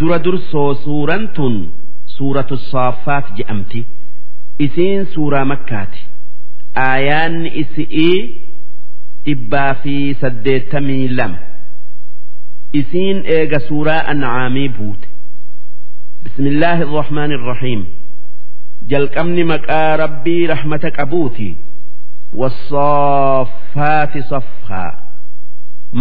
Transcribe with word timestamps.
dura 0.00 0.18
dursoo 0.26 0.70
suuraan 0.84 1.24
tun 1.36 1.54
suuratu 2.16 2.56
saaffaat 2.70 3.26
je'amti 3.38 3.80
isiin 4.66 5.02
suuraa 5.14 5.44
makkaati 5.52 6.00
aayaanni 6.88 7.50
isi'ii 7.62 8.18
dhibbaa 9.26 9.72
fi 9.82 9.94
saddeettamii 10.20 11.06
lama 11.18 11.38
isiin 12.80 13.18
eega 13.36 13.58
suuraa 13.68 14.00
ancaamii 14.12 14.68
buute 14.78 15.08
bismillaahi 16.24 16.82
irrahmaani 16.88 17.34
irrahiim 17.40 17.82
jalqabni 18.92 19.44
maqaa 19.54 19.90
rabbii 20.04 20.42
rahmata 20.54 20.90
qabuuti 21.00 21.50
والصافات 22.40 24.12
صفا 24.32 24.86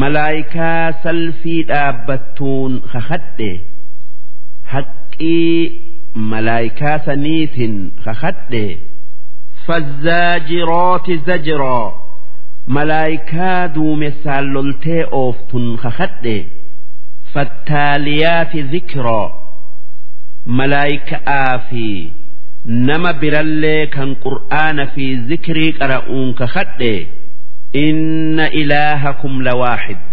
malaayikaa 0.02 0.86
salfii 1.04 1.62
dhaabbattuun 1.70 2.74
kakadhe 2.94 3.52
haqqii 4.73 5.57
malaayikaa 6.33 6.97
saniitin 7.07 7.75
kakadhe 8.05 8.65
fazzaajirooti 9.67 11.15
zajroo 11.27 11.87
malaayikaa 12.77 13.61
duumessaan 13.75 14.45
loltee 14.55 15.03
ooftun 15.21 15.67
kakadhe 15.85 16.37
fattaaliyaati 17.35 18.61
zikroo 18.73 19.27
malaayika'aa 20.59 21.59
fi 21.71 21.87
nama 22.89 23.13
birallee 23.23 23.87
kan 23.95 24.11
qur'aana 24.25 24.85
fi 24.95 25.07
zikrii 25.31 25.73
qara'uun 25.81 26.29
kakadhe 26.41 26.93
inna 27.87 28.47
ilaahakum 28.63 29.35
lawaaxid 29.49 30.13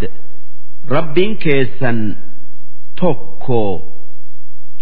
rabbiin 0.94 1.32
keessan 1.44 1.98
tokko 3.00 3.62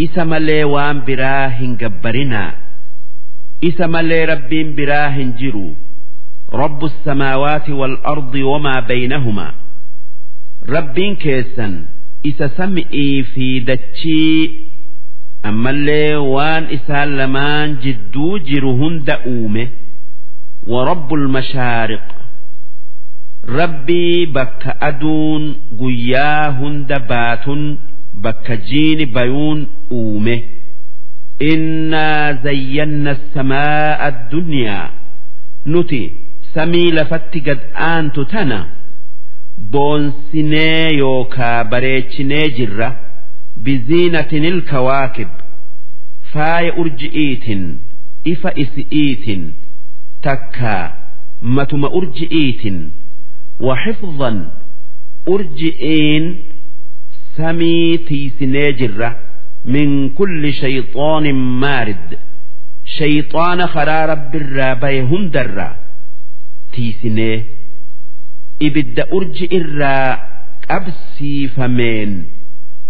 isa 0.05 0.26
malee 0.26 0.63
waan 0.73 1.02
biraa 1.08 1.47
hin 1.59 1.72
gabbarinaa 1.81 2.52
isa 3.69 3.88
malee 3.95 4.25
rabbiin 4.33 4.69
biraa 4.81 5.09
hin 5.17 5.33
jiru 5.42 5.67
رب 6.64 6.81
السماوات 6.86 7.69
والأرض 7.69 8.36
وما 8.36 8.80
بينهما 8.80 9.47
ربين 10.69 11.16
كيسا 11.16 11.86
إسا 12.25 12.47
سمئي 12.58 13.23
في 13.23 13.59
دتشي 13.59 14.50
أما 15.45 15.69
اللي 15.69 16.16
وان 16.16 16.64
إسا 16.64 17.06
لمان 17.06 17.78
جدو 17.83 18.38
جرهن 18.38 19.03
دأومه 19.03 19.67
ورب 20.67 21.14
المشارق 21.14 22.06
rabbii 23.59 24.25
bakka 24.36 24.72
aduun 24.89 25.44
guyyaa 25.80 26.52
hunda 26.59 27.00
baatun 27.00 27.78
bakka 28.24 28.56
jiini 28.69 29.06
bayuun 29.06 29.66
uume. 29.98 30.36
Innaa 31.50 32.33
zayyanna 32.44 33.16
samaa 33.34 33.98
addunyaa 34.08 34.91
nuti 35.72 36.00
samii 36.55 36.91
lafatti 36.98 37.41
gad 37.41 37.60
aantu 37.91 38.25
tana 38.33 38.58
boonsinee 39.72 40.88
yookaa 40.98 41.64
bareechinee 41.64 42.48
jirra 42.58 42.88
biziinatin 43.64 44.44
ilkawaakib. 44.44 45.28
Faaya 46.32 46.72
urji'iitin 46.80 47.62
ifa 48.32 48.50
isi'iitin 48.64 49.42
takkaa 50.27 50.84
matuma 51.42 51.88
urji'iitin. 52.00 52.78
Wa 53.66 53.77
xifdan 53.84 54.38
urji'iin 55.34 56.25
samii 57.39 57.98
tiisinee 58.08 58.70
jirra 58.81 59.11
min 59.75 59.91
kulli 60.20 60.50
shayxoonin 60.61 61.41
maarid 61.64 62.08
shayxaana 62.97 63.67
karaa 63.75 64.05
rabbirraa 64.12 64.75
baye 64.83 65.00
hundarraa 65.12 65.72
tiisinee 66.75 67.37
ibidda 68.69 69.04
urji 69.19 69.44
irraa 69.59 70.09
qabsiifameen 70.69 72.12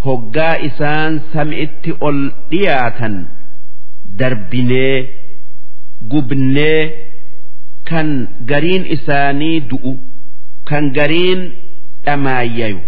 hoggaa 0.05 0.55
isaan 0.69 1.13
sami'itti 1.33 1.91
ol 2.07 2.19
dhiyaatan 2.51 3.15
darbinee 4.19 4.95
gubnee 6.11 6.81
kan 7.89 8.09
gariin 8.51 8.83
isaanii 8.95 9.57
du'u 9.69 9.93
kan 10.69 10.85
gariin 10.97 11.41
dhamaayayu 12.05 12.79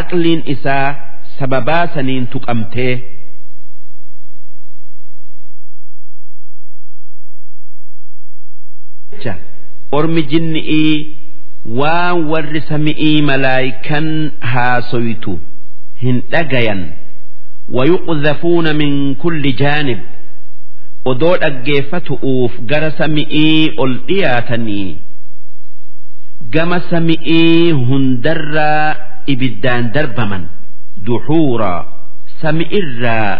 aqliin 0.00 0.42
isaa 0.54 0.86
sababaa 1.38 1.84
saniin 1.94 2.26
tuqamtee 2.34 2.94
ormi 9.98 10.22
jinni'ii 10.32 11.16
waan 11.80 12.26
warri 12.32 12.60
sami'ii 12.70 13.22
malaayikan 13.30 14.08
haasoytu 14.52 15.38
hin 16.02 16.22
dhagayan. 16.32 16.82
Wayuqdhafuuna 17.76 18.72
min 18.80 19.14
kulli 19.22 19.52
jaanib. 19.62 20.00
Odoo 21.12 21.36
dhaggeeffatu'uuf 21.44 22.52
gara 22.70 22.90
sami'ii 22.98 23.72
ol 23.84 23.92
dhiyaatanii. 24.08 24.96
Gama 26.54 26.80
sami'ii 26.90 27.72
hundarraa 27.88 28.96
ibiddaan 29.32 29.84
darbaman. 29.94 30.44
Duxuuraa 31.06 31.80
sami'irraa 32.42 33.32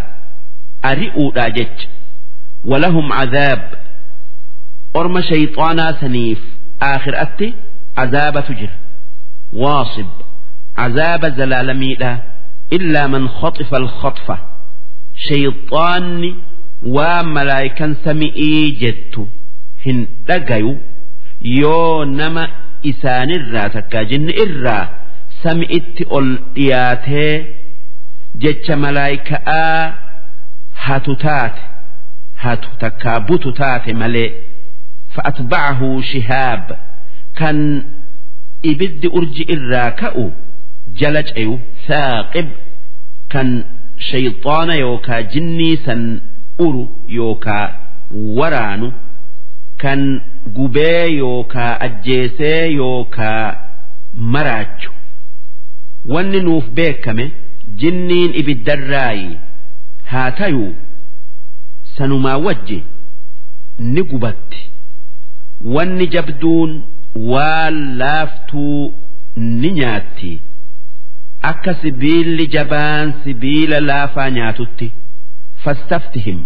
ari'uudhaa 0.91 1.51
jecha 1.57 1.87
walahum 2.71 3.09
cadaab. 3.19 3.63
Orma 5.01 5.21
shayxaanaa 5.31 5.93
saniif. 6.01 6.41
Aakhiraatti 6.91 7.47
cadaabatu 7.99 8.53
jira 8.61 8.77
waasib. 9.63 10.09
Cadaaba 10.79 11.29
zalaalamiidha 11.39 12.11
illaa 12.77 13.09
man 13.15 13.25
khaxifa 13.41 13.77
alkhaطfa 13.83 14.37
shayxaanni 15.29 16.31
waa 16.97 17.23
malaayikan 17.37 17.93
sami'ii 18.05 18.65
jettu 18.83 19.23
hin 19.85 19.99
dhagayu 20.29 20.73
yoo 21.61 22.05
nama 22.19 22.43
isaanirraa 22.91 23.69
takkaa 23.77 24.05
jinni 24.11 24.33
irraa 24.45 24.85
sami'itti 25.45 26.03
ol 26.19 26.29
dhiyaatee 26.57 27.33
jecha 28.45 28.77
malaayika'aa 28.85 29.83
hatu 30.87 31.15
taate 31.25 31.63
hatu 32.45 32.69
takkaa 32.85 33.19
butu 33.29 33.53
taate 33.61 33.93
malee 34.03 34.31
fa'atbacahu 35.17 35.89
shihaab 36.11 36.65
kan 37.41 37.59
ibiddi 38.73 39.09
urji 39.21 39.43
irraa 39.57 39.91
ka'u 40.03 40.25
jala 41.01 41.23
ceyu 41.31 41.55
saaqib 41.87 42.49
kan 43.33 43.49
shayxaana 44.09 44.75
yookaa 44.85 45.23
jinnii 45.37 45.77
san 45.87 46.03
uru 46.67 46.85
yookaa 47.19 47.65
waraanu 48.41 48.89
kan 49.83 50.01
gubee 50.57 51.07
yookaa 51.23 51.73
ajjeesee 51.87 52.61
yookaa 52.81 53.45
maraachu 54.35 54.91
wanni 56.09 56.41
nuuf 56.41 56.65
beekame 56.79 57.31
jinniin 57.83 58.35
ibiddarraayi 58.41 59.37
haa 60.13 60.31
tayuu 60.31 60.75
sanumaa 61.99 62.37
wajji 62.37 62.83
ni 63.79 64.03
gubatti. 64.03 64.61
Wanni 65.65 66.07
jabduun 66.07 66.83
waan 67.17 67.97
laaftuu 67.99 68.93
ni 69.37 69.71
nyaatti. 69.79 70.41
Akka 71.43 71.75
sibiilli 71.83 72.47
jabaan 72.47 73.13
sibiila 73.25 73.81
laafaa 73.81 74.31
nyaatutti 74.31 74.93
fastaftihim. 75.65 76.41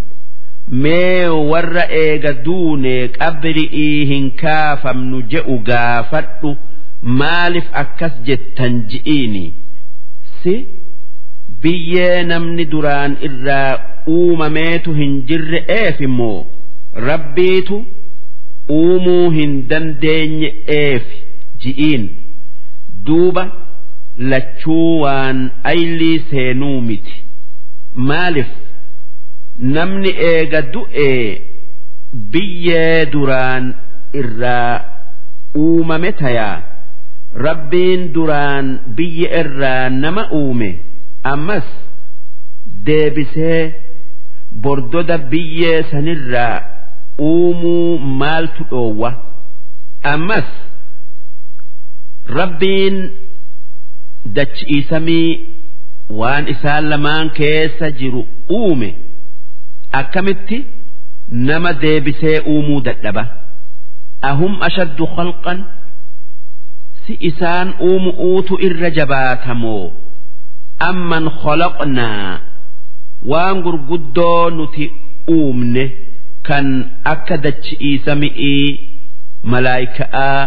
Mee 0.68 1.26
warra 1.50 1.84
eega 2.00 2.32
duunee 2.32 3.08
qabri'ii 3.08 4.04
hin 4.12 4.30
kaafamnu 4.42 5.22
je'u 5.34 5.58
gaafadhu 5.70 6.56
maaliif 7.02 7.64
akkas 7.82 8.12
jettan 8.26 8.82
ji'iini. 8.90 9.52
Si 10.42 10.54
biyyee 11.62 12.24
namni 12.24 12.64
duraan 12.70 13.16
irraa 13.28 13.78
uumameetu 14.16 14.94
hin 14.94 15.22
jirre 15.28 15.64
eef 15.78 16.00
immoo? 16.00 16.46
Rabbiitu 17.08 17.84
uumuu 18.78 19.30
hin 19.30 19.54
dandeenye 19.70 20.54
eef 20.78 21.04
ji'iin. 21.64 22.08
Duuba 23.06 23.44
lachuu 24.18 25.00
waan 25.00 25.50
aylii 25.64 26.18
seenuu 26.30 26.80
miti. 26.80 27.14
Maaliif 27.94 28.50
namni 29.58 30.10
eega 30.30 30.60
du'ee 30.72 31.40
biyyee 32.32 33.06
duraan 33.12 33.74
irraa 34.20 34.74
uumame 35.62 36.12
tayaa 36.12 36.62
rabbiin 37.34 38.12
duraan 38.14 38.66
biyya 38.96 39.28
irraa 39.40 39.88
nama 39.90 40.22
uume 40.32 40.70
ammas 41.32 41.64
deebisee 42.86 43.74
bordoda 44.62 45.18
biyyee 45.18 45.82
sanirraa 45.90 46.56
uumuu 47.20 47.98
maaltu 47.98 48.64
dhoowwa? 48.70 49.10
Ammas 50.02 50.48
rabbiin 52.38 52.96
dachi'iisamii 54.36 55.30
waan 56.20 56.48
isaan 56.54 56.84
lamaan 56.90 57.30
keessa 57.38 57.90
jiru 58.00 58.22
uume 58.58 58.94
akkamitti 60.00 60.58
nama 61.30 61.72
deebisee 61.82 62.38
uumuu 62.52 62.80
dadhaba? 62.86 63.24
Ahum 64.30 64.52
ashaddu 64.68 65.06
khalqan 65.16 65.58
si 67.08 67.14
isaan 67.30 67.68
uumu'uutu 67.88 68.54
irra 68.68 68.90
jabaatamoo 68.98 69.84
amman 70.90 71.26
khalaqnaa 71.42 72.32
waan 73.32 73.56
gurguddoo 73.66 74.50
nuti 74.58 74.84
uumne 75.36 75.84
kan 76.48 76.66
akka 77.12 77.36
dachi'iisami'ii 77.44 78.68
malaayika'aa 79.52 80.42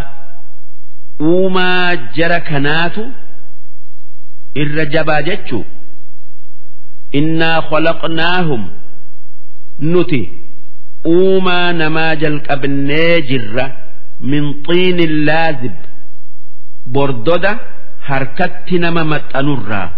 uumaa 1.30 1.88
jara 2.16 2.40
kanaatu 2.50 3.02
irra 4.62 4.84
jabaa 4.94 5.20
jechuu 5.28 5.64
innaa 7.20 7.58
khalaqnaahum 7.70 8.62
nuti 9.92 10.20
uumaa 11.14 11.68
namaa 11.80 12.12
jalqabnee 12.22 13.14
jirra 13.30 13.64
min 14.32 14.44
xiinin 14.66 15.14
laazib 15.28 15.76
bordoda 16.94 17.52
harkatti 18.08 18.78
nama 18.84 19.04
maxxanurraa 19.12 19.88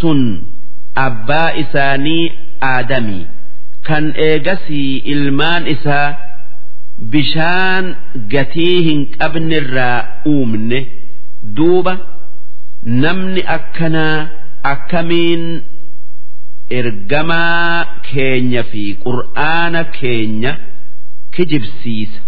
sun 0.00 0.20
abbaa 1.06 1.48
isaanii 1.62 2.24
aadamii 2.72 3.24
kan 3.88 4.04
eegasii 4.28 4.92
ilmaan 5.14 5.66
isaa 5.74 6.08
bishaan 7.12 7.86
gatii 8.34 8.76
hin 8.88 9.00
qabnerraa 9.18 9.98
uumne. 10.32 10.80
Duuba 11.56 11.94
namni 13.02 13.42
akkanaa 13.56 14.18
akkamiin 14.72 15.42
ergamaa 16.70 17.84
keenya 18.10 18.62
fi 18.70 18.84
qur'aana 19.04 19.82
keenya 19.98 20.52
kijibsiisa. 21.36 22.20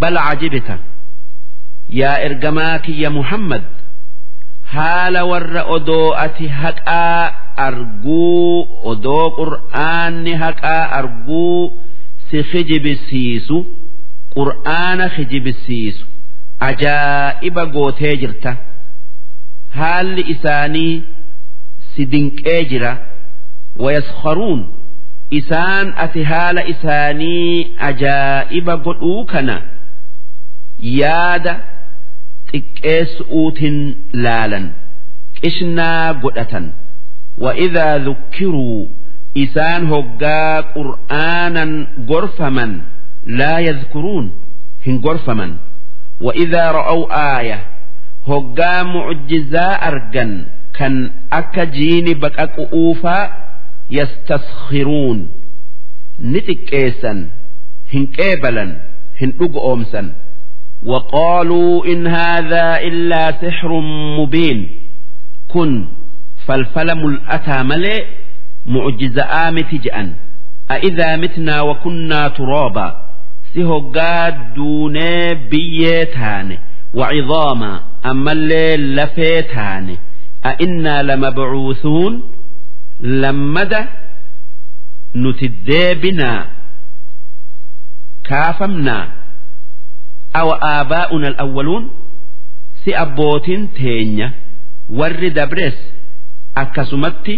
Bal 0.00 0.16
cajibta 0.26 0.74
yaa 2.00 2.18
ergamaa 2.28 2.78
kiyya 2.86 3.10
muhammad 3.10 3.62
haala 4.74 5.24
warra 5.30 5.62
odoo 5.76 6.08
ati 6.24 6.46
haqaa 6.60 7.32
arguu 7.56 8.68
odoo 8.92 9.26
qur'aanni 9.40 10.34
haqaa 10.44 10.84
arguu 11.00 11.72
si 12.30 12.38
kijibsiisu 12.50 13.56
qur'aana 14.36 15.06
kijibsiisu 15.16 16.04
ajaa'iba 16.68 17.64
gootee 17.74 18.16
jirta. 18.22 18.52
Haalli 19.78 20.22
isaanii 20.34 21.02
si 21.94 22.02
dinqee 22.12 22.64
jira. 22.70 22.92
Wayaskharuun 23.84 24.60
isaan 25.38 25.86
ati 26.04 26.22
haala 26.30 26.62
isaanii 26.72 27.76
ajaa'iba 27.88 28.74
godhuu 28.86 29.24
kana 29.32 29.56
yaada 31.00 31.54
xiqqeessu'uutin 32.50 33.76
laalan. 34.24 34.66
Qishnaa 35.40 36.06
godhatan. 36.22 36.66
Wa'idaa 37.44 37.94
dhukkiruu 38.06 38.80
isaan 39.44 39.82
hoggaa 39.92 40.54
qur'aanan 40.74 41.72
gorfaman 42.10 42.72
laa 43.38 43.58
yadhkuruun 43.68 44.26
hin 44.86 44.96
gorfaman. 45.06 45.52
Wa'idaa 46.26 46.68
ra'aw 46.78 47.00
aaya 47.24 47.58
hoggaa 48.28 48.80
mucjizaa 48.92 49.74
argan 49.90 50.32
kan 50.78 50.94
akka 51.40 51.64
jiini 51.76 52.12
baqaqu'uufaa 52.22 53.24
yastaskhiruun 53.98 55.18
ni 56.30 56.40
xiqqeessan 56.48 57.18
hin 57.92 58.04
qeebalan 58.18 58.70
hin 59.20 59.30
dhugo'oomsan. 59.38 60.06
وقالوا 60.85 61.85
إن 61.85 62.07
هذا 62.07 62.77
إلا 62.81 63.31
سحر 63.41 63.79
مبين 64.19 64.69
كن 65.47 65.87
فالفل 66.47 66.95
ملأتا 66.95 67.63
ملئ 67.63 68.05
معجزة 68.65 69.23
آمت 69.47 69.75
جأن 69.75 70.13
أإذا 70.71 71.15
متنا 71.15 71.61
وكنا 71.61 72.27
ترابا 72.27 73.05
سهقا 73.55 74.29
دوني 74.29 75.33
بيتان 75.33 76.57
وعظاما 76.93 77.79
أما 78.05 78.31
الليل 78.31 78.95
لفيتان 78.95 79.97
أئنا 80.45 81.03
لمبعوثون 81.03 82.23
لمد 82.99 83.73
نتدابنا 85.15 86.45
كافمنا 88.23 89.07
أو 90.37 90.51
آباؤنا 90.51 91.27
الأولون 91.27 91.89
سأبوت 92.85 93.45
تينيا 93.77 94.31
ور 94.89 95.27
دبرس 95.27 95.77
akkasumatti 96.61 97.35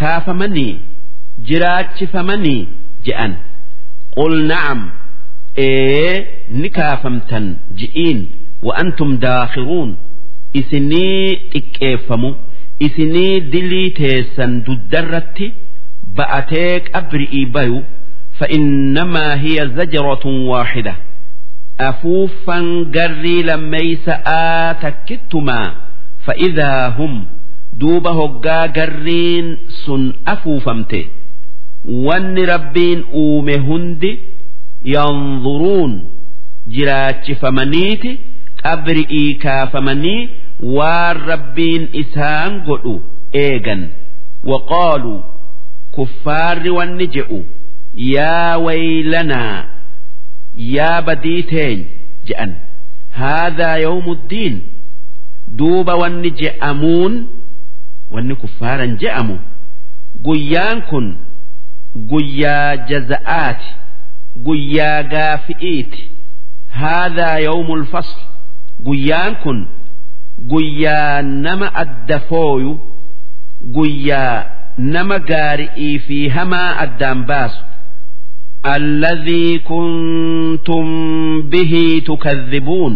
kaafamanii 0.00 0.72
jiraachifamanii 1.48 2.60
je'an 3.06 3.32
qul 4.16 4.34
na'am 4.50 4.80
ee 5.66 6.26
ni 6.60 6.68
kaafamtan 6.78 7.46
ji'iin 7.78 8.20
wa'antum 8.66 9.10
daakhiruun 9.24 9.90
isinii 10.60 11.28
xiqqeeffamu 11.52 12.30
isinii 12.86 13.40
dilii 13.52 13.90
teessan 14.00 14.52
duddarratti 14.66 15.46
ba'atee 16.16 16.72
qabri'ii 16.92 17.46
bayu 17.56 17.80
فإنما 18.38 19.26
هي 19.44 19.56
زجرة 19.78 20.24
واحدة 20.26 20.94
afuuffan 21.87 22.67
garrii 22.95 23.43
lammeeysa'a 23.49 24.73
takkittumaa 24.81 25.67
fa'idaa 26.25 26.89
hum 26.97 27.13
duuba 27.81 28.11
hoggaa 28.19 28.67
garriin 28.77 29.47
sun 29.83 30.03
afuufamte 30.33 31.01
wanni 32.07 32.45
rabbiin 32.53 33.03
uume 33.23 33.57
hundi 33.69 34.11
yanzuruun 34.95 35.93
jiraachifamaniiti 36.75 38.11
qabri'ii 38.63 39.33
kaafamanii 39.45 40.29
waan 40.77 41.17
rabbiin 41.31 41.83
isaan 42.03 42.61
godhu 42.67 42.95
eegan 43.45 43.81
waqaaluu 44.51 45.19
kuffaarri 45.97 46.69
wanni 46.77 47.07
je'u 47.15 47.39
yaa 48.13 48.57
waylanaa 48.65 49.57
yaa 50.55 51.01
badii 51.01 51.43
teeny 51.43 51.83
je'an 52.27 52.51
haadhaa 53.19 53.77
yawmuddiin 53.77 54.61
duuba 55.57 55.95
wanni 55.95 56.31
je'amuun 56.41 57.13
wanni 58.11 58.35
kuffaaran 58.35 58.97
je'amu 59.01 59.39
guyyaan 60.27 60.81
kun 60.89 61.07
guyyaa 62.11 62.75
jaza'aati 62.89 63.69
guyyaa 64.45 65.03
gaafi'iiti 65.03 66.01
haadhaa 66.79 67.39
yawmul 67.39 67.85
fasl 67.85 68.19
guyyaan 68.87 69.35
kun 69.43 69.67
guyyaa 70.51 71.21
nama 71.21 71.67
adda 71.83 72.19
fooyu 72.29 72.79
guyyaa 73.75 74.45
nama 74.77 75.19
gaari'ii 75.19 75.99
fi 75.99 76.17
hamaa 76.29 76.69
addaan 76.83 77.23
baasu 77.25 77.61
الذي 78.66 79.58
كنتم 79.58 80.84
به 81.42 82.02
تكذبون 82.06 82.94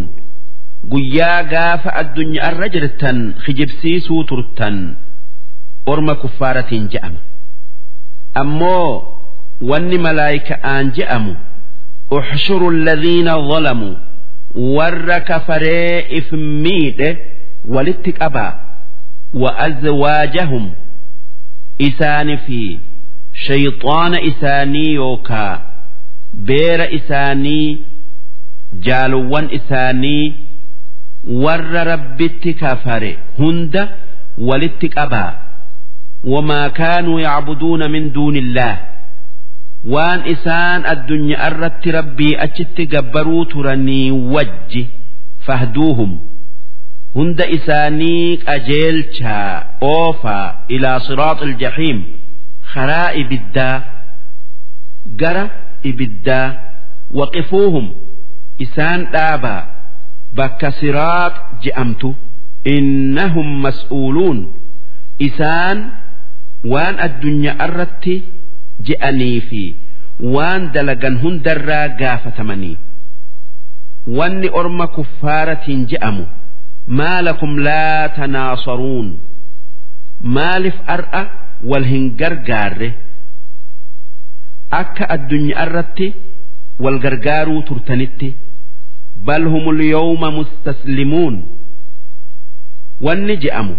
guyyaa 0.93 1.43
gaafa 1.53 1.91
addunyaa 2.01 2.51
irra 2.53 2.69
jirtan 2.75 3.19
kijibsiisuu 3.45 4.25
turtan 4.31 4.77
orma 5.93 6.15
kuffaaratiin 6.23 6.85
je'ama 6.93 7.21
ammoo 8.43 9.19
wanni 9.71 9.99
malaayika'aan 10.07 10.87
je'amu 10.99 11.33
uxshuru 12.19 12.67
alladhiina 12.75 13.35
zalamuu 13.51 13.95
warra 14.77 15.19
kafaree 15.31 16.07
if 16.19 16.33
miidhe 16.65 17.09
walitti 17.75 18.13
qabaa 18.21 18.53
wa 19.43 19.51
azwaajahum 19.67 20.65
isaani 21.89 22.37
fi 22.47 22.61
shayxaana 23.48 24.18
isaanii 24.32 24.94
yookaa 24.94 25.52
beera 26.50 26.88
isaanii 27.00 27.68
jaalowwan 28.88 29.48
isaanii 29.60 30.34
warra 31.44 31.84
rabbitti 31.92 32.54
kafare 32.62 33.12
hunda 33.38 33.84
walitti 34.50 34.90
qabaa 34.96 35.32
wamaa 36.34 36.70
kaanuu 36.80 37.20
yacbuduuna 37.20 37.90
min 37.96 38.06
duuni 38.14 38.40
illaah 38.40 38.78
waan 39.94 40.22
isaan 40.34 40.86
addunyaa 40.94 41.48
irratti 41.52 41.92
rabbii 41.98 42.36
achitti 42.46 42.86
gabbaruu 42.94 43.46
turanii 43.54 44.12
wajji 44.36 44.84
fahduuhum 45.48 46.12
hunda 47.16 47.46
isaanii 47.58 48.38
qajeelchaa 48.46 49.64
oofaa 49.94 50.46
ilaa 50.78 51.00
siraaxi 51.08 51.44
aljahiim 51.50 52.00
karaa 52.74 53.10
ibiddaa 53.22 53.76
gara 55.22 55.44
ibiddaa 55.92 56.48
waqifuuhum 57.20 57.88
isaan 58.66 59.02
dhaabaa 59.16 59.62
bakka 60.38 60.70
siraax 60.80 61.34
je'amtu 61.66 62.10
innahum 62.76 63.50
mas'uuluun 63.66 64.40
isaan 65.28 65.80
waan 66.74 66.96
addunyaa 67.08 67.56
irratti 67.68 68.16
je'anii 68.88 69.40
fi 69.50 69.64
waan 70.36 70.62
dalagan 70.78 71.16
hundarraa 71.24 71.88
gaafatamanii 72.02 72.78
wanni 74.20 74.50
orma 74.62 74.88
kuffaaratiin 74.96 75.82
je'amu 75.92 76.26
maa 77.00 77.20
lakum 77.28 77.54
laa 77.68 78.10
tanaasaruun 78.18 79.08
maalif 80.37 80.77
ar'a 80.95 81.23
wal 81.71 81.85
hin 81.93 82.05
gargaarre 82.21 82.89
akka 84.81 85.05
addunyaa 85.15 85.63
irratti 85.67 86.07
wal 86.85 86.99
gargaaruu 87.05 87.63
turtanitti 87.69 88.29
bal 89.29 89.45
humul 89.55 89.81
yawma 89.95 90.29
mustaslimuun 90.39 91.37
wanni 93.07 93.35
je'amu 93.45 93.75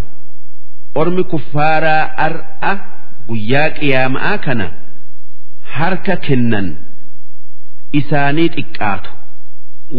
ormi 1.02 1.24
kuffaaraa 1.34 2.04
ar'a 2.28 2.74
guyyaa 3.30 3.70
qiyaama'aa 3.80 4.38
kana 4.46 4.68
harka 5.78 6.16
kennan 6.28 6.68
isaanii 8.02 8.50
xiqqaatu 8.58 9.10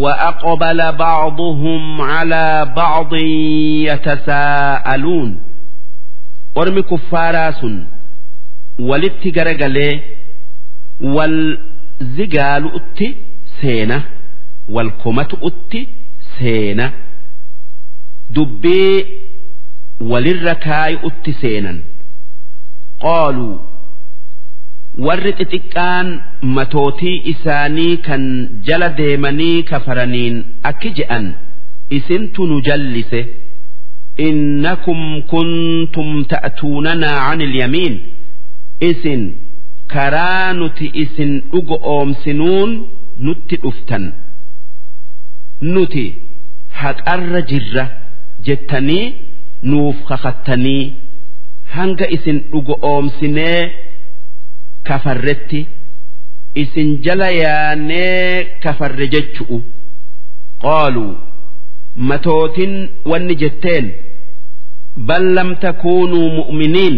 وأقبل 0.03 0.81
بعضهم 0.93 1.83
على 2.01 2.47
بعض 2.77 3.13
يتساءلون 3.91 5.31
ormi 6.62 6.82
kuffaaraa 6.92 7.52
sun 7.60 7.76
walitti 8.90 9.30
garagalee 9.38 9.94
wal 11.16 11.38
zigaalu'utti 12.18 13.08
seena 13.62 13.98
wal 14.76 14.90
komatu'utti 15.04 15.82
seena 16.38 16.86
dubbii 18.36 18.96
walirra 20.12 20.56
kaayu'utti 20.68 21.32
seenan. 21.42 21.78
Qaaluu 23.04 23.56
warri 25.06 25.32
xixiqqaan 25.40 26.08
matootii 26.58 27.16
isaanii 27.32 27.94
kan 28.08 28.24
jala 28.68 28.90
deemanii 29.00 29.64
kafaraniin 29.72 30.36
akki 30.70 30.90
je'an 31.00 31.26
isintu 31.98 32.42
nu 32.52 32.58
jallise 32.68 33.22
kuntum 35.32 36.10
ta'tuunanaa 36.32 37.20
an 37.32 37.42
ilyamiin 37.42 37.96
isin 38.90 39.22
karaa 39.94 40.54
nuti 40.60 40.86
isin 41.04 41.32
dhugo 41.52 41.76
oomsinuun 41.96 42.72
nutti 43.26 43.56
dhuftan 43.64 44.06
nuti 45.74 46.06
haqarra 46.82 47.42
jirra 47.50 47.86
jettanii 48.48 49.06
nuuf 49.72 49.98
kakattanii 50.10 50.84
hanga 51.76 52.06
isin 52.18 52.38
dhugo 52.52 52.76
oomsinee 52.92 53.62
kafarretti 54.88 55.62
isin 56.64 56.90
jala 57.06 57.30
yaanee 57.44 58.44
kafarre 58.64 59.08
jechu'u 59.14 59.58
qaaluu 60.64 61.14
matootin 62.10 62.74
wanni 63.12 63.36
jetteen 63.42 63.86
bal 65.08 65.26
lam 65.38 65.56
takuunuu 65.64 66.28
mu'miniin 66.40 66.98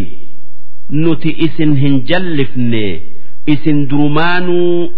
nuti 1.03 1.29
isin 1.45 1.75
hin 1.83 1.95
jallifne 2.09 2.85
isin 3.53 3.79
durumaanuu 3.89 4.91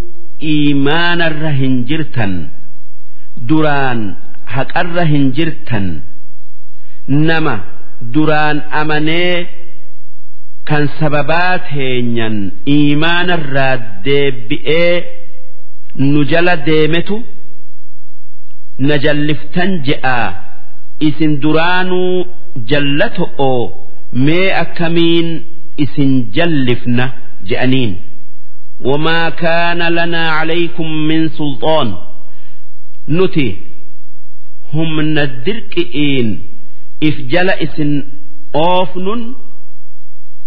iimaanarra 0.54 1.52
hin 1.62 1.76
jirtan 1.90 2.34
duraan 3.50 4.02
haqarra 4.56 5.06
hin 5.12 5.26
jirtan 5.38 5.88
nama 7.30 7.56
duraan 8.14 8.58
amanee 8.82 9.48
kan 10.70 10.88
sababaa 11.00 11.54
teenyan 11.72 12.38
iimaanarraa 12.76 13.76
deebi'ee 14.06 14.96
nu 16.12 16.24
jala 16.32 16.56
deemetu 16.70 17.18
na 18.88 18.96
jalliftan 19.06 19.72
je'aa 19.88 20.28
isin 21.08 21.34
duraanuu 21.44 22.26
jallato'oo 22.72 23.62
mee 24.26 24.48
akkamiin 24.64 25.30
isin 25.84 26.12
jallifna 26.36 27.06
je'aniin? 27.50 27.94
Wamaa 28.88 29.32
kaana 29.42 29.90
lanaa 29.98 30.30
calaykum 30.40 30.90
min 31.10 31.30
sulxaan 31.38 31.90
nuti 33.18 33.48
humna 34.74 35.24
dirqi'iin 35.46 36.30
if 37.08 37.16
jala 37.32 37.54
isin 37.66 37.92
oofnun 38.54 39.22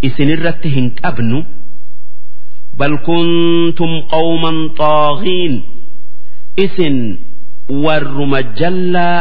isinirratti 0.09 0.69
hin 0.77 0.89
qabnu. 1.03 1.39
Bal 2.79 2.95
kuntum 3.09 3.93
qawman 4.12 4.59
xaagiin 4.79 5.55
isin 6.65 6.97
warruma 7.85 8.41
jallaa 8.61 9.19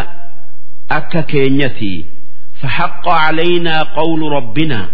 akka 0.98 1.22
keenyati 1.31 1.93
faxaqa 2.62 3.03
calaynaa 3.24 3.84
qawlu 3.98 4.25
rabbinaa 4.38 4.88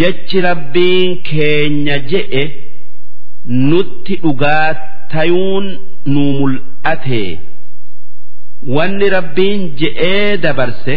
jechi 0.00 0.38
rabbiin 0.48 1.10
keenya 1.30 1.96
je'e 2.10 2.44
nutti 3.70 4.14
dhugaa 4.22 4.68
tayuun 5.12 5.66
nu 6.12 6.22
mul'ate. 6.38 7.22
Wanni 8.74 9.08
rabbiin 9.16 9.60
je'ee 9.80 10.36
dabarse 10.44 10.94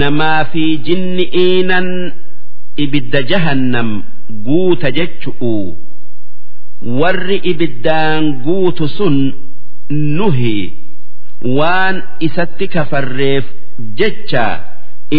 namaa 0.00 0.44
fi 0.52 0.64
jinni 0.86 1.24
iinan 1.44 1.88
ibidda 2.84 3.20
jahannam 3.30 3.90
guuta 4.46 4.88
jechu'u. 4.98 5.54
Warri 7.00 7.36
ibiddaan 7.52 8.24
guutu 8.44 8.88
sun 8.96 9.16
nuhi 10.18 10.56
waan 11.58 11.96
isatti 12.26 12.66
kafarreef 12.74 13.44
jecha 14.00 14.46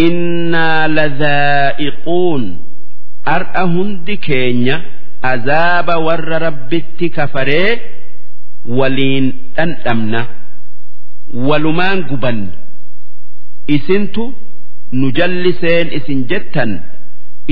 innaa 0.04 0.88
ladhaa'iquun 0.96 2.42
ar'a 3.36 3.64
hundi 3.74 4.16
keenya 4.26 4.76
azaaba 5.32 5.94
warra 6.06 6.38
rabbitti 6.46 7.06
kafaree 7.18 7.70
waliin 8.78 9.26
dhandhamna 9.56 10.20
walumaan 11.48 12.00
guban. 12.10 12.38
Isintu 13.76 14.24
nu 14.98 15.06
jalliseen 15.18 15.88
isin 15.98 16.20
jettan 16.30 16.72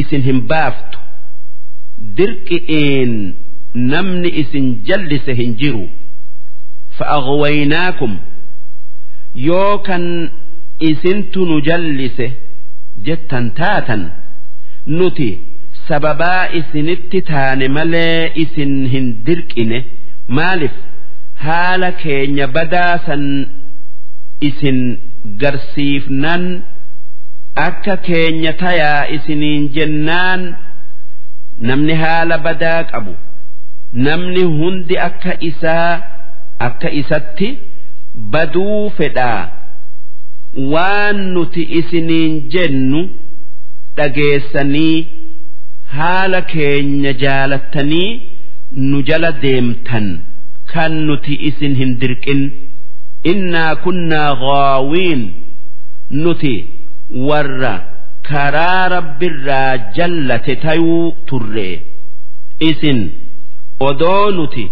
isin 0.00 0.22
hin 0.28 0.40
baaftu. 0.50 0.98
Dirqi'iin 2.16 3.12
namni 3.74 4.30
isin 4.42 4.66
jallise 4.88 5.32
hin 5.40 5.52
jiru 5.60 5.84
kan 9.86 10.04
isintu 10.88 11.40
nu 11.48 11.56
jallise 11.68 12.26
jettan 13.06 13.46
taatan 13.58 14.02
nuti 14.98 15.30
sababaa 15.88 16.42
isinitti 16.60 17.18
taane 17.30 17.66
malee 17.76 18.32
isin 18.42 18.72
hin 18.92 19.06
dirqine 19.26 19.78
maaliif 20.36 20.76
haala 21.46 21.90
keenya 22.02 22.46
badaasan 22.56 23.24
isin 24.48 24.78
garsiifnan 25.42 26.44
akka 27.66 27.94
keenya 28.06 28.52
tayaa 28.62 29.02
isiniin 29.16 29.64
jennaan 29.76 30.42
namni 31.68 31.94
haala 32.02 32.36
badaa 32.46 32.80
qabu 32.92 33.14
namni 34.06 34.42
hundi 34.58 34.94
akka 35.08 35.32
isaa 35.50 35.92
akka 36.68 36.90
isatti 37.00 37.48
baduu 38.32 38.90
fedhaa 38.98 39.42
waan 40.72 41.18
nuti 41.34 41.62
isiniin 41.80 42.34
jennu 42.54 43.00
dhageessanii 43.96 45.06
haala 45.96 46.40
keenya 46.52 47.12
jaalattanii 47.24 48.10
nu 48.90 49.02
jala 49.08 49.30
deemtan. 49.42 50.06
Kan 50.72 50.92
nuti 51.06 51.34
isin 51.48 51.74
hin 51.80 51.92
dirqin. 52.00 52.42
Innaa 53.32 53.74
kunnaa 53.84 54.30
gaawiin 54.44 55.22
nuti 56.22 56.54
warra 57.28 57.74
karaa 58.28 58.88
rabbirraa 58.94 59.76
jallate 59.96 60.56
tayuu 60.64 61.12
turre. 61.26 61.68
Isin 62.70 63.00
odoo 63.88 64.30
nuti 64.38 64.64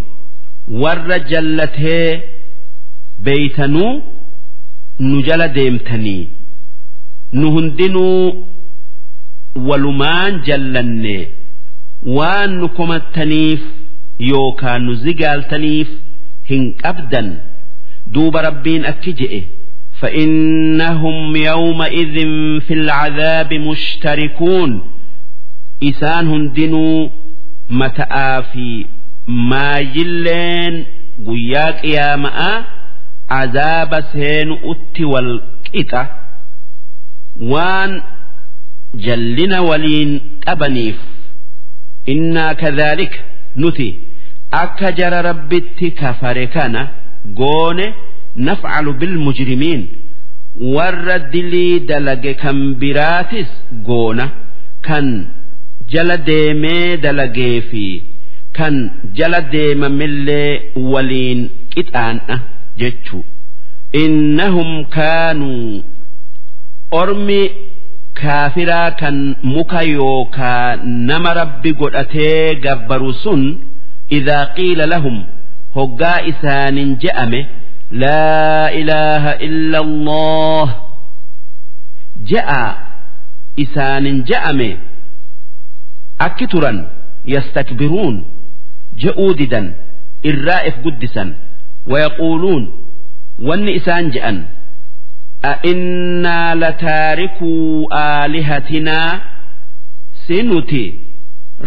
warra 0.82 1.18
jallatee 1.30 2.22
beeytanuu 3.24 3.92
nu 5.08 5.22
jala 5.28 5.48
deemtanii 5.58 6.28
nu 7.32 7.50
hundinuu 7.56 8.46
walumaan 9.68 10.40
jallanne 10.48 11.16
waan 12.16 12.50
nu 12.60 12.68
komattaniif 12.78 13.60
yookaan 14.30 14.82
nu 14.86 14.94
zigaaltaniif 15.04 15.88
hin 16.50 16.64
qabdan 16.82 17.28
duuba 18.14 18.42
rabbiin 18.48 18.84
akki 18.92 19.12
je'e 19.22 19.42
فإنهم 20.02 21.36
يومئذ 21.36 22.16
في 22.66 22.74
العذاب 22.74 23.54
مشتركون 23.54 24.70
إسان 25.82 26.26
هندنوا 26.28 27.08
متآ 27.70 28.40
maayilleen 29.27 30.75
guyyaa 31.27 31.71
qiyaama'a 31.81 32.49
azaaba 33.41 33.99
seenu 34.13 34.53
utti 34.71 35.03
wal 35.13 35.31
qixa 35.71 36.01
waan 37.51 37.91
jallina 39.05 39.59
waliin 39.69 40.11
qabaniif. 40.45 40.97
Innaa 42.13 42.53
kadhaalika 42.61 43.19
nuti 43.61 43.87
akka 44.63 44.89
jara 44.99 45.19
rabbitti 45.29 45.87
kafare 46.01 46.47
kana 46.55 46.81
goone 47.39 47.85
nafcalu 48.47 48.91
bilmujrimiin 48.99 49.81
warra 50.75 51.17
dilii 51.33 51.79
dalage 51.89 52.33
kan 52.43 52.57
biraatis 52.81 53.49
goona 53.87 54.25
kan 54.87 55.07
jala 55.93 56.17
deemee 56.29 56.97
dalagee 57.05 57.61
fi 57.69 57.85
kan 58.57 58.75
jala 59.17 59.39
deemamillee 59.53 60.51
waliin 60.93 61.41
qixaan'a 61.75 62.35
jechuu. 62.81 63.23
Innahum 64.03 64.69
kaanuu 64.95 65.83
ormi 67.01 67.41
kaafiraa 68.21 68.91
kan 69.01 69.17
muka 69.53 69.81
yookaa 69.97 70.75
nama 71.09 71.33
rabbi 71.39 71.71
godhatee 71.81 72.55
gabbaru 72.65 73.13
sun 73.23 73.43
idaa 74.17 74.45
qiila 74.57 74.85
lahum 74.93 75.17
hoggaa 75.75 76.19
isaanin 76.31 76.89
je'ame 77.03 77.39
laa 78.03 78.67
ilaaha 78.81 79.33
illa 79.47 79.79
allah 79.85 80.67
je'a 82.31 82.63
isaanin 83.65 84.17
je'ame 84.29 84.69
akki 86.27 86.45
turan 86.53 86.77
yastakbiruun 87.35 88.15
je'uu 89.02 89.32
didan 89.40 89.66
irraa 90.30 90.62
if 90.70 90.76
guddisan 90.84 91.28
wayaquuluun 91.92 92.64
wanni 93.48 93.72
isaan 93.80 94.06
je'an 94.14 94.38
a'innaa 95.52 96.54
lataarikuu 96.62 97.88
aalihatinaa 98.04 99.10
si 100.26 100.42
nuti 100.48 100.84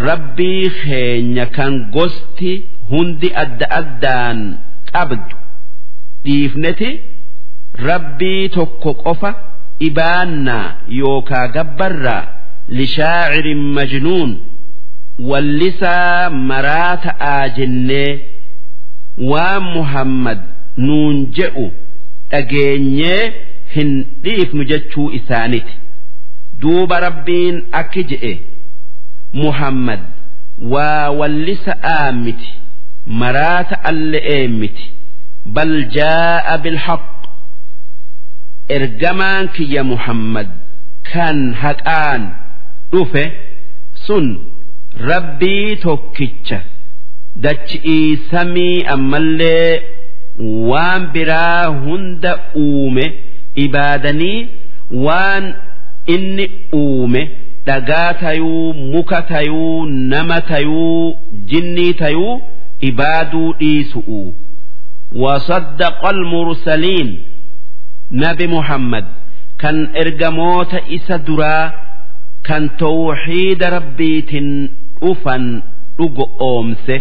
rabbii 0.07 0.69
keenya 0.81 1.45
kan 1.57 1.73
gosti 1.95 2.51
hundi 2.91 3.29
adda 3.43 3.67
addaan 3.79 4.39
qabdu 4.91 5.35
dhiifneti 6.25 6.89
rabbii 7.89 8.50
tokko 8.57 8.93
qofa 9.05 9.31
ibaannaa 9.89 10.67
yookaa 11.01 11.47
gabbarraa 11.57 12.23
لشاعر 12.79 13.45
مجنون 13.55 14.29
wallisaa 15.18 16.30
maraa 16.30 16.97
ta'aa 17.06 17.49
jennee 17.58 18.10
waan 19.30 19.62
muhammad 19.76 20.38
nuun 20.76 21.17
je'u 21.38 21.67
dhageenyee 22.30 23.23
hin 23.76 23.90
dhiifnu 24.25 24.64
jechuu 24.73 25.10
isaaniti. 25.19 25.75
Duuba 26.60 27.00
rabbiin 27.00 27.56
akki 27.73 28.04
je'e 28.10 28.32
muhammad 29.32 30.00
waa 30.73 31.10
wallisa'aa 31.21 32.12
miti 32.12 32.50
maraa 33.06 33.64
ta'alle'ee 33.73 34.49
miti 34.49 34.86
bal 35.58 35.75
jaa'a 35.97 36.58
bilhaq 36.64 37.04
ergamaan 38.69 39.49
kiyya 39.56 39.82
muhammad 39.84 40.49
kan 41.12 41.38
haqaan 41.62 42.23
dhufe 42.93 43.25
sun 44.06 44.26
rabbii 45.00 45.76
tokkicha. 45.76 46.61
Dachi'ii 47.37 48.17
samii 48.30 48.85
ammallee 48.95 49.82
waan 50.71 51.06
biraa 51.13 51.67
hunda 51.67 52.39
uume 52.56 53.13
ibaadanii 53.54 54.49
waan 55.06 55.54
inni 56.06 56.50
uume 56.75 57.30
dhagaa 57.67 58.15
tayuu 58.15 58.73
muka 58.75 59.23
tayuu 59.23 59.87
nama 59.87 60.41
tayuu 60.41 61.15
jinnii 61.50 61.93
tayuu 61.95 62.43
ibaaduu 62.80 63.52
dhiisu'u. 63.61 64.35
Wasaddaqa 65.23 66.09
almursaliin 66.09 67.11
nabi 68.11 68.47
muhammad 68.47 69.04
kan 69.56 69.89
ergamoota 69.95 70.80
isa 70.89 71.19
duraa 71.19 71.73
kan 72.47 72.65
tawxiida 72.80 73.71
rabbiitin 73.76 74.49
dhufan 75.00 75.45
dhugo 75.99 76.25
oomse. 76.49 76.97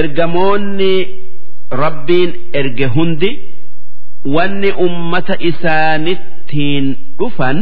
Ergamoonni 0.00 0.92
rabbiin 1.82 2.30
erge 2.60 2.86
hundi 2.96 3.30
wanni 4.34 4.70
ummata 4.86 5.34
isaanittiin 5.50 6.86
dhufan 7.18 7.58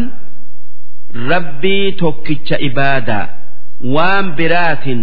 rabbii 1.31 1.92
tokkicha 2.03 2.57
ibaadaa 2.68 3.27
waan 3.94 4.27
biraatin 4.38 5.03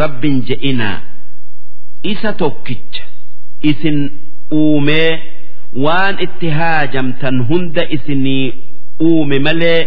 rabbin 0.00 0.36
je'inaa. 0.48 0.98
Isa 2.12 2.32
tokkicha 2.32 3.02
isin 3.70 3.98
uumee 4.60 5.10
waan 5.84 6.14
itti 6.26 6.48
haajamtan 6.58 7.36
hunda 7.48 7.82
isinii 7.96 8.54
uume 9.00 9.38
malee 9.38 9.80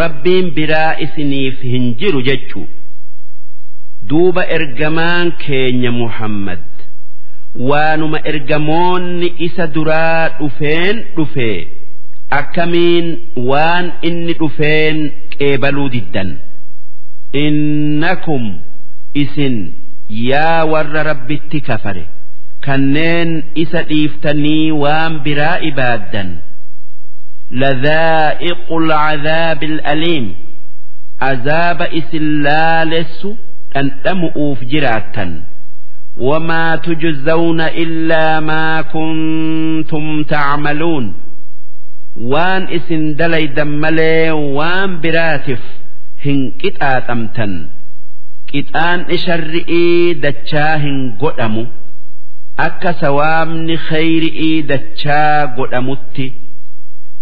rabbiin 0.00 0.50
biraa 0.56 0.94
isiniif 1.06 1.60
hin 1.72 1.94
jiru 2.00 2.22
jechuu. 2.28 2.66
Duuba 4.08 4.44
ergamaan 4.56 5.32
keenya 5.44 5.90
muhammad. 5.92 6.62
Waanuma 7.70 8.18
ergamoonni 8.32 9.28
isa 9.46 9.66
duraa 9.74 10.28
dhufeen 10.38 10.96
dhufee 11.16 11.68
akkamiin 12.38 13.06
waan 13.50 13.86
inni 14.10 14.34
dhufeen 14.40 14.98
qeebaluu 15.38 15.88
diddan? 15.94 16.30
Innakum 17.44 18.44
isin 19.22 19.56
yaa 20.30 20.64
warra 20.72 21.02
rabbitti 21.10 21.60
kafare 21.68 22.04
kanneen 22.66 23.30
isa 23.64 23.82
dhiiftanii 23.90 24.70
waan 24.82 25.18
biraa 25.26 25.56
ibaaddan 25.70 26.30
لذائق 27.51 28.73
العذاب 28.73 29.63
الأليم 29.63 30.35
عذاب 31.21 31.81
إسلالس 31.81 33.27
أن 33.75 33.91
أمؤوف 34.07 34.63
جراتا 34.63 35.43
وما 36.17 36.75
تجزون 36.75 37.61
إلا 37.61 38.39
ما 38.39 38.81
كنتم 38.81 40.23
تعملون 40.23 41.13
وان 42.21 42.67
إسن 42.67 43.15
دلي 43.15 43.47
دملي 43.47 44.31
وان 44.31 45.01
براتف 45.01 45.59
هن 46.25 46.51
كتات 46.59 47.09
أمتن 47.09 47.67
كتان 48.47 48.99
إشرئي 49.11 50.13
دتشاهن 50.13 51.13
قدمو 51.19 51.65
أكا 52.59 52.91
سوامن 52.91 53.77
خيرئي 53.77 54.61
دتشا 54.61 55.45
قدمتي 55.45 56.33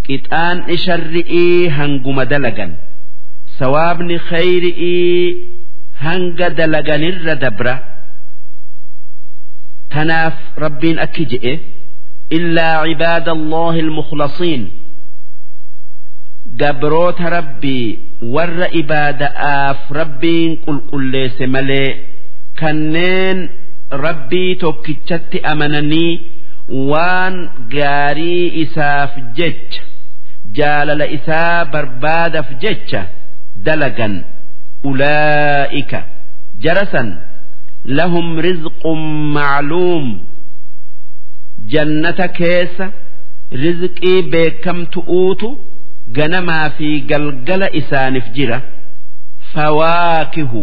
qixaan 0.07 0.59
isharri'ii 0.77 1.69
hanguma 1.77 2.25
dalagan. 2.33 2.73
Sawaabni 3.59 4.17
khayri'ii 4.29 5.37
hanga 6.05 6.49
dalaganirra 6.59 7.35
dabra. 7.45 7.75
Tanaaf 9.93 10.37
rabbiin 10.65 10.99
akki 11.05 11.25
je'e 11.33 11.53
illaa 12.37 12.83
cibaada 12.89 13.31
allahi 13.39 13.81
almukhlasiin 13.87 14.63
gabroota 16.61 17.31
rabbii 17.37 17.87
warra 18.35 18.69
ibaada'aaf 18.81 19.81
rabbiin 20.01 20.53
qulqulleesse 20.67 21.47
malee 21.55 21.89
kanneen 22.61 23.39
rabbii 24.07 24.51
tokkichatti 24.65 25.39
amananii 25.53 26.13
waan 26.91 27.35
gaarii 27.75 28.45
isaaf 28.65 29.13
jecha 29.39 29.83
jaalala 30.59 31.07
isaa 31.17 31.65
barbaadaf 31.75 32.49
jecha 32.65 33.01
dalagan 33.67 34.15
ulaa'ika 34.91 36.01
jarasan 36.65 37.09
lahum 37.99 38.27
rizqun 38.47 39.01
macluum 39.37 40.07
jannata 41.73 42.27
keessa 42.39 42.87
rizqii 43.63 44.19
beekamtu'uutu 44.33 45.49
ganamaa 46.17 46.67
fi 46.79 46.89
galgala 47.11 47.69
isaaniif 47.81 48.27
jira 48.37 48.59
fawaakihu 49.55 50.63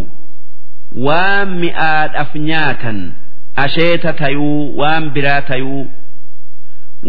waan 1.08 1.50
mi'aadhaaf 1.64 2.32
nyaatan 2.50 3.00
asheeta 3.66 4.12
tayuu 4.22 4.60
waan 4.80 5.04
biraa 5.16 5.42
tayuu 5.50 5.84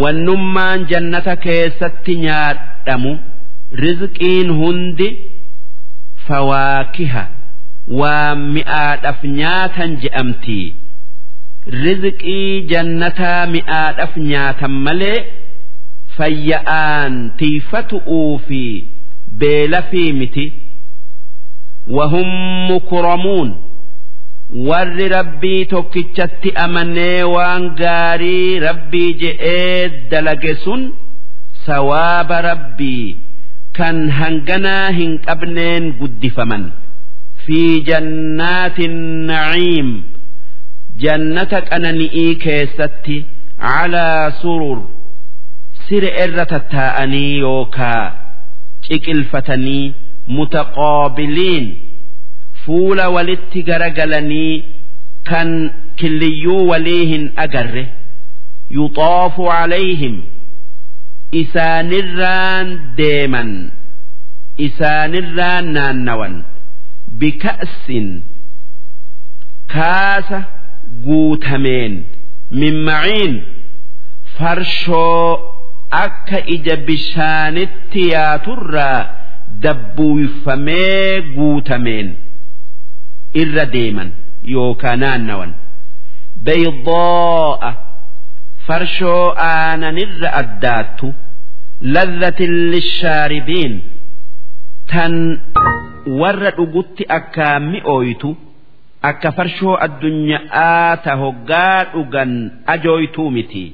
wannummaan 0.02 0.86
jannata 0.90 1.36
keessatti 1.44 2.14
nyaadhamu 2.24 3.12
rizqiin 3.82 4.50
hundi 4.60 5.08
fawaakiha. 6.26 7.24
Waan 8.00 8.40
mi'aadhaaf 8.56 9.20
nyaatan 9.38 9.90
je'amtii. 10.02 10.66
Rizqii 11.84 12.66
jannataa 12.72 13.46
mi'aadhaaf 13.54 14.14
nyaatan 14.30 14.74
malee 14.86 15.18
fayya'aan 16.16 17.14
tiifatu'uu 17.38 18.38
fi 18.48 18.62
beelafii 19.38 20.12
miti. 20.20 20.46
Wahum 21.96 22.28
mukramuun 22.70 23.48
warri 24.54 25.08
rabbii 25.08 25.64
tokkichatti 25.72 26.50
amanee 26.64 27.22
waan 27.34 27.64
gaarii 27.80 28.58
rabbii 28.66 29.10
je'ee 29.22 29.88
dalage 30.10 30.54
sun 30.64 30.82
sawaaba 31.66 32.40
rabbii 32.48 33.16
kan 33.78 33.98
hanganaa 34.18 34.88
hin 34.98 35.18
qabneen 35.26 35.92
guddifaman. 36.00 36.64
Fi 37.44 37.60
jannaatin 37.88 38.96
naciim. 39.30 39.88
Jannata 41.04 41.60
qanani'ii 41.70 42.34
keessatti 42.44 43.16
calaa 43.64 44.30
surur. 44.42 44.78
Sire 45.88 46.10
irra 46.24 46.44
tattaa'anii 46.52 47.32
yookaa 47.46 48.04
ciqilfatanii 48.86 49.94
mutaqaabiliin 50.36 51.66
fuula 52.64 53.08
walitti 53.16 53.62
garagalanii 53.68 54.64
kan 55.30 55.50
killiyyuu 56.02 56.62
walii 56.68 57.04
hin 57.12 57.24
agarre 57.44 57.84
yuxaafu 58.78 59.42
calayhim 59.52 60.16
isaanirraan 61.42 62.68
deeman 62.98 63.50
isaanirraan 64.66 65.66
naannawan 65.76 66.34
bika'sin 67.22 68.08
kaasa 69.74 70.38
guutameen 71.06 71.94
min 72.62 72.76
maciin 72.88 73.34
farshoo 74.38 75.28
akka 76.04 76.38
ija 76.56 76.76
bishaanitti 76.90 78.02
yaaturraa 78.14 79.00
dabbuuyfamee 79.64 81.20
guutameen 81.36 82.08
irra 83.42 83.64
deeman 83.74 84.10
yookaan 84.54 85.00
naannawan. 85.04 85.52
Beeydoo'a 86.46 87.70
farshoo 88.66 89.26
aananirra 89.50 90.30
addaattu 90.40 91.06
ladhatin 91.94 92.54
lishaaribiin 92.72 93.74
tan 94.92 95.14
warra 96.20 96.50
dhugutti 96.58 97.02
akkaan 97.18 97.62
mi'ooytu 97.72 98.30
akka 99.10 99.30
farshoo 99.38 99.76
addunyaa 99.86 100.96
ta 101.04 101.12
hoggaa 101.22 101.78
dhugan 101.94 102.32
ajooytuu 102.74 103.30
miti. 103.36 103.64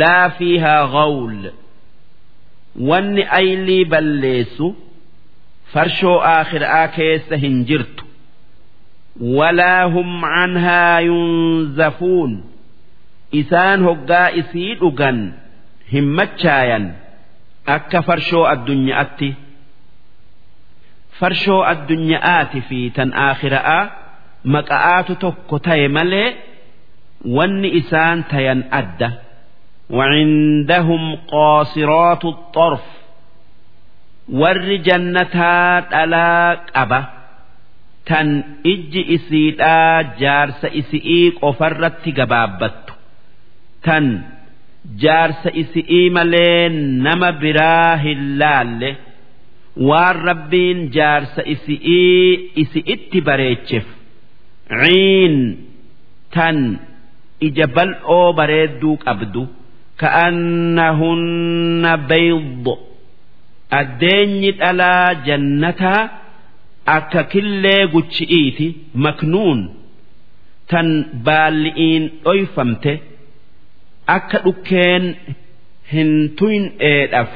Laa 0.00 0.30
fiihaa 0.38 0.82
ghawl. 0.94 1.42
Wanni 2.88 3.22
aylii 3.40 3.84
balleessu 3.92 4.66
farshoo 5.72 6.18
aakhiraa 6.34 6.88
keessa 6.96 7.36
hin 7.44 7.56
jirtu 7.68 8.04
walaa 9.37 9.83
hum 9.95 10.09
canhaa 10.33 10.99
yunzafuun 11.09 12.31
isaan 13.41 13.79
hoggaa 13.87 14.27
isii 14.41 14.71
dhugan 14.81 15.19
hin 15.93 16.07
machaayan 16.19 16.85
akka 17.75 17.99
farshoo 18.07 18.43
addunyaatti 18.53 19.29
farshoo 21.19 21.61
addunyaati 21.71 22.59
fi 22.69 22.79
tan 22.99 23.09
aakhiraa 23.27 23.81
maqa'aatu 24.55 25.13
tokko 25.23 25.55
ta'e 25.65 25.87
malee 25.97 26.27
wanni 27.37 27.69
isaan 27.81 28.19
tayan 28.31 28.61
adda 28.81 29.09
وعندهم 29.97 31.03
قاصرات 31.33 32.23
الطرف 32.25 32.85
ور 34.29 34.75
جنتا 34.87 35.79
دلا 35.79 36.59
tan 38.08 38.28
ijji 38.72 39.02
isiidhaa 39.16 39.96
jaarsa 40.22 40.68
isi'ii 40.80 41.26
qofarratti 41.40 42.10
gabaabbattu 42.18 42.92
tan 43.86 44.06
jaarsa 45.02 45.48
isi'ii 45.62 46.06
malee 46.16 46.68
nama 47.06 47.28
biraa 47.42 47.96
hin 48.04 48.22
laalle. 48.40 48.90
Waan 49.88 50.16
rabbiin 50.28 50.80
jaarsa 50.96 51.42
isi'ii 51.54 52.52
isi'itti 52.62 53.18
bareecheef 53.28 53.86
ciin 54.80 55.34
tan 56.34 56.58
ija 57.46 57.66
bal'oo 57.76 58.26
bareedduu 58.38 58.96
qabdu. 59.06 59.42
Ka'annahunna 60.00 61.92
beeydo 62.10 62.74
addeenyi 63.80 64.50
dhalaa 64.60 65.08
jannataa 65.26 66.02
akka 66.96 67.22
killee 67.32 67.86
guchi'iiti 67.94 68.66
maknuun 69.04 69.60
tan 70.70 70.88
baalli'iin 71.26 72.04
dhoyfamte 72.24 72.92
akka 74.16 74.38
dhukkeen 74.44 75.04
hin 75.92 76.10
tuyneedhaf 76.38 77.32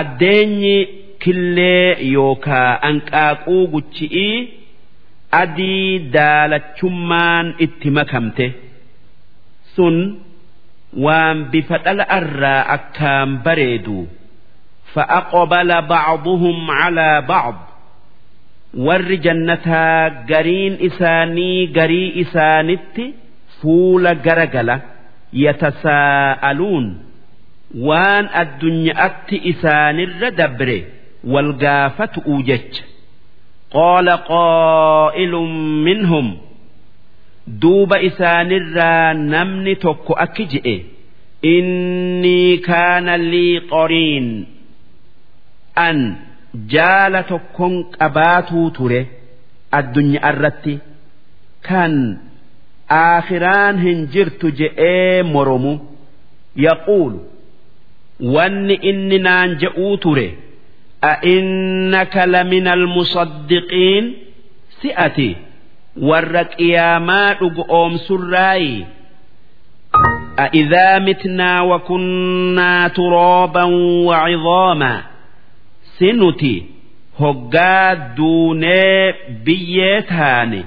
addeenyi 0.00 0.76
killee 1.24 1.88
yookaa 2.14 2.70
anqaaquu 2.88 3.56
guchi'ii 3.74 4.36
adii 5.42 5.98
daalachummaan 6.16 7.46
itti 7.64 7.90
makamte. 7.98 8.46
Sun 9.74 9.96
waan 11.04 11.38
bifa 11.52 11.76
dhala'arraa 11.84 12.62
akkaan 12.76 13.30
bareedu 13.44 13.98
فأقبل 14.93 15.81
بعضهم 15.81 16.71
على 16.71 17.21
بعض 17.27 17.55
warri 18.87 19.17
jannataa 19.25 20.09
gariin 20.29 20.73
isaanii 20.87 21.67
garii 21.77 22.09
isaanitti 22.23 23.05
fuula 23.61 24.11
garagala 24.25 24.75
yatasaa'aluun 25.43 26.85
waan 27.87 28.25
addunyaatti 28.41 29.37
isaanirra 29.51 30.29
dabre 30.39 30.77
wal 31.33 31.51
gaafatu'u 31.63 32.35
jecha 32.49 32.83
qaala 33.75 34.15
qaa'ilun 34.31 35.51
minhum 35.87 36.27
duuba 37.61 37.97
isaanirraa 38.09 39.13
namni 39.33 39.73
tokko 39.85 40.13
akki 40.25 40.45
je'e 40.55 40.75
innii 41.55 42.53
kaana 42.67 43.13
lii 43.31 43.55
qoriin 43.73 44.27
an 45.87 45.97
jaala 46.73 47.21
tokkon 47.31 47.73
qabaatuu 47.97 48.67
ture 48.77 49.01
addunyaa 49.79 50.29
irratti 50.33 50.75
kan 51.67 51.93
aakhiraan 52.99 53.75
hin 53.85 53.99
jirtu 54.13 54.47
je'ee 54.59 55.23
moromu 55.33 55.73
yaquulu 56.65 57.19
wanni 58.35 58.75
inni 58.91 59.17
naan 59.27 59.49
je'uu 59.63 59.93
ture 60.05 60.27
a'innaka 61.11 62.23
lamina 62.33 62.71
almusaddiqiin 62.79 64.05
si'ati 64.81 65.29
warra 66.09 66.43
qiyaamaa 66.57 67.29
dhugu 67.39 67.63
oomsurraayi 67.79 68.75
أإذا 70.39 70.99
متنا 70.99 71.61
وكنا 71.61 72.87
ترابا 72.87 73.63
وعظاما 74.07 75.03
سنتي 75.99 76.63
هقا 77.19 77.93
دوني 77.93 79.13
بيتاني 79.45 80.63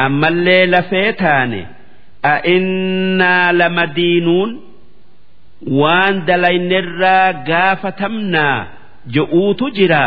أما 0.00 0.28
الليل 0.28 0.82
فيتاني 0.82 1.66
أئنا 2.24 3.52
لمدينون 3.52 4.60
waan 5.80 6.14
dalaynirraa 6.28 7.32
gaafatamnaa 7.48 8.58
je'uutu 9.14 9.66
jira 9.78 10.04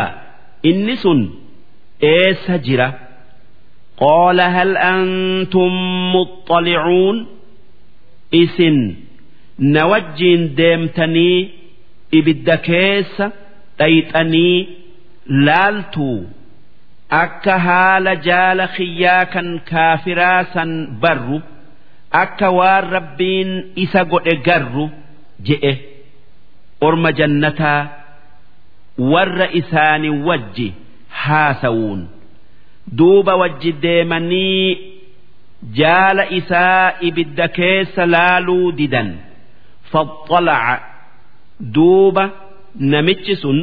inni 0.70 0.96
sun 1.02 1.20
eessa 2.12 2.54
jira 2.66 2.88
qaala 4.02 4.46
hal 4.56 4.72
antum 4.94 5.74
muxxalicuun 6.14 7.16
isin 8.42 8.78
na 9.74 9.82
wajjiin 9.92 10.42
deemtanii 10.58 11.38
ibidda 12.18 12.56
keessa 12.68 13.26
dhayxanii 13.79 14.57
laaltuu 15.47 16.17
akka 17.21 17.55
haala 17.67 18.13
jaala 18.27 18.65
khiyyaa 18.75 19.23
kan 19.33 19.47
kaafiraa 19.71 20.41
san 20.53 20.71
barru 21.01 21.37
akka 22.23 22.47
waan 22.57 22.85
rabbiin 22.95 23.51
isa 23.83 24.01
godhe 24.11 24.35
garru 24.47 24.85
je'e. 25.47 25.73
Orma 26.87 27.11
jannataa 27.19 27.81
warra 29.13 29.47
isaanii 29.61 30.15
wajji 30.27 30.67
haasawuun 31.23 32.01
duuba 32.99 33.33
wajji 33.41 33.71
deemanii 33.85 34.67
jaala 35.79 36.23
isaa 36.39 36.91
ibidda 37.07 37.47
keessa 37.57 38.03
laaluu 38.13 38.71
didan. 38.79 39.09
Faxxalaca 39.91 40.75
duuba 41.75 42.23
namichi 42.93 43.35
sun 43.41 43.59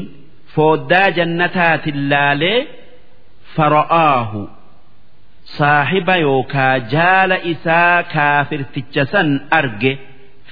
fooddaa 0.55 1.09
jannataatin 1.19 1.99
laalee 2.11 2.59
fara'aahu. 3.57 4.43
Saahiba 5.59 6.17
yookaa 6.27 6.75
jaala 6.95 7.37
isaa 7.53 8.03
kaafirticha 8.15 9.03
san 9.13 9.29
arge 9.59 9.93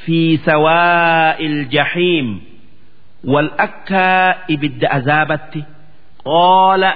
fi 0.05 0.19
sawaa'il 0.47 1.59
jahiim. 1.75 2.29
Wal 3.33 3.51
akkaa 3.67 4.29
ibidda 4.55 4.89
azaabatti 4.99 5.61
qaala 6.29 6.91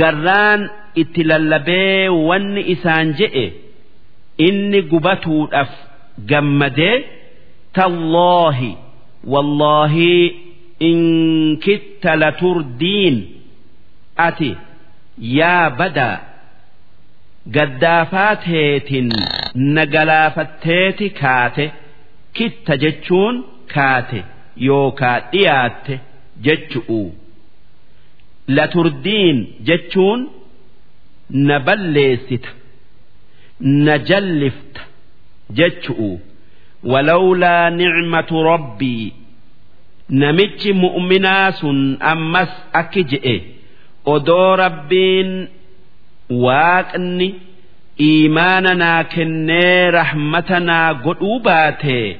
garraan 0.00 0.60
itti 1.02 1.22
lallabee 1.30 2.08
wanni 2.28 2.62
isaan 2.74 3.08
je'e 3.20 3.46
inni 4.46 4.80
gubatuudhaaf 4.92 5.72
gammadee 6.30 6.96
tallaahi 7.78 8.70
wallaahi 9.32 10.10
in 10.88 11.00
kitta 11.64 12.12
laturdiin 12.22 13.16
ati 14.26 14.50
yaa 15.38 15.70
badaa 15.78 16.18
gaddaafaa 17.56 18.34
teetin 18.46 19.08
na 19.74 19.82
galaafatteeti 19.94 21.06
kaate 21.22 21.66
kitta 22.38 22.74
jechuun 22.84 23.36
kaate 23.74 24.20
yookaa 24.68 25.16
dhiyaatte 25.32 25.94
jechu'u. 26.46 27.00
Laturdiin 28.56 29.38
jechuun 29.68 30.20
na 31.48 31.56
balleessita 31.66 32.50
na 33.86 33.94
jallifta 34.08 34.80
jechu'u. 35.58 36.10
Walawlaa 36.92 37.70
nicmatu 37.70 38.42
rabbii 38.50 39.12
namichi 40.08 40.72
mu'minaa 40.72 41.52
sun 41.60 41.96
ammas 42.12 42.50
akki 42.80 43.02
je'e. 43.10 43.36
Odoo 44.14 44.56
rabbiin 44.56 45.30
waaqni 46.44 47.28
iimaana 48.08 48.74
naa 48.82 49.04
kennee 49.14 49.90
rahmata 49.98 50.60
naa 50.68 50.94
godhuu 51.04 51.38
baatee 51.46 52.16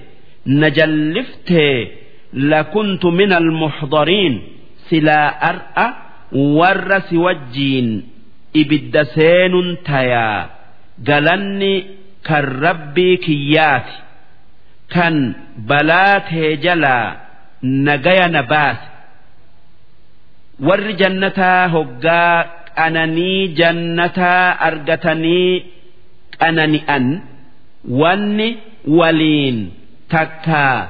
na 0.61 0.71
jalliftee 0.77 1.79
lakuntu 2.51 3.11
min 3.19 3.33
almuxdariin 3.33 4.35
silaa 4.89 5.29
ar'a 5.51 5.87
warra 6.59 6.99
si 7.09 7.17
wajjiin 7.25 7.89
ibidda 8.61 9.05
seenun 9.15 9.69
tayaa. 9.89 10.49
Galanni 11.09 11.75
kan 12.27 12.45
rabbii 12.65 13.17
kiyyaati 13.25 13.95
kan 14.95 15.15
balaa 15.69 16.21
tee 16.31 16.57
jalaa 16.65 17.07
nagaya 17.63 18.29
na 18.29 18.43
baase 18.43 18.87
warri 20.61 20.95
jannataa 21.01 21.69
hoggaa 21.75 22.45
qananii 22.77 23.49
jannataa 23.59 24.59
argatanii 24.69 25.65
qanani'an. 26.39 27.07
Wanni 28.01 28.49
waliin 28.99 29.59
takkaa 30.09 30.89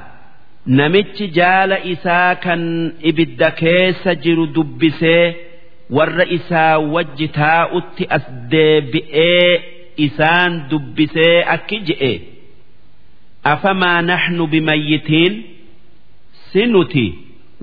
namichi 0.65 1.27
jaala 1.37 1.77
isaa 1.93 2.35
kan 2.35 2.61
ibidda 3.09 3.51
keessa 3.51 4.15
jiru 4.15 4.45
dubbisee 4.55 5.35
warra 5.89 6.25
isaa 6.37 6.77
wajji 6.93 7.27
taa'utti 7.27 8.03
as 8.17 8.25
deebi'ee 8.51 9.51
isaan 10.05 10.51
dubbisee 10.69 11.43
akki 11.55 11.77
je'e. 11.87 12.13
Afamaa 13.53 14.01
naxnu 14.01 14.47
bimayyitiin 14.53 15.33
si 16.53 16.65
nuti 16.73 17.05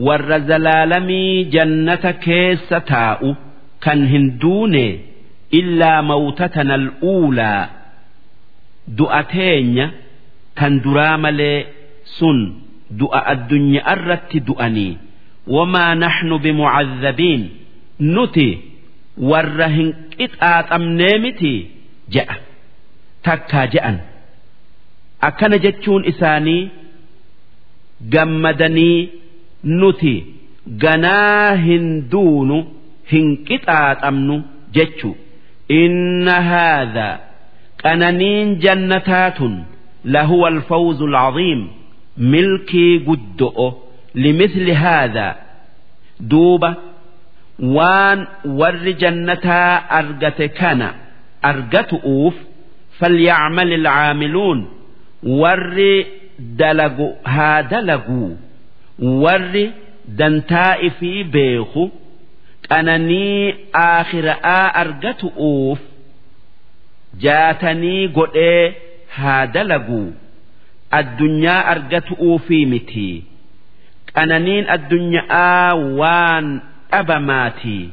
warra 0.06 0.38
zalaalamii 0.50 1.44
jannata 1.54 2.12
keessa 2.26 2.78
taa'u 2.92 3.30
kan 3.84 4.00
hin 4.12 4.26
duune 4.42 4.86
illaa 5.60 5.98
mawtatana 6.10 6.74
al'uulaa 6.80 7.62
du'a 8.98 9.22
teenya 9.34 9.86
kan 10.58 10.72
duraa 10.84 11.16
malee 11.24 11.58
sun 12.18 12.38
du'a 13.00 13.20
addunyaa 13.32 13.92
irratti 13.94 14.38
du'anii. 14.48 14.92
Wamaa 15.54 15.94
naxnu 16.02 16.36
bimucadhabiin 16.44 17.42
nuti 18.14 18.48
warra 19.30 19.68
hin 19.76 19.88
qixaaxamnee 20.16 21.14
miti 21.24 21.52
je'a 22.14 22.36
takkaa 23.26 23.66
je'an 23.74 23.96
akkana 25.28 25.56
jechuun 25.64 26.02
isaanii 26.12 26.62
gammadanii 28.14 29.08
nuti 29.64 30.14
ganaa 30.84 31.54
hin 31.66 31.86
duunu 32.10 32.58
hin 33.12 33.36
qixaaxamnu 33.48 34.36
jechu. 34.76 35.16
Inna 35.68 36.36
haadhaa 36.50 37.18
qananiin 37.82 38.56
jannataatun 38.64 39.54
lahuwa 40.04 40.48
alfawzu 40.48 41.06
alcaziim 41.06 41.66
milkii 42.16 42.98
guddo'o. 42.98 43.68
Limithli 44.14 44.72
haadhaa 44.72 45.34
duuba 46.30 46.70
waan 47.76 48.26
warri 48.60 48.94
jannataa 49.02 49.88
argate 49.98 50.48
kana 50.48 50.88
argatu'uuf 51.50 52.34
falyacmal 52.98 53.72
alcaamiluun 53.72 54.60
warri 55.42 56.06
dalagu 56.60 57.08
haa 57.34 57.62
dalaguu 57.72 58.30
warri 59.24 59.64
dantaa 60.20 60.72
ifii 60.88 61.24
beeku 61.36 61.84
qananii 62.68 63.54
aakhira'aa 63.84 64.66
argatu'uuf 64.82 65.80
jaatanii 67.24 68.08
godhee 68.18 68.64
haa 69.16 69.46
dalaguu 69.56 70.06
addunyaa 70.98 71.62
argatu'uufii 71.72 72.66
miti. 72.72 73.08
Qananiin 74.14 74.64
addunyaa 74.76 75.74
waan 76.00 76.46
dhabamaatii 76.92 77.84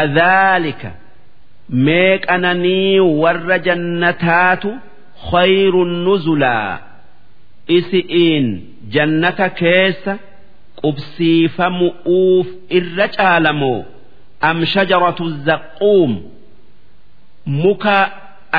adhaalika 0.00 0.90
mee 1.86 2.18
qananii 2.26 3.00
warra 3.22 3.58
jannataatu 3.68 4.70
khayrun 5.30 5.92
nuzulaa 6.04 6.78
isi'iin 7.78 8.46
jannata 8.94 9.48
keessa 9.60 10.12
qubsiifamu'uuf 10.82 12.46
irra 12.78 13.06
caalamoo 13.16 13.80
am 14.48 14.58
shajaratu 14.72 15.24
zaquum 15.46 16.12
muka 17.62 17.96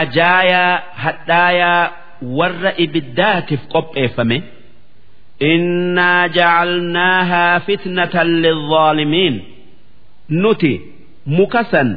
ajaayaa 0.02 0.74
hadhaayaa 1.04 1.91
warra 2.38 2.72
ibiddaatiif 2.86 3.62
qopheeffame. 3.74 4.38
Innaa 5.52 6.28
jacalnaahaa 6.38 7.60
fitnatan 7.68 8.30
lilzaalimiin 8.44 9.36
nuti 10.41 10.74
muka 11.38 11.62
san 11.72 11.89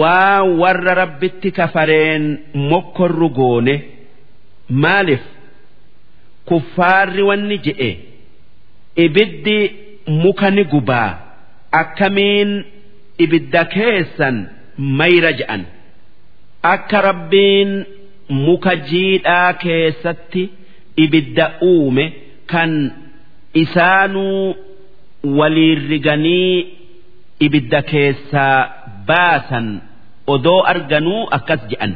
waa 0.00 0.42
warra 0.60 0.94
rabbitti 1.02 1.48
kafareen 1.58 2.24
mokkorru 2.70 3.28
goone. 3.38 3.74
Maaliif 4.82 5.20
kuffaarri 6.48 7.22
wanni 7.30 7.56
je'e 7.66 7.90
ibiddi 9.04 9.58
muka 10.22 10.48
ni 10.56 10.64
gubaa 10.72 11.10
akkamiin 11.80 12.50
ibidda 13.24 13.62
keessan 13.74 14.36
mayra 15.00 15.32
je'an 15.40 15.62
akka 16.72 16.98
rabbiin 17.08 17.70
muka 18.46 18.72
jiidhaa 18.90 19.52
keessatti 19.64 20.42
ibidda 21.04 21.44
uume 21.70 22.04
kan 22.52 22.72
isaanuu 23.62 24.56
waliin 25.38 25.80
riganii 25.90 26.56
ibidda 27.46 27.80
keessaa 27.92 28.58
baasan 29.08 29.66
odoo 30.34 30.60
arganuu 30.72 31.22
akkas 31.36 31.62
je'an. 31.70 31.92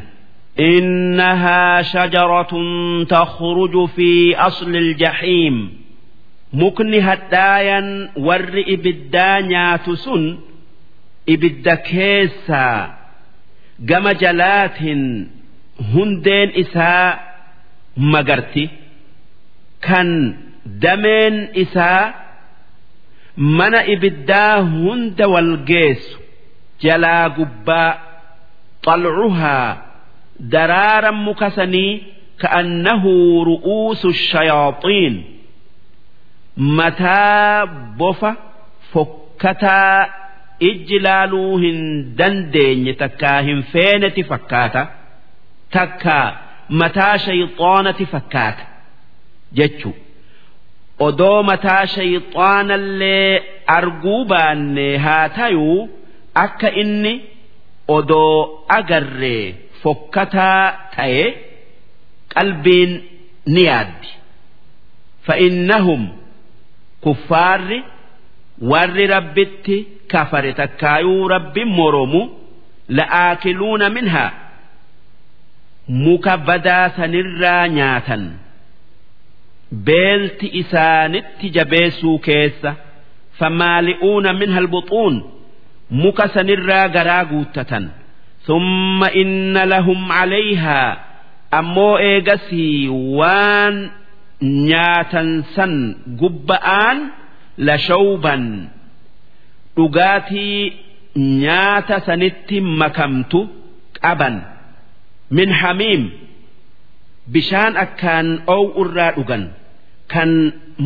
إنها 0.60 1.82
شجرة 1.82 2.50
تخرج 3.04 3.86
في 3.89 4.36
أصل 4.36 4.76
الجحيم 4.76 5.74
مكن 6.54 6.93
هدايا 6.93 8.10
ور 8.17 8.63
إبدا 8.67 9.39
نياتسن 9.39 10.38
إبدا 11.30 11.76
كيسا 11.76 12.96
جم 13.80 14.10
جلات 14.10 14.82
هندين 15.93 16.50
إساء 16.56 17.36
مغرتي 17.98 18.70
كان 19.82 20.38
دمين 20.65 21.48
إساء 21.58 22.28
من 23.38 23.76
إبدا 23.76 24.60
هند 24.60 25.22
daraaran 30.50 31.14
muka 31.26 31.50
sanii 31.57 31.92
ka'annahu 32.42 33.12
ru'uusu 33.50 34.09
shayaaxiin 34.28 35.14
mataa 36.57 37.66
bofa 37.98 38.31
fokkataa 38.92 40.07
ijji 40.70 40.98
laaluu 41.07 41.57
hin 41.59 41.78
dandeenye 42.18 42.92
takkaa 43.02 43.40
hin 43.48 43.62
feeneti 43.72 44.22
fakkaata 44.31 44.87
takkaa 45.70 46.26
mataa 46.68 47.18
shayxoonati 47.18 48.07
fakkaata 48.07 48.64
jechuun. 49.57 49.94
odoo 51.07 51.42
mataa 51.42 51.87
shayxaanallee 51.87 53.42
arguu 53.66 54.24
baanne 54.24 54.96
haa 55.05 55.28
tayuu 55.28 55.88
akka 56.44 56.68
inni 56.83 57.12
odoo 57.88 58.64
agarree 58.78 59.55
fokkataa 59.83 60.64
ta'e 60.97 61.25
qalbiin 62.35 62.92
ni 63.55 63.62
yaaddi. 63.71 64.09
Fa'innahum 65.27 66.03
kuffaarri 67.05 67.81
warri 68.71 69.07
rabbitti 69.14 69.77
kafare 70.12 70.53
takkaayuu 70.61 71.29
rabbi 71.35 71.64
moromu 71.79 72.23
la'aakiluuna 72.97 73.87
minhaa 73.97 74.31
muka 76.05 76.35
badaa 76.49 76.87
sanirraa 76.97 77.68
nyaatan. 77.77 78.25
Beelti 79.87 80.47
isaanitti 80.61 81.47
jabeessuu 81.57 82.18
keessa 82.27 82.71
famaali'uuna 83.38 84.31
minha 84.40 84.59
albuxuun 84.62 85.14
muka 86.03 86.25
sanirraa 86.35 86.88
garaa 86.97 87.25
guuttatan 87.31 87.85
summa 88.46 89.09
inna 89.22 89.62
lahum 89.72 90.00
calayhaa 90.12 90.90
ammoo 91.59 91.94
eegasii 92.11 92.88
waan 93.18 93.76
nyaatan 94.68 95.31
san 95.55 95.72
gubba'aan 96.20 96.98
lashawban 97.68 98.44
dhugaatii 99.76 100.72
nyaata 101.42 101.96
sanitti 102.07 102.59
makamtu 102.81 103.40
qaban 104.02 104.37
min 105.37 105.50
hamiim 105.61 106.02
bishaan 107.33 107.74
akkaan 107.85 108.28
oowu 108.55 108.83
irraa 108.85 109.12
dhugan 109.16 109.44
kan 110.12 110.31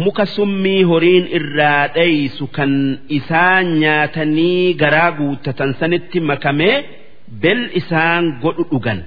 muka 0.02 0.24
summii 0.36 0.82
horiin 0.90 1.26
irraa 1.38 1.82
dheeysu 1.96 2.44
kan 2.56 2.72
isaan 3.18 3.66
nyaatanii 3.82 4.74
garaa 4.82 5.10
guuttatan 5.18 5.70
sanitti 5.80 6.18
makamee 6.30 6.76
bel 7.41 7.61
isaan 7.79 8.23
godhu 8.43 8.63
dhugan 8.71 9.01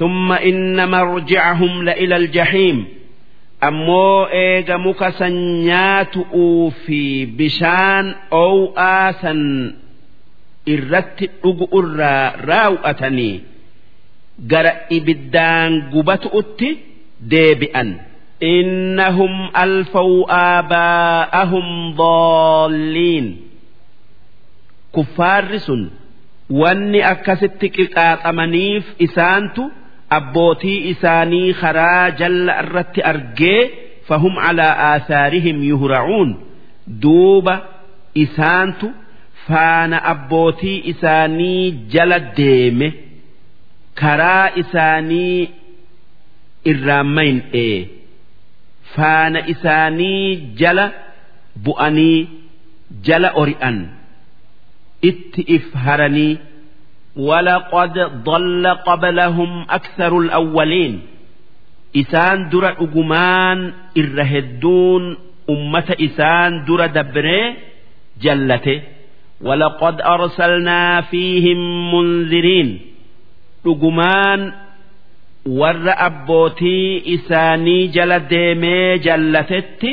ثم 0.00 0.32
إن 0.32 0.88
مرجعهم 0.90 1.82
لإلى 1.82 2.16
الجحيم 2.16 2.78
ammoo 3.68 4.24
eega 4.32 4.78
muka 4.78 5.12
san 5.18 5.34
nyaatu'uu 5.66 6.70
fi 6.84 7.00
bishaan 7.38 8.06
oo'aa 8.32 9.12
san 9.20 9.40
irratti 10.74 11.26
dhugu 11.42 11.66
irraa 11.78 12.32
raawwatanii 12.48 13.34
gara 14.50 14.72
ibiddaan 14.96 15.72
gubatu'utti 15.92 16.68
deebi'an. 17.32 17.90
إنهم 18.42 19.50
ألفوا 19.56 20.16
آباءهم 20.58 21.66
ضالين 21.94 23.26
كفار 24.96 25.56
سن 25.58 25.90
wanni 26.49 27.01
akkasitti 27.13 27.67
qixaaxamaniif 27.77 28.85
isaantu 29.05 29.63
abbootii 30.17 30.79
isaanii 30.91 31.53
karaa 31.61 32.09
jalla 32.19 32.53
irratti 32.63 33.01
argee 33.11 33.61
fahum 34.07 34.35
calaa 34.43 34.73
aasaarihim 34.89 35.63
yuhra'uun 35.71 36.29
duuba 37.05 37.55
isaantu 38.25 38.87
faana 39.47 39.97
abbootii 40.13 40.77
isaanii 40.91 41.71
jala 41.95 42.19
deeme 42.37 42.87
karaa 44.01 44.47
isaanii 44.63 45.49
irraan 46.71 47.07
mahin'ee 47.17 47.77
faana 48.95 49.39
isaanii 49.53 50.35
jala 50.61 50.85
bu'anii 51.65 52.19
jala 53.07 53.29
ori'an. 53.41 53.77
itti 55.04 55.42
if 55.56 55.72
haranii 55.74 56.38
ولقد 57.16 57.98
ضل 58.24 58.66
قبلهم 58.66 59.66
أكثر 59.70 60.18
الأولين 60.18 61.00
إسان 61.96 62.48
در 62.48 62.82
أجمان 62.82 63.72
الرهدون 63.96 65.16
أمة 65.50 65.96
إسان 66.00 66.64
در 66.64 66.86
دبره 66.86 67.54
جلته 68.22 68.82
ولقد 69.40 70.00
أرسلنا 70.00 71.00
فيهم 71.00 71.94
منذرين 71.94 72.80
أجمان 73.66 74.52
ور 75.46 75.84
أبوتي 75.86 77.14
إساني 77.14 77.86
جل 77.86 78.18
ديمي 78.18 78.98
جلتت 78.98 79.86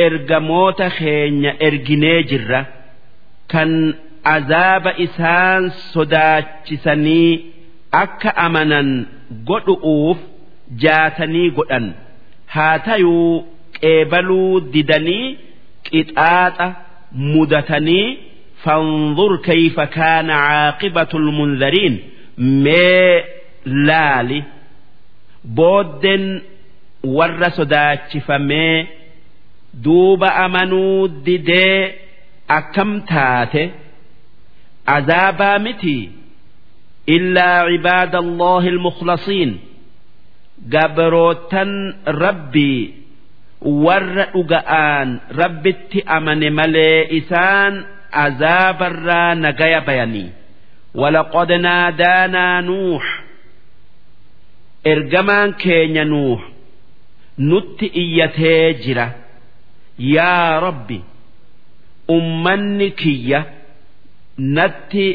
إرجموت 0.00 0.82
خين 0.82 1.46
إرجني 1.46 2.22
جرة 2.22 2.66
كان 3.48 3.94
azaaba 4.33 4.91
isaan 5.05 5.63
sodaachisanii 5.93 7.31
akka 8.03 8.31
amanan 8.45 8.89
godhu'uuf 9.49 10.17
jaatanii 10.83 11.49
godhan. 11.57 11.85
Haa 12.53 12.79
tayuu 12.87 13.45
qeebaluu 13.79 14.53
didanii 14.73 15.27
qixaaxa 15.89 16.67
mudatanii 17.33 18.07
fanzur 18.63 19.33
kayfa 19.47 19.85
kaana 19.97 20.35
caaqibatu 20.47 21.15
lmunzariin 21.25 21.95
mee 22.63 23.23
laali. 23.87 24.39
Booddeen 25.57 26.25
warra 27.17 27.49
sodaachifamee 27.57 28.87
duuba 29.83 30.29
amanuu 30.45 31.07
didee 31.25 31.79
akkam 32.57 32.91
taate 33.11 33.63
عذابا 34.88 35.58
متي 35.58 36.10
إلا 37.08 37.42
عباد 37.60 38.14
الله 38.14 38.68
المخلصين 38.68 39.58
قبروتا 40.72 41.64
ربي 42.08 42.94
ور 43.62 44.20
أقآن 44.34 45.20
ربي 45.32 45.76
أمن 46.10 46.52
ملي 46.52 47.18
إسان 47.18 47.84
عذاب 48.12 48.82
الرا 48.82 49.34
نقيا 49.34 49.78
بياني 49.78 50.30
ولقد 50.94 51.52
نادانا 51.52 52.60
نوح 52.60 53.22
إرجمان 54.86 55.52
كينيا 55.52 56.04
نوح 56.04 56.48
نت 57.38 57.82
إيته 57.82 58.70
جرة 58.70 59.14
يا 59.98 60.58
ربي 60.58 61.00
أمني 62.10 62.90
كيه 62.90 63.46
natti 64.37 65.05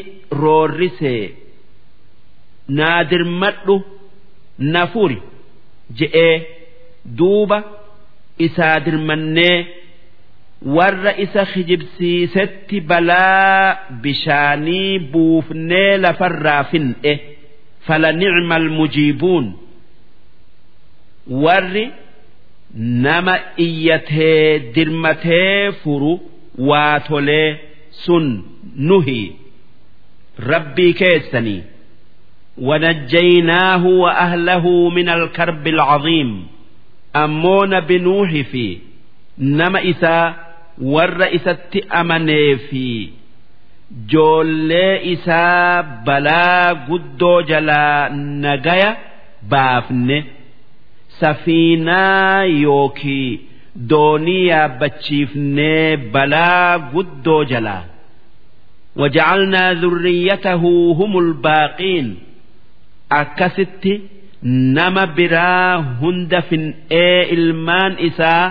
roorrisee 0.41 1.23
naa 2.77 3.03
dirmadhu 3.11 3.75
na 4.73 4.81
furi 4.93 5.17
je'ee 5.99 6.35
duuba 7.17 7.57
isaa 8.47 8.79
dirmannee 8.85 9.57
warra 10.75 11.11
isa 11.25 11.43
kijibsiisetti 11.53 12.77
balaa 12.89 13.77
bishaanii 14.03 14.99
buufnee 15.13 15.97
lafarraa 16.03 16.63
fin'e 16.71 17.13
fala 17.87 18.11
ni'mal 18.19 18.67
mujiibuun. 18.77 19.45
Warri 21.43 21.85
nama 23.05 23.35
iyyatee 23.65 24.59
dirmatee 24.75 25.71
furu 25.83 26.13
waa 26.69 26.99
tolee 27.07 27.49
sun 28.03 28.27
nuhi 28.76 29.36
rabbii 30.38 30.92
keessanii 31.00 31.62
ونجيناه 32.58 33.86
وأهله 33.86 34.90
من 34.90 35.08
الكرب 35.08 35.66
العظيم 35.66 36.46
أمو 37.16 37.64
نبي 37.64 37.98
نوح 37.98 38.30
في 38.30 38.78
نما 39.38 39.90
إسا 39.90 40.34
ور 40.82 41.34
إسات 41.34 41.76
أمني 41.76 42.56
في 42.56 43.08
جولي 44.08 45.12
إسا 45.12 45.80
بلا 45.80 46.68
قدو 46.88 47.40
جلا 47.40 48.08
نجايا 48.12 48.96
بافن 49.50 50.24
سفينة 51.08 52.42
يوكي 52.42 53.40
دونيا 53.76 54.66
بتشيفني 54.66 55.96
بلا 55.96 56.76
قدو 56.76 57.42
جلا 57.42 57.89
وجعلنا 58.96 59.72
ذريته 59.82 60.62
هم 61.00 61.12
الباقين 61.18 62.06
akkasitti 63.20 63.92
nama 64.76 65.04
biraa 65.16 65.72
hunda 66.00 66.40
fin'ee 66.48 67.20
ilmaan 67.36 67.92
isaa 68.08 68.44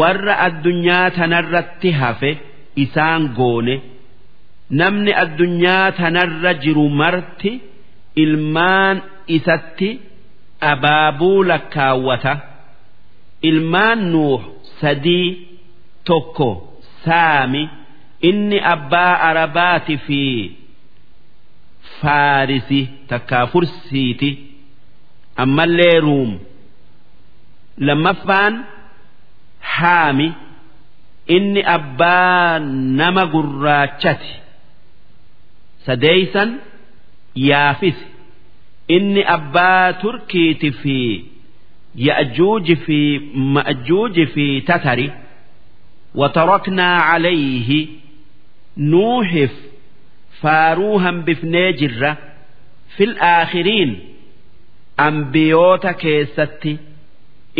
warra 0.00 0.34
addunyaa 0.46 1.10
tanarratti 1.18 1.90
hafe 2.00 2.30
isaan 2.84 3.22
goone 3.38 3.74
namni 4.80 5.12
addunyaa 5.24 5.86
tanarra 6.00 6.52
jiru 6.64 6.86
marti 7.00 7.52
ilmaan 8.24 8.96
isatti 9.36 9.90
abaabuu 10.72 11.38
lakkaawwata 11.50 12.32
ilmaan 13.50 14.00
nuuh 14.12 14.42
sadii 14.80 15.28
tokko 16.08 16.48
saami 17.04 17.62
inni 18.28 18.58
abbaa 18.74 19.12
arabaati 19.28 19.96
fi 20.06 20.20
faarisi 22.00 22.80
takkaa 23.10 23.46
fursiiti 23.52 24.30
ammallee 25.44 26.00
ruum 26.06 26.32
lammaffaan 27.88 28.54
haami 29.76 30.28
inni 31.36 31.62
abbaa 31.76 32.58
nama 33.00 33.24
gurraachati 33.34 34.32
sadeeysan 35.86 36.50
yaafisi 37.48 38.06
inni 38.96 39.22
abbaa 39.36 39.92
turkiiti 40.02 40.70
fi 40.82 40.98
ya'juuji 42.08 42.76
fi 42.86 42.98
ma'juuji 43.54 44.26
fi 44.34 44.46
tatari 44.72 45.08
وتركنا 46.20 46.88
عليه 46.96 47.86
nuuhif 48.77 49.51
faaruu 50.41 50.97
hambifnee 51.05 51.73
jirra 51.81 52.15
fil 52.97 53.15
aakhiriin 53.33 53.91
ambiyoota 55.07 55.93
keessatti 56.03 56.73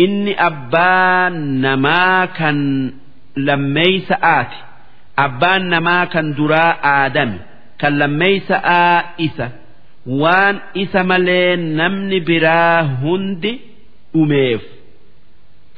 inni 0.04 0.34
abbaa 0.48 1.30
namaa 1.64 2.26
kan 2.38 2.58
lammeeysa'aati 3.46 4.58
abbaan 5.24 5.62
namaa 5.74 6.06
kan 6.14 6.26
duraa 6.36 6.72
aadami 6.94 7.38
kan 7.80 7.98
lammeeysa'aa 8.02 9.02
isa 9.26 9.46
waan 10.22 10.56
isa 10.84 11.00
malee 11.10 11.56
namni 11.80 12.18
biraa 12.28 12.78
hundi 13.02 13.52
dhumeef 14.14 14.62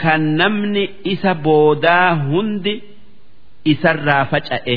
kan 0.02 0.22
namni 0.40 0.84
isa 1.12 1.32
boodaa 1.44 2.08
hundi 2.28 2.74
isarraa 3.72 4.24
faca'e. 4.32 4.76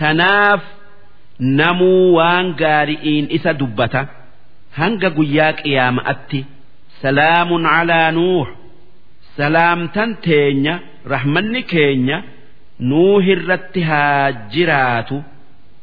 Kanaaf 0.00 0.62
namuu 1.58 2.14
waan 2.18 2.46
gaari'iin 2.60 3.26
isa 3.36 3.52
dubbata. 3.60 4.02
Hanga 4.78 5.08
guyyaa 5.16 5.52
qiyaama'atti 5.62 6.40
salaamun 7.02 7.64
calaa 7.74 8.10
nuux 8.18 8.48
salaamtan 9.36 10.10
teenya 10.26 10.74
rahmanni 11.12 11.62
keenya 11.72 12.18
nuuhirratti 12.90 13.80
haa 13.90 14.32
jiraatu. 14.54 15.16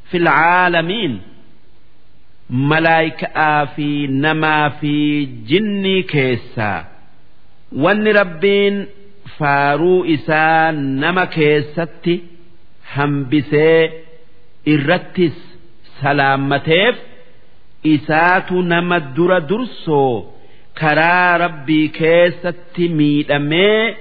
Fil 0.09 0.27
caalamiin 0.37 1.13
malaayika'aa 2.71 3.65
fi 3.75 3.87
namaa 4.23 4.69
fi 4.79 4.93
jinnii 5.51 6.03
keessaa 6.13 6.79
wanni 7.85 8.11
rabbiin 8.19 8.75
faaruu 9.37 9.99
isaa 10.15 10.71
nama 11.03 11.25
keessatti 11.35 12.15
hambisee 12.95 14.02
irrattis 14.65 15.35
salaammateef 16.01 16.95
isaatu 17.93 18.61
nama 18.71 18.99
dura 19.15 19.39
dursoo 19.49 20.13
karaa 20.79 21.37
rabbii 21.43 21.87
keessatti 21.99 22.85
miidhamee 22.97 23.95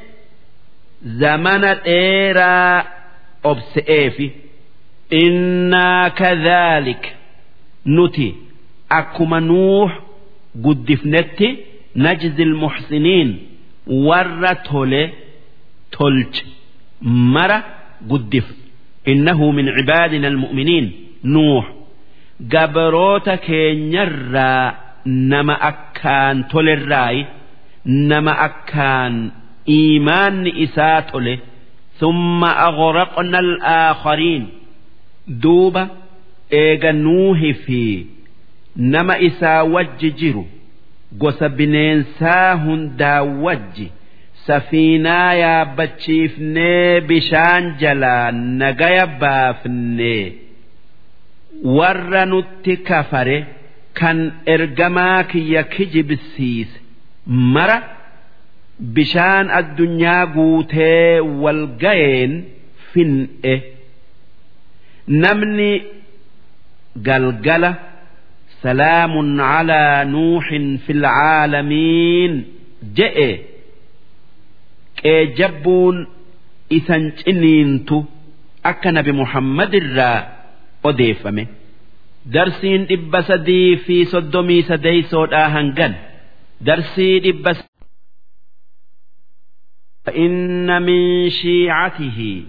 zamana 1.20 1.70
dheeraa 1.84 2.84
obse'eefi. 3.50 4.26
Innaa 5.24 6.10
kadhaalik. 6.20 7.02
Nuti 7.94 8.28
akkuma 8.98 9.40
nuux 9.40 9.90
guddifnetti 10.64 11.48
najzi 12.04 12.42
ilmuxsiniin 12.44 13.30
warra 14.06 14.52
tole 14.68 15.02
tolche 15.96 16.44
mara 17.34 17.58
guddif 18.10 18.46
innahu 19.11 19.51
min 19.57 19.67
cibaadina 19.77 20.27
almu'miniin 20.27 20.87
nuux 21.23 21.63
gabroota 22.53 23.37
keenyarraa 23.47 24.73
nama 25.05 25.55
akkaan 25.71 26.43
tolerraayi 26.51 27.25
nama 27.85 28.31
akkaan 28.47 29.15
iimaanni 29.77 30.51
isaa 30.65 31.01
tole 31.01 31.39
ثم 31.99 32.43
أغرقنا 32.43 33.39
الآخرين 33.39 34.47
دوبا 35.27 35.87
إيغا 36.53 36.91
نوحي 36.91 37.53
في 37.53 38.05
نما 38.77 39.25
إسا 39.27 39.61
وججرو 39.61 40.45
gosa 41.17 41.49
bineensaa 41.49 42.53
hundaa 42.55 43.21
wajji 43.23 43.91
safiinaa 44.46 45.32
yaabbachiifnee 45.44 47.00
bishaan 47.08 47.64
jalaa 47.82 48.30
nagaya 48.60 49.06
baafnee 49.20 50.22
warra 51.76 52.22
nutti 52.32 52.76
kafare 52.88 53.38
kan 53.98 54.18
ergamaa 54.54 55.22
kiyya 55.30 55.62
kijibsiise. 55.74 56.76
Mara 57.54 57.76
bishaan 58.94 59.46
addunyaa 59.58 60.26
guutee 60.34 61.20
wal 61.42 61.62
ga'een 61.82 62.32
fin'e. 62.92 63.54
Namni 65.22 65.70
galgala 67.06 67.70
salaamun 68.62 69.30
calaa 69.38 70.04
nuuxin 70.12 70.66
fi 70.84 70.92
caalamiin 71.04 72.34
je'e. 72.96 73.30
جبون 75.05 76.07
إسان 76.73 77.11
جنينتو 77.27 78.03
أكا 78.65 78.91
نبي 78.91 79.11
محمد 79.11 79.75
الرا 79.75 80.27
أديفمه 80.85 81.47
درسين 82.25 82.87
إبسدي 82.91 83.75
في 83.77 84.05
صدمي 84.05 84.61
سدي 84.61 85.01
سود 85.01 85.33
آهنغن 85.33 85.93
درسي 86.61 87.29
إبس 87.29 87.63
فإن 90.05 90.81
من 90.81 91.29
شيعته 91.29 92.43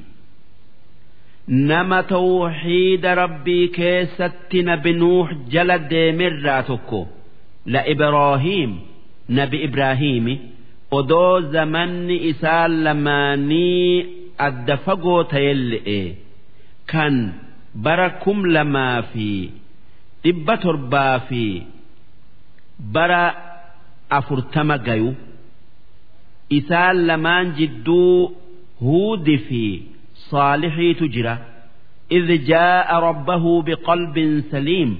nama 1.49 2.03
tawxiida 2.05 3.15
rabbii 3.17 3.71
keessatti 3.77 4.61
nabi 4.69 4.93
nuux 5.01 5.29
jala 5.53 5.77
deemirraa 5.91 6.63
tokko 6.69 7.01
la 7.73 7.81
ibraahiim 7.93 8.73
nabi 9.39 9.57
ibraahiimi 9.69 10.35
odoo 10.99 11.35
zamanni 11.55 12.17
isaa 12.31 12.65
lamaanii 12.85 14.07
adda 14.47 14.77
fagoo 14.87 15.23
ta'elle'e 15.33 16.01
kan 16.93 17.15
bara 17.85 18.09
kum 18.25 18.39
lamaa 18.57 18.97
fi 19.13 19.29
dhibba 20.25 20.55
torbaa 20.65 21.17
fi 21.29 21.45
bara 22.95 23.23
afurtama 24.19 24.77
gayu 24.87 25.11
isaan 26.59 26.97
lamaan 27.11 27.47
jidduu 27.59 28.11
huudi 28.87 29.39
fi 29.49 29.65
صالحي 30.31 30.95
تجرى 30.95 31.39
إذ 32.13 32.45
جاء 32.45 32.89
ربه 32.95 33.63
بقلب 33.63 34.43
سليم 34.51 34.91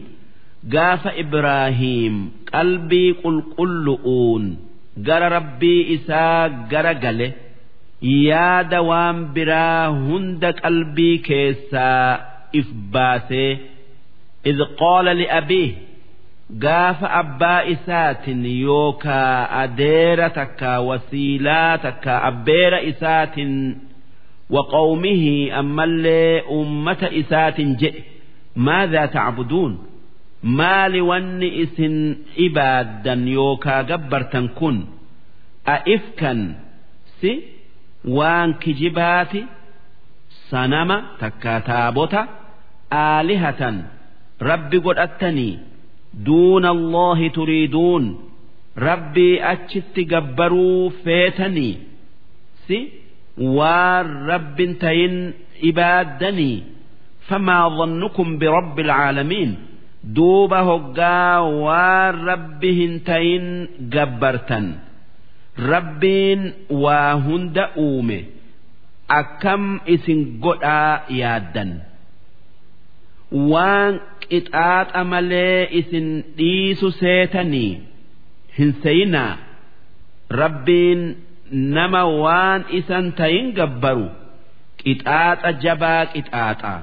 قاف 0.73 1.07
إبراهيم 1.07 2.15
قلبي 2.55 3.13
قل 3.13 3.43
قلؤون 3.59 4.57
gara 5.07 5.29
rabbii 5.37 5.81
isaa 5.97 6.49
gara 6.73 6.95
gale 7.05 7.29
yaada 8.29 8.81
waan 8.91 9.19
biraa 9.35 9.87
hunda 10.07 10.51
qalbii 10.63 11.17
keessaa 11.29 12.19
if 12.61 12.67
baasee 12.95 13.53
إذ 14.47 14.59
قال 14.81 15.05
لأبيه 15.05 15.73
gaafa 16.65 17.09
abbaa 17.21 17.63
isaatin 17.75 18.41
yookaa 18.67 19.49
adeera 19.63 20.29
takka 20.39 20.73
wasiilaa 20.89 21.79
takka 21.85 22.15
abbeera 22.29 22.79
isaatin 22.91 23.53
waqawmihii 24.55 25.51
ammallee 25.61 26.41
ummata 26.59 27.09
isaatin 27.21 27.71
jedhe 27.81 28.03
maadhaa 28.67 29.07
tacbuduun 29.17 29.73
maali 30.44 31.02
wanni 31.10 31.48
isin 31.64 31.96
ibaaddan 32.48 33.22
yookaa 33.38 33.82
gabbartan 33.92 34.48
kun 34.60 34.78
a'ifkan 35.76 36.40
si 37.20 37.32
waan 38.18 38.50
kijibaati 38.64 39.42
sanama 40.50 40.98
takka 41.22 41.54
taabota 41.70 42.22
aalihatan 43.04 43.76
rabbi 44.50 44.78
godhattanii 44.88 45.54
duuna 46.28 46.70
allahi 46.78 47.28
turiiduun 47.38 48.06
rabbii 48.88 49.36
achitti 49.54 50.02
gabbaruu 50.14 50.90
feetanii 51.04 51.74
si 52.68 52.78
waan 53.58 54.08
rabbin 54.32 54.72
tayin 54.84 55.16
ibaaddanii 55.72 56.56
famaa 57.30 57.66
dhannukum 57.78 58.28
birabbi 58.42 58.82
alcaalamiin 58.86 59.52
duuba 60.04 60.60
hoggaa 60.68 61.40
waan 61.64 62.16
rabbi 62.30 62.72
hin 62.80 62.94
tayin 63.08 63.46
gabbartan. 63.94 64.66
Rabbiin 65.72 66.42
waa 66.84 67.14
hunda 67.26 67.66
uume 67.78 68.20
akkam 69.20 69.64
isin 69.96 70.22
godhaa 70.44 71.06
yaaddan. 71.20 71.72
Waan 73.52 73.94
qixaaxa 74.30 75.02
malee 75.12 75.68
isin 75.80 76.08
dhiisu 76.38 76.88
seetanii 77.00 77.74
hin 78.58 78.72
seyinaa. 78.84 79.38
Rabbiin 80.42 81.02
nama 81.76 82.02
waan 82.24 82.62
isan 82.80 83.06
tayin 83.20 83.48
gabbaru 83.58 84.08
qixaaxa 84.84 85.50
jabaa 85.64 86.02
qixaaxa 86.14 86.74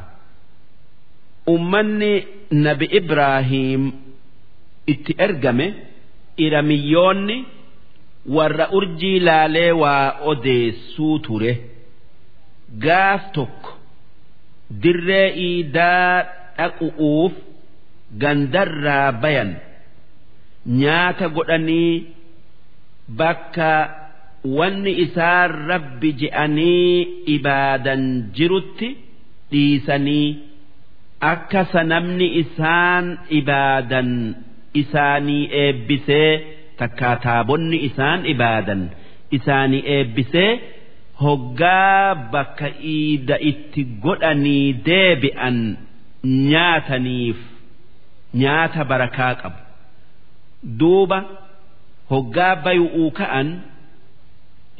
ummanni 1.53 2.13
nabi 2.65 2.87
ibraahiim 3.01 3.83
itti 4.93 5.13
ergame 5.27 5.67
iramiyyoonni 6.47 7.37
warra 8.37 8.67
urjii 8.79 9.19
laalee 9.27 9.73
waa 9.83 10.07
odeessuu 10.33 11.19
ture. 11.27 11.53
Gaaf 12.85 13.23
tokko 13.37 13.71
dirree 14.83 15.29
iidaa 15.47 16.13
dhaqu'uuf 16.59 17.33
gandarraa 18.23 19.09
bayan 19.23 19.51
nyaata 20.81 21.27
godhanii 21.37 21.95
bakka 23.21 23.71
wanni 24.59 24.93
isaan 25.05 25.51
rabbi 25.71 26.09
je'anii 26.21 26.95
ibaadan 27.37 28.03
jirutti 28.37 28.89
dhiisanii 29.53 30.29
akka 31.21 31.65
sanamni 31.73 32.27
isaan 32.43 33.07
ibaadan 33.39 34.11
isaanii 34.83 35.45
eebbisee 35.63 36.31
takkaa 36.81 37.17
taabonni 37.25 37.79
isaan 37.89 38.21
ibaadan 38.33 38.83
isaanii 39.39 39.83
eebbisee 39.97 40.51
hoggaa 41.23 42.15
bakka 42.33 42.69
iida 42.95 43.37
itti 43.51 43.83
godhanii 44.05 44.67
deebi'an 44.89 45.59
nyaataniif 46.51 47.41
nyaata 48.43 48.85
barakaa 48.91 49.35
qabu. 49.43 49.61
Duuba 50.81 51.19
hoggaa 52.11 52.55
bayu'uu 52.65 53.11
ka'an 53.19 53.49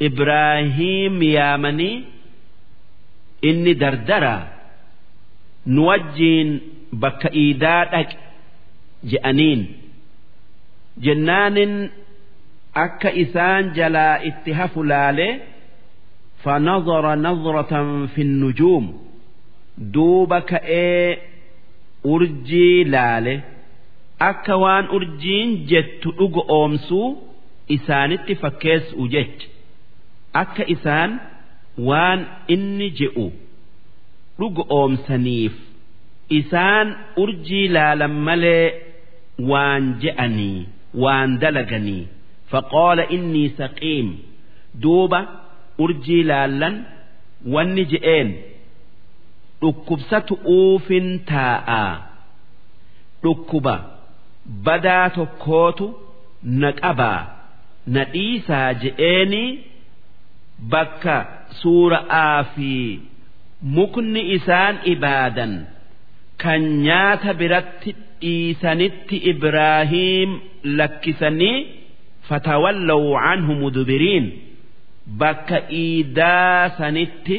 ibraahiim 0.07 1.15
yaamanii 1.35 1.95
inni 3.49 3.73
dardaraa 3.83 4.41
nu 5.65 5.81
wajjiin 5.89 6.49
bakka 7.01 7.29
iidaa 7.43 7.81
dhaqe 7.91 8.15
je'aniin. 9.11 9.61
Jennaanin 11.05 11.73
akka 12.85 13.09
isaan 13.23 13.63
jalaa 13.77 14.15
itti 14.29 14.51
hafu 14.59 14.83
laalee 14.91 15.33
fanazara 16.43 17.15
nazratan 17.15 17.89
fi 18.13 18.23
nujuum. 18.41 18.85
Duuba 19.93 20.39
ka'ee 20.51 21.17
urjii 22.13 22.83
laale. 22.93 23.35
Akka 24.29 24.55
waan 24.63 24.85
urjiin 24.95 25.49
jettu 25.69 26.09
dhugo 26.17 26.41
oomsuu 26.57 27.07
isaanitti 27.75 28.33
fakkeessu 28.41 29.07
jecha. 29.13 29.47
Akka 30.41 30.63
isaan 30.75 31.11
waan 31.87 32.19
inni 32.53 32.87
je'u. 32.99 33.25
Dhugo 34.41 34.63
oomsaniif 34.79 35.53
isaan 36.39 36.87
urjii 37.23 37.67
laalan 37.75 38.13
malee 38.27 38.65
waan 39.51 39.83
je'anii 40.03 40.59
waan 41.03 41.29
dalaganii. 41.41 42.03
Faqaala 42.51 43.03
innii 43.15 43.49
saqiim 43.59 44.07
duuba 44.83 45.19
urjii 45.83 46.23
laallan 46.31 46.75
wanni 47.53 47.83
je'een 47.91 48.29
dhukkubsatu 49.61 50.33
uufin 50.57 51.07
taa'aa 51.31 51.91
dhukkuba 53.23 53.75
badaa 54.65 55.05
tokkootu 55.17 55.87
na 56.61 56.69
qabaa 56.81 57.21
na 57.93 58.01
dhiisaa 58.13 58.69
je'eenii 58.83 59.49
bakka 60.73 61.15
suura'aa 61.61 62.39
fi 62.55 62.71
mukni 63.61 64.21
isaan 64.37 64.75
ibaadan. 64.93 65.53
Kan 66.41 66.61
nyaata 66.85 67.33
biratti 67.39 67.91
dhiisanitti 68.21 69.17
Ibraahiim 69.31 70.31
lakkisanii 70.79 71.57
fatawallaw 72.29 73.03
canhu 73.23 73.53
mudbiriin. 73.61 74.25
Bakka 75.21 75.59
iidaa 75.83 76.69
sanitti 76.77 77.37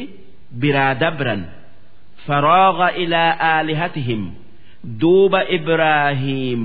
biraa 0.61 0.93
dabran. 1.01 1.41
Faraaga 2.27 2.87
ilaa 3.03 3.31
aalihatihim 3.51 4.23
duuba 5.01 5.41
Ibraahiim 5.57 6.63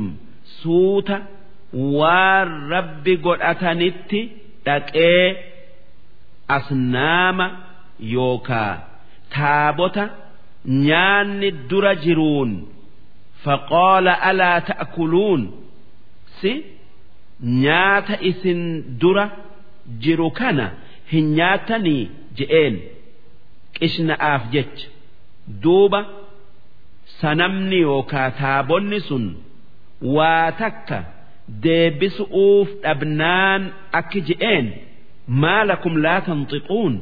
suuta 0.62 1.16
waan 1.98 2.50
rabbi 2.72 3.14
godhatanitti 3.26 4.20
dhaqee 4.66 5.24
asnaama 6.56 7.46
yookaa 8.14 8.88
taabota 9.37 10.05
nyaanni 10.87 11.49
dura 11.70 11.93
jiruun 12.05 12.51
faqaala 13.45 14.12
alaa 14.29 14.59
ta'kuluun 14.70 15.43
si 16.41 16.53
nyaata 17.64 18.14
isin 18.31 18.61
dura 19.01 19.24
jiru 20.05 20.29
kana 20.39 20.66
hin 21.12 21.26
nyaatanii 21.39 22.03
je'een. 22.39 22.74
Qishna'aaf 23.76 24.43
jecha. 24.55 24.87
Duuba 25.62 26.01
sanamni 27.20 27.79
yookaa 27.89 28.31
taabonni 28.41 28.99
sun 29.09 29.24
waa 30.16 30.49
takka 30.61 30.99
deebisu'uuf 31.64 32.68
dhabnaan 32.85 33.62
akki 34.01 34.20
je'een 34.29 34.66
maalakum 35.43 35.95
laa 36.05 36.20
tanxiquun 36.29 36.95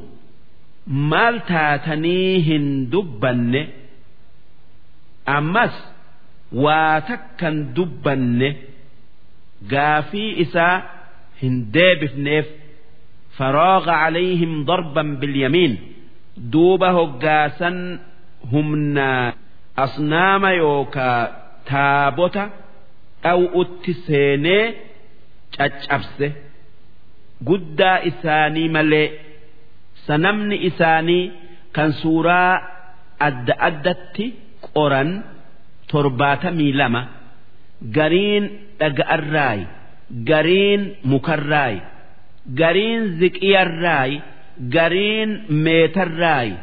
maal 0.86 1.40
taatanii 1.48 2.40
hin 2.48 2.66
dubbanne 2.92 3.62
ammas 5.36 5.74
waa 6.64 7.00
takkan 7.08 7.56
dubbanne 7.76 8.48
gaafii 9.72 10.30
isaa 10.44 10.76
hin 11.42 11.56
deebifneef 11.74 12.46
faraaga 13.38 13.94
calayhim 14.02 14.54
darban 14.68 15.08
bilyamiin 15.20 15.74
duuba 16.52 16.88
hoggaasan 16.98 17.76
humnaa 18.52 19.32
asnaama 19.84 20.50
yookaa 20.62 21.20
taabota 21.70 22.44
dhaw'utti 23.22 23.92
seenee 24.06 24.64
caccabse. 25.56 26.26
Guddaa 27.48 27.98
isaanii 28.10 28.68
malee 28.76 29.06
sanamni 30.06 30.56
isaanii 30.68 31.24
kan 31.76 31.90
suuraa 32.02 32.52
adda 33.28 33.54
addatti 33.68 34.26
qoran 34.74 35.10
torbaatamii 35.90 36.72
lama 36.80 37.02
gariin 37.96 38.44
dhaga'arraayi 38.80 39.64
gariin 40.30 40.82
mukarraayi 41.12 41.80
gariin 42.60 43.02
ziqiyarraayi 43.20 44.16
gariin 44.76 45.30
meetarraayi 45.64 46.54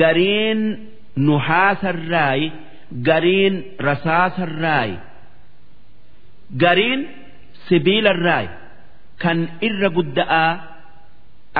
gariin 0.00 0.60
nuhaasarraayi 1.26 2.46
gariin 3.08 3.54
rasaasarraayi 3.86 4.96
gariin 6.62 7.00
sibiilarraayi 7.68 8.48
kan 9.22 9.38
irra 9.66 9.88
gudda'aa 9.98 10.50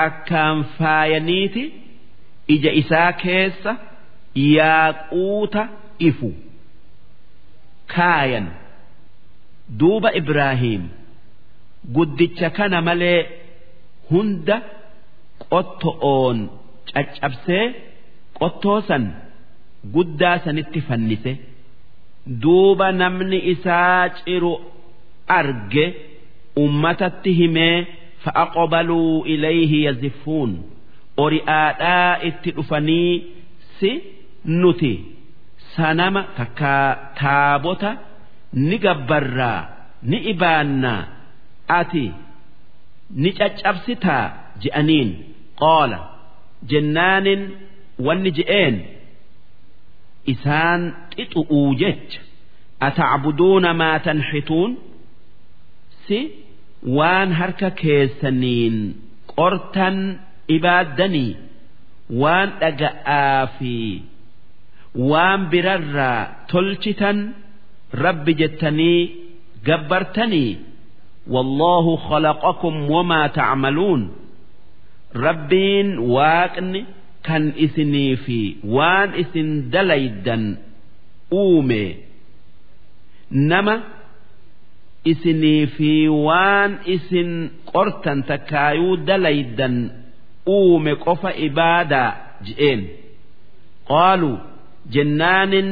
akkaan 0.05 0.57
faayaniiti? 0.77 1.63
Ija 2.55 2.71
isaa 2.81 3.11
keessa 3.23 3.71
yaaquuta 4.55 5.63
ifu. 6.09 6.29
Kaayan. 7.95 8.47
Duuba 9.79 10.09
Ibraahiim 10.21 10.83
guddicha 11.95 12.49
kana 12.57 12.79
malee 12.87 13.19
hunda 14.09 14.55
qotto'oon 15.51 16.37
caccabsee 16.93 17.65
qottoo 18.39 18.79
san 18.87 19.03
guddaa 19.95 20.37
sanitti 20.45 20.79
fannise. 20.87 21.33
Duuba 22.43 22.87
namni 23.01 23.39
isaa 23.53 24.09
ciru 24.17 24.53
arge 25.39 25.85
ummatatti 26.63 27.31
himee 27.39 27.77
fa'aqobaluu 28.23 29.25
ilayhi 29.33 29.79
yaziffuun 29.87 30.51
ori'aadhaa 31.25 32.11
itti 32.29 32.49
dhufanii 32.57 33.13
si 33.79 33.91
nuti. 34.61 34.93
Sanama 35.75 36.21
takkaa 36.37 36.85
taabota 37.21 37.89
ni 38.67 38.77
gabbarraa 38.85 39.61
ni 40.09 40.17
ibaannaa 40.31 41.01
ati 41.79 42.05
ni 43.21 43.29
caccabsitaa 43.39 44.25
je'aniin. 44.63 45.09
Qaala 45.61 45.99
jennaanin 46.71 47.41
wanni 48.05 48.31
je'een 48.37 48.75
isaan 50.33 50.81
waan 56.97 57.31
harka 57.39 57.69
keessaniin 57.81 58.75
qortan 59.35 59.97
ibaaddanii 60.57 61.31
waan 62.21 62.49
dhaga'aa 62.61 63.47
fi 63.57 63.75
waan 65.11 65.41
birarraa 65.51 66.19
tolchitan 66.51 67.17
rabbi 68.05 68.33
jettanii 68.41 69.01
gabbartanii 69.67 70.51
wallaahu 71.33 71.91
khalaqakum 72.07 72.75
wamaa 72.93 73.27
tacmaluun 73.37 74.01
rabbiin 75.25 75.89
waaqni 76.15 76.81
kan 77.27 77.43
isinii 77.65 78.15
fi 78.25 78.39
waan 78.75 79.09
isin 79.21 79.49
dalaydan 79.73 80.43
uume. 81.41 81.83
Nama 83.51 83.73
isinii 85.05 85.67
fi 85.75 85.91
waan 86.27 86.71
isin 86.95 87.31
qortan 87.71 88.23
takkaayuu 88.29 88.97
dalaydan 89.07 89.75
uume 90.55 90.95
qofa 91.05 91.31
ibaadaa 91.47 92.11
je'een 92.47 92.81
qaaluu 93.89 94.37
jennaanin 94.93 95.69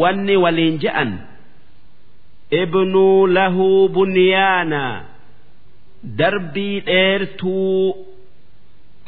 wanni 0.00 0.36
waliin 0.44 0.76
je'an 0.84 1.10
ibnuu 2.62 3.26
lahuu 3.36 3.88
bunyaanaa 3.88 4.94
darbii 6.18 6.80
dheertuu 6.80 8.06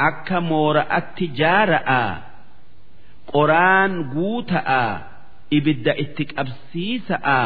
akka 0.08 0.40
moora 0.40 0.82
atti 0.98 1.26
jaara'a 1.40 2.02
qoraan 3.32 3.92
guuta'a 4.14 4.82
ibidda 5.56 5.92
itti 6.02 6.24
qabsiisa'a. 6.34 7.42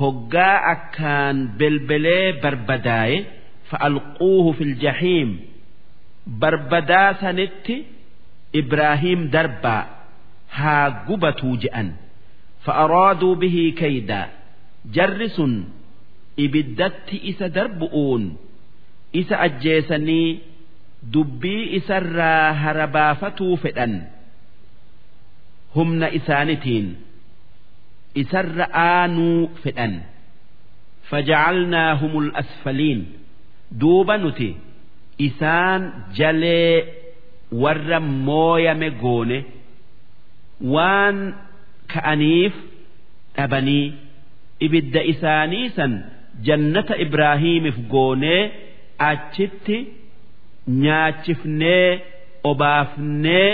Hoggaa 0.00 0.56
akkaan 0.74 1.36
belbelee 1.58 2.26
barbadaaye 2.42 3.18
fa'alquuhu 3.70 4.50
fil 4.58 4.74
jahiim 4.84 5.30
barbadaa 6.42 7.10
sanitti 7.22 7.76
ibraahiim 8.60 9.20
darbaa 9.34 9.82
haa 10.58 10.86
gubatuu 11.06 11.54
je'an. 11.62 11.88
Fa'araaduu 12.64 13.34
bihii 13.42 13.72
kaydaa 13.80 14.26
jarri 14.96 15.28
sun 15.36 15.52
ibiddatti 16.44 17.16
isa 17.30 17.46
darbu'uun 17.56 18.24
isa 19.20 19.36
ajjeesanii 19.46 20.28
dubbii 21.14 21.64
isarraa 21.78 22.52
harabaafatuu 22.62 23.54
fedhan. 23.64 23.94
Humna 25.74 26.08
isaanitiin 26.18 26.86
isarra 28.22 28.66
aanuu 28.88 29.40
fedhan. 29.62 29.94
Fajacalnaahum 31.10 32.14
asfaliin. 32.42 33.00
Duuba 33.80 34.14
nuti 34.22 34.50
isaan 35.26 35.82
jalee 36.18 36.84
warra 37.62 37.98
mooyame 38.26 38.88
goone 39.02 39.38
waan 40.74 41.16
ka'aniif 41.92 42.54
dhabanii 43.36 43.86
ibidda 44.66 45.00
isaanii 45.12 45.66
san 45.76 45.92
jannata 46.46 46.94
ibraahiimiif 47.04 47.78
goonee 47.94 48.42
achitti 49.10 49.78
nyaachifnee 50.82 51.88
obaafnee 52.50 53.50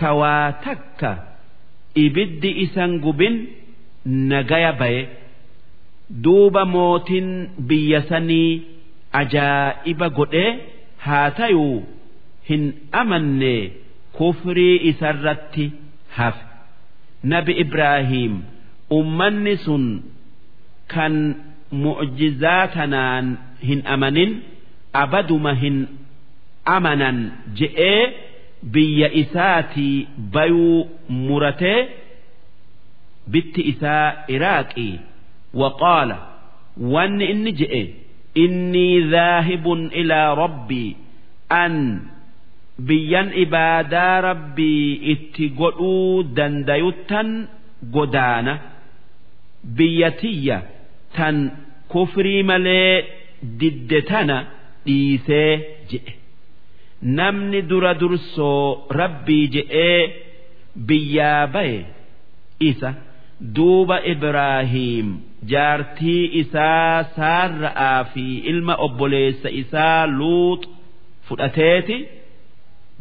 kawaa 0.00 0.46
takka 0.64 1.10
ibiddi 1.94 2.50
isan 2.64 2.98
gubin 3.04 3.34
nagaya 4.30 4.72
baye. 4.80 5.02
Duuba 6.24 6.64
mootin 6.74 7.28
biyya 7.68 8.00
sanii 8.08 8.62
ajaa'iba 9.20 10.08
godhee 10.18 10.50
haa 11.06 11.30
tayuu 11.38 11.82
hin 12.48 12.64
amanne 12.92 13.54
kufrii 14.16 14.76
isarratti 14.90 15.72
hafe. 16.16 16.44
Nabi 17.32 17.52
ibraahiim 17.64 18.34
ummanni 18.98 19.54
sun 19.64 19.84
kan 20.94 21.14
mu'jizaa 21.84 22.66
tanaan 22.74 23.26
hin 23.68 23.80
amanin 23.94 24.32
abaduma 25.02 25.52
hin 25.62 25.78
amanan 26.76 27.18
je'ee 27.58 28.02
biyya 28.72 29.08
isaatii 29.22 30.06
bayuu 30.34 30.78
muratee 31.08 31.80
bitti 33.32 33.60
isaa 33.72 34.06
iraaqii 34.36 34.94
waqaala 35.60 36.16
wanni 36.94 37.24
inni 37.32 37.52
je'e 37.60 37.82
innii 38.44 39.00
dhaahibun 39.12 39.82
ilaa 40.00 40.30
rabbii 40.42 40.90
an 41.62 41.74
biyyan 42.88 43.28
ibaadaa 43.44 44.14
rabbii 44.28 44.88
itti 45.12 45.44
godhuu 45.60 46.22
dandayuttan 46.36 47.28
godaana 47.94 48.54
biyyatiyya 49.76 50.58
tan 51.16 51.36
kufrii 51.92 52.42
malee 52.50 53.04
didde 53.60 54.00
tana 54.10 54.36
dhiisee 54.86 55.50
je'e 55.90 56.12
namni 57.18 57.60
dura 57.70 57.92
dursoo 58.00 58.86
rabbii 59.00 59.46
je'ee 59.54 60.00
biyyaa 60.88 61.46
baye 61.54 61.78
isa 62.70 62.90
duuba 63.56 63.96
ibraahiim 64.12 65.08
jaartii 65.52 66.24
isaa 66.42 67.04
saarra'aa 67.16 68.04
fi 68.12 68.24
ilma 68.52 68.74
obboleessa 68.86 69.48
isaa 69.62 70.06
luux 70.18 70.60
fudhateeti 71.28 71.96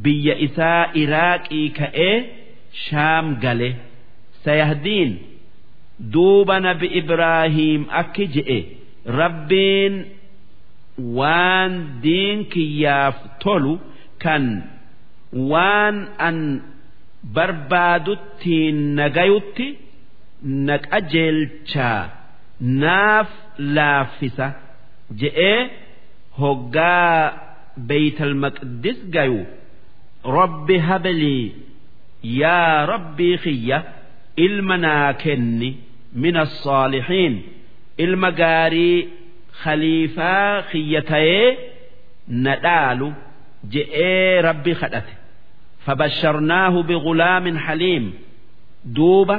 biyya 0.03 0.35
isaa 0.47 0.81
iraaqii 1.03 1.67
ka'ee 1.79 2.15
shaam 2.85 3.25
gale. 3.43 3.69
Sayahdiin 4.45 5.11
duuba 6.13 6.55
nabi 6.67 6.87
ibraahiim 7.01 7.81
akki 8.01 8.25
je'e 8.35 8.59
rabbiin 9.19 9.93
waan 11.19 11.73
diin 12.03 12.39
kiyyaaf 12.53 13.15
tolu 13.43 13.73
kan 14.23 14.45
waan 15.51 15.97
an 16.27 16.37
barbaaduttiin 17.35 18.77
nagayutti 18.99 19.67
na 20.67 20.75
qajeelchaa 20.89 22.01
naaf 22.83 23.29
laaffisa 23.77 24.47
je'ee 25.21 25.59
hoggaa 26.41 27.17
beeytal 27.89 28.33
maqdis 28.43 28.99
gayu. 29.15 29.41
Rabbi 30.39 30.75
hablii 30.87 31.45
yaa 32.41 32.85
rabbii 32.93 33.37
kiyya 33.43 33.77
ilma 34.45 34.77
naa 34.85 35.09
kenni 35.23 35.69
min 36.23 36.35
assaalihiin 36.45 37.35
ilma 38.05 38.29
gaarii 38.41 38.99
khaliifaa 39.63 40.51
kiyya 40.71 41.01
ta'ee 41.11 41.47
na 42.43 42.53
dhaalu 42.65 43.07
je'ee 43.71 44.41
rabbi 44.47 44.73
kadhate 44.81 45.13
fabasharnaahu 45.85 46.79
bighulaamin 46.89 47.57
haliim 47.65 48.05
duuba 48.95 49.37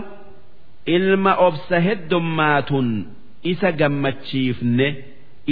ilma 0.97 1.33
obsa 1.47 1.77
heddummaatun 1.87 2.89
isa 3.53 3.68
gammachiifne 3.81 4.89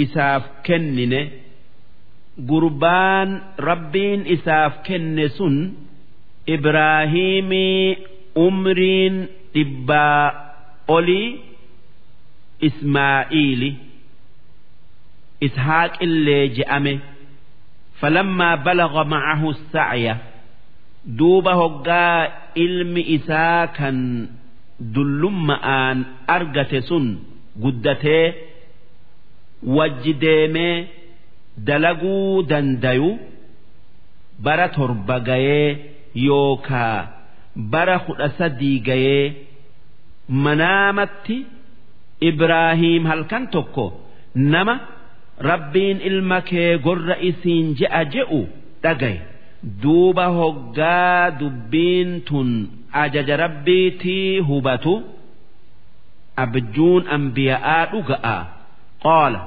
isaaf 0.03 0.43
kennine 0.65 1.21
gurbaan 2.49 3.29
rabbiin 3.69 4.21
isaaf 4.35 4.73
kenne 4.87 5.25
sun 5.37 5.55
ibraahiimii 6.55 7.97
umriin 8.45 9.15
dhibbaa 9.53 10.25
olii 10.87 11.29
ismaa'iili 12.67 13.69
ishaaqillee 15.47 16.45
je'ame. 16.57 16.93
Falammaa 18.03 18.57
balaga 18.65 19.03
macahu 19.13 19.49
sa'ya 19.73 20.15
duuba 21.19 21.53
hoggaa 21.61 22.17
ilmi 22.63 23.01
isaa 23.15 23.67
kan 23.77 23.97
dullumma'aan 24.95 25.97
argate 26.35 26.79
sun 26.89 27.05
guddatee 27.63 28.25
wajji 29.77 30.13
deemee 30.23 30.75
dalaguu 31.67 32.43
dandayu 32.51 33.09
bara 34.45 34.67
torba 34.75 35.17
gayee 35.29 35.69
yookaa 36.27 36.97
bara 37.73 37.97
kudha 38.05 38.29
sadii 38.37 38.77
gayee 38.89 39.25
manaamatti 40.45 41.37
Ibraahiim 42.29 43.03
halkan 43.11 43.47
tokko 43.55 43.85
nama 44.53 44.75
rabbiin 45.39 46.01
ilma 46.09 46.41
kee 46.49 46.77
gorra 46.85 47.15
isiin 47.29 47.75
je'a 47.79 48.03
je'u 48.13 48.41
dhagaye. 48.83 49.21
Duuba 49.83 50.25
hoggaa 50.39 51.31
dubbiin 51.39 52.21
tun 52.27 52.49
ajaja 53.03 53.37
rabbiitii 53.43 54.39
hubatu. 54.47 54.95
Abjuun 56.43 57.03
ambiya'aa 57.15 57.85
dhuga'a. 57.91 58.37
Qaala 59.03 59.41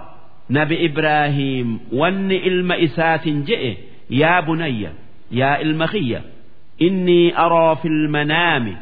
nabi 0.57 0.77
ibraahiim 0.89 1.69
wanni 2.01 2.37
ilma 2.49 2.77
isaatin 2.87 3.39
je'e 3.49 3.71
yaa 4.21 4.43
bunayya 4.47 4.91
yaa 5.41 5.57
ilma 5.65 5.87
kiyya 5.93 6.21
innii 6.87 7.33
araa 7.45 7.75
fil 7.83 8.01
manaami 8.15 8.75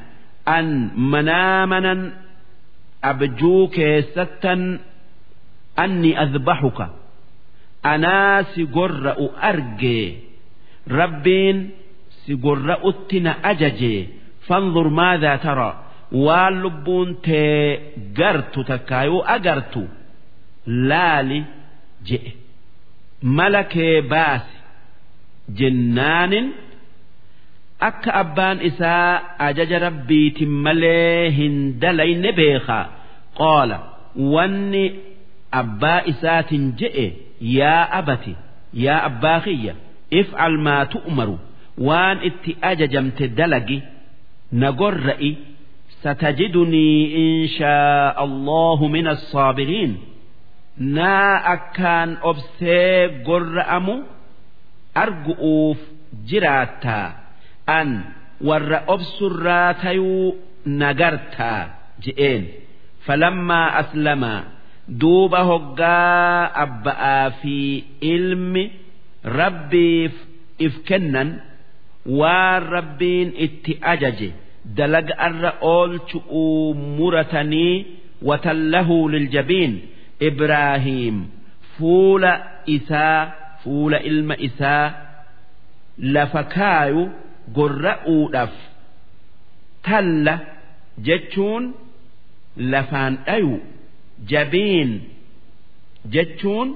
an 0.57 0.67
manaamanan 1.13 2.01
abjuu 3.11 3.63
keessattan 3.77 4.63
anni 5.83 6.11
adbaxuka 6.25 6.87
anaa 7.93 8.39
si 8.55 8.63
gorra'u 8.77 9.27
argee 9.51 10.07
rabbiin 10.99 11.59
si 12.25 12.33
gorra'utti 12.45 13.19
na 13.27 13.33
ajajee 13.51 14.01
fanzur 14.47 14.89
maadaa 14.99 15.39
tara. 15.45 15.71
Waan 16.25 16.55
lubbuun 16.63 17.09
tee 17.27 17.81
gartu 18.19 18.61
takkaayuu 18.71 19.23
agartu. 19.35 19.83
Laali 20.89 21.39
je'e 22.09 22.33
mala 23.37 23.63
kee 23.73 23.97
baasi. 24.13 24.57
Jennaanin 25.59 26.47
akka 27.89 28.11
abbaan 28.23 28.59
isaa 28.71 29.11
ajaja 29.49 29.79
rabbiitin 29.87 30.53
malee 30.65 31.31
hin 31.39 31.57
dalayne 31.83 32.31
beekaa. 32.39 32.85
Qaala 33.39 33.79
wanni 34.35 34.85
abbaa 35.61 36.01
isaatiin 36.13 36.65
je'e 36.81 37.07
yaa 37.59 37.83
abati 38.01 38.33
yaa 38.85 39.01
abbaa 39.09 39.41
kiyya 39.47 39.75
if'al 40.21 40.57
maa 40.67 40.85
tu'maru 40.95 41.37
waan 41.89 42.19
itti 42.29 42.53
ajajamte 42.71 43.25
dalagi 43.39 43.79
na 44.61 44.69
gorra'i 44.81 45.31
satajidunii 46.03 46.99
inshaa 47.25 48.15
allahu 48.25 48.85
min 48.97 49.07
assaabiriin 49.15 49.93
naa 50.99 51.33
akkaan 51.55 52.11
obsee 52.31 52.93
gorra'amu 53.29 53.95
argu'uuf 55.05 55.79
jiraattaa 56.31 57.07
an 57.79 57.89
warra 58.49 58.79
obsurraa 58.95 59.71
tayuu 59.83 60.27
nagartaa 60.83 61.61
je'een. 62.05 62.43
Falammaa 63.07 63.67
aslamaa 63.83 64.41
duuba 64.89 65.41
hoggaa 65.51 66.51
abba'aa 66.65 67.31
fi 67.41 67.57
ilmi 68.15 68.65
rabbiif 69.41 70.13
if 70.67 70.75
kennan 70.89 71.31
waan 72.21 72.63
rabbiin 72.77 73.29
itti 73.47 73.73
ajaje 73.93 74.29
dalaga 74.77 75.15
irra 75.29 75.53
oolchu'uu 75.61 76.75
muratanii 76.75 77.87
watallahuu 78.29 79.09
liljabiin. 79.15 79.75
Ibraahiim 80.29 81.17
fuula 81.77 82.33
isaa 82.77 83.33
fuula 83.63 83.99
ilma 84.11 84.37
isaa 84.49 84.85
lafa 86.15 86.43
kaayu 86.55 87.03
gorra'uudhaaf 87.57 88.55
talla 89.87 90.35
jechuun 91.07 91.65
lafaan 92.73 93.15
dhayu. 93.27 93.55
Jabiin 94.31 94.91
jechuun 96.15 96.69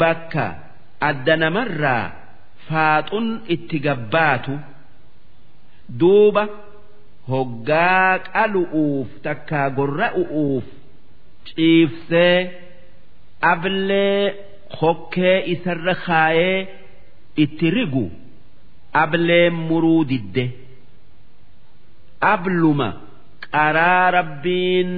bakka 0.00 0.46
adda 1.08 1.34
namarraa 1.42 2.04
faaxun 2.66 3.28
itti 3.54 3.78
gabbaatu 3.86 4.54
duuba 6.00 6.44
hoggaa 7.30 8.12
qalu'uuf 8.34 9.08
takkaa 9.26 9.68
gorra'u'uuf 9.78 10.66
ciibsee 11.48 12.36
ablee 13.52 14.22
hokkee 14.80 15.36
isarra 15.54 15.94
kaayee 16.06 16.58
itti 17.44 17.66
rigu. 17.76 18.06
Ableen 19.02 19.54
muruu 19.68 20.02
didde. 20.10 20.44
Abluma 22.34 22.88
qaraa 23.52 24.10
rabbiin 24.16 24.90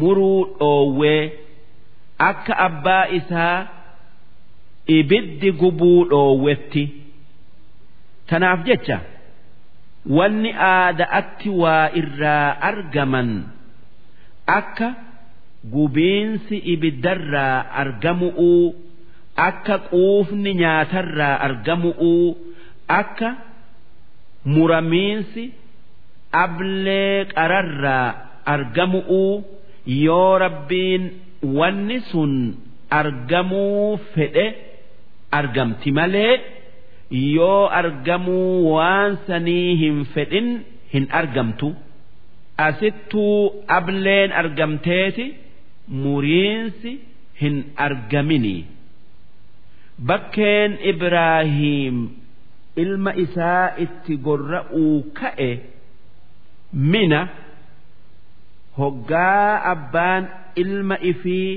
muruu 0.00 0.40
dhoowwee 0.58 1.22
akka 2.28 2.54
abbaa 2.66 3.04
isaa 3.18 3.58
ibiddi 4.98 5.50
gubuu 5.60 6.04
dhoowwetti 6.12 6.84
tanaaf 8.28 8.60
jecha 8.68 8.96
wanni 10.16 10.50
aada'atti 10.72 11.48
waa 11.62 11.84
irraa 12.00 12.48
argaman 12.70 13.30
akka 14.58 14.88
gubiinsi 15.74 16.56
ibiddarraa 16.72 17.56
argamu'uu 17.82 18.64
akka 19.48 19.76
quufni 19.90 20.50
nyaatarraa 20.60 21.36
argamu'uu 21.46 22.26
akka 23.00 23.28
muramiinsi 24.54 25.44
ablee 26.44 27.24
qararraa 27.34 28.06
argamu'uu 28.54 29.32
yoo 29.86 30.38
rabbiin 30.44 31.02
wanni 31.58 31.98
sun 32.10 32.32
argamuu 33.00 33.96
fedhe 34.14 34.46
argamti 35.38 35.92
malee 35.98 36.34
yoo 37.36 37.62
argamuu 37.80 38.72
waan 38.74 39.18
sanii 39.26 39.76
hin 39.82 39.98
fedhin 40.14 40.48
hin 40.92 41.06
argamtu 41.20 41.68
asittuu 42.66 43.38
ableen 43.78 44.32
argamteeti 44.42 45.26
muriinsi 46.02 46.92
hin 47.40 47.56
argamini. 47.86 48.56
Bakkeen 50.08 50.72
ibraahiim 50.92 51.96
ilma 52.82 53.12
isaa 53.24 53.64
itti 53.84 54.16
gorra'uu 54.26 54.94
ka'e 55.20 55.50
mina 56.92 57.20
hoggaa 58.78 59.50
abbaan 59.72 60.24
ilma 60.62 60.96
ifii 61.10 61.50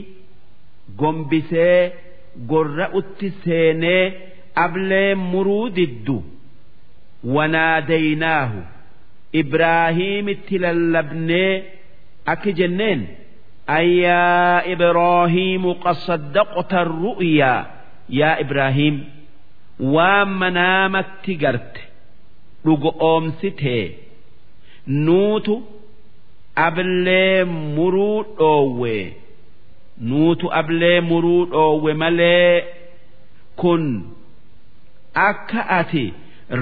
gombisee 0.99 1.81
gorra'utti 2.51 3.27
seenee 3.43 4.03
ablee 4.65 5.15
muruu 5.15 5.65
diddu. 5.77 6.17
Wanaadeynaahu 7.35 8.59
ibraahiimitti 9.41 10.55
lallabnee 10.63 11.51
akki 12.33 12.51
jenneen 12.59 13.01
ayyaa 13.77 14.61
ibraahiimu 14.73 15.71
qad 15.83 15.97
saddaqta 16.07 16.79
ru'yaa 16.91 17.59
yaa 18.19 18.35
ibraahiim 18.43 18.97
waan 19.95 20.29
manaamatti 20.41 21.33
garte 21.43 21.81
dhugo 22.65 22.91
oomsitee 23.09 23.83
nuutu 25.05 25.55
ablee 26.65 27.43
muruu 27.75 28.19
dhoowwee 28.39 29.05
nuutu 30.09 30.45
ablee 30.59 30.99
muruu 31.09 31.45
dhoowwe 31.53 31.93
malee 32.03 32.63
kun 33.61 33.83
akka 35.27 35.61
ati 35.79 36.05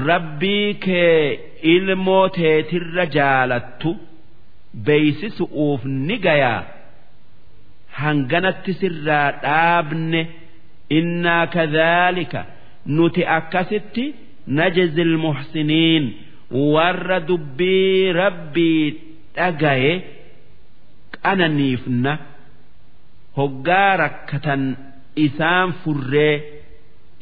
rabbii 0.08 0.74
kee 0.86 1.40
ilmoo 1.74 2.26
teetirra 2.38 3.06
jaalattu 3.18 3.92
beeysisu'uuf 4.86 5.82
ni 6.08 6.16
gayaa 6.26 6.62
hanganatti 8.02 8.74
sirraa 8.82 9.28
dhaabne 9.44 10.22
innaa 11.00 11.46
kadhaalika 11.56 12.42
nuti 12.96 13.22
akkasitti 13.38 14.06
najzi 14.58 15.02
ilmuhsiniin 15.08 16.06
warra 16.74 17.20
dubbii 17.30 18.12
rabbii 18.22 18.86
dhagaye 19.38 19.94
qananiifna 21.24 22.14
hoggaa 23.38 23.92
rakkatan 24.04 24.64
isaan 25.26 25.70
furree 25.84 26.36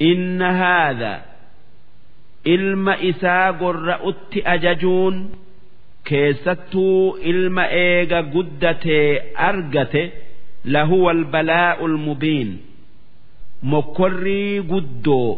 inna 0.10 0.50
haadha 0.62 1.14
ilma 2.56 2.94
isaa 3.12 3.48
gorra'utti 3.62 4.40
ajajuun 4.54 5.16
keessattuu 6.10 7.18
ilma 7.32 7.66
eega 7.86 8.20
guddatee 8.34 9.08
argate 9.50 10.04
lahuwa 10.76 11.12
albalaa'u 11.18 11.86
almubiin 11.92 12.52
mokkorrii 13.74 14.62
guddoo 14.72 15.32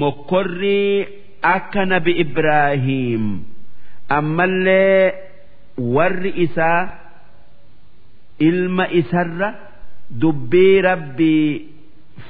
mokkorrii 0.00 1.06
akka 1.54 1.84
nabi 1.92 2.12
ibraahiim 2.24 3.24
ammallee 4.08 5.12
warri 5.96 6.32
isaa 6.44 6.88
ilma 8.48 8.86
isarra 9.00 9.48
dubbii 10.20 10.80
rabbii 10.82 11.66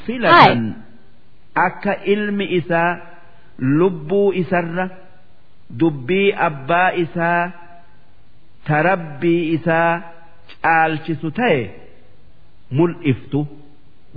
filatan 0.07 0.62
akka 1.66 1.95
ilmi 2.14 2.45
isaa 2.59 2.91
lubbuu 3.79 4.33
isarra 4.43 4.87
dubbii 5.81 6.33
abbaa 6.49 6.91
isaa 7.05 7.43
tarabbii 8.66 9.43
isaa 9.57 9.93
caalchisu 10.62 11.31
ta'e 11.39 11.61
mul'iftu. 12.76 13.41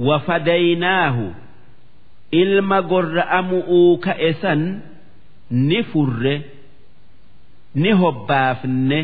Wafadaynaahu 0.08 1.26
ilma 2.42 2.78
gorra'amu'uu 2.92 3.98
ka'e 4.06 4.30
san 4.42 4.62
ni 5.70 5.80
furre 5.92 6.36
ni 7.76 7.92
hobbaafne 8.02 9.00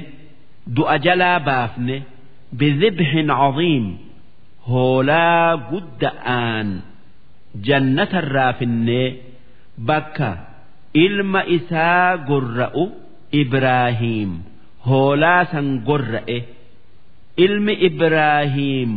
du'a 0.76 0.96
jalaa 1.06 1.40
baafne 1.48 1.96
bidhibhin 2.60 3.30
caziim 3.40 3.86
hoolaa 4.70 5.58
gudda'aan 5.72 6.70
jannatarraa 7.68 8.52
finnee 8.60 9.08
bakka 9.90 10.30
ilma 11.06 11.42
isaa 11.58 12.18
gorra'u 12.30 12.84
ibraahiim 13.42 14.32
hoolaa 14.90 15.42
san 15.52 15.68
gorra'e 15.90 16.38
ilmi 17.46 17.74
ibraahiim 17.90 18.92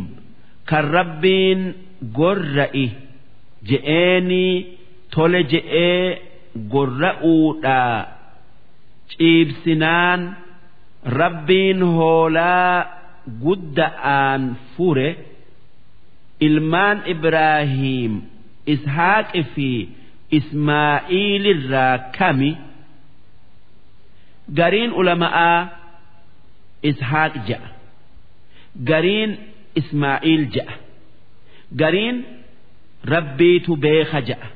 kan 0.70 0.84
rabbiin 0.96 1.62
gorra'i 2.18 2.86
je'eenii 3.70 4.54
tole 5.14 5.40
je'ee 5.52 6.04
gorra'uudhaa 6.74 7.96
ciibsinaan 9.16 10.20
rabbiin 11.20 11.80
hoolaa 11.96 12.74
gudda'aan 13.44 14.42
fure 14.76 15.08
ilmaan 16.46 16.98
ibraahiim 17.14 18.12
ishaaqi 18.74 19.42
fi 19.54 19.70
ismaa'iilirraa 20.38 21.94
kami 22.18 22.50
gariin 24.58 24.92
ulama'aa 25.00 25.58
ishaaq 26.90 27.34
ja'a 27.48 27.68
gariin 28.90 29.30
ismaa'iil 29.80 30.44
ja'a 30.54 30.74
gariin 31.80 32.16
rabbiitu 33.14 33.72
beeka 33.84 34.20
ja'a. 34.28 34.48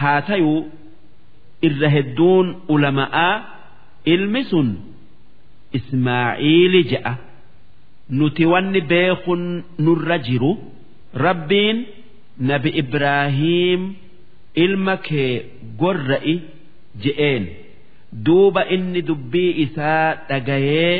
Haa 0.00 0.20
tayuu 0.28 0.60
irra 1.66 1.88
hedduun 1.96 2.46
ulama'aa 2.74 3.34
ilmi 4.12 4.42
sun 4.50 4.68
ismaa'iili 5.78 6.80
ja'a 6.92 7.14
nuti 8.18 8.44
wanni 8.52 8.80
beekun 8.90 9.42
nurra 9.84 10.18
jiru. 10.26 10.52
Rabbiin 11.26 11.78
nabi 12.48 12.70
ibraahiim 12.82 13.82
ilma 14.64 14.96
kee 15.06 15.32
gorra'i 15.80 16.34
je'een. 17.02 17.44
Duuba 18.24 18.62
inni 18.74 19.00
dubbii 19.08 19.52
isaa 19.64 20.08
dhagayee 20.28 20.96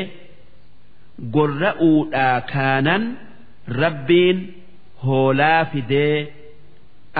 gorra'uudhaa 1.35 2.41
kaanan 2.51 3.03
rabbiin 3.81 4.37
hoolaa 5.03 5.65
fidee 5.71 6.17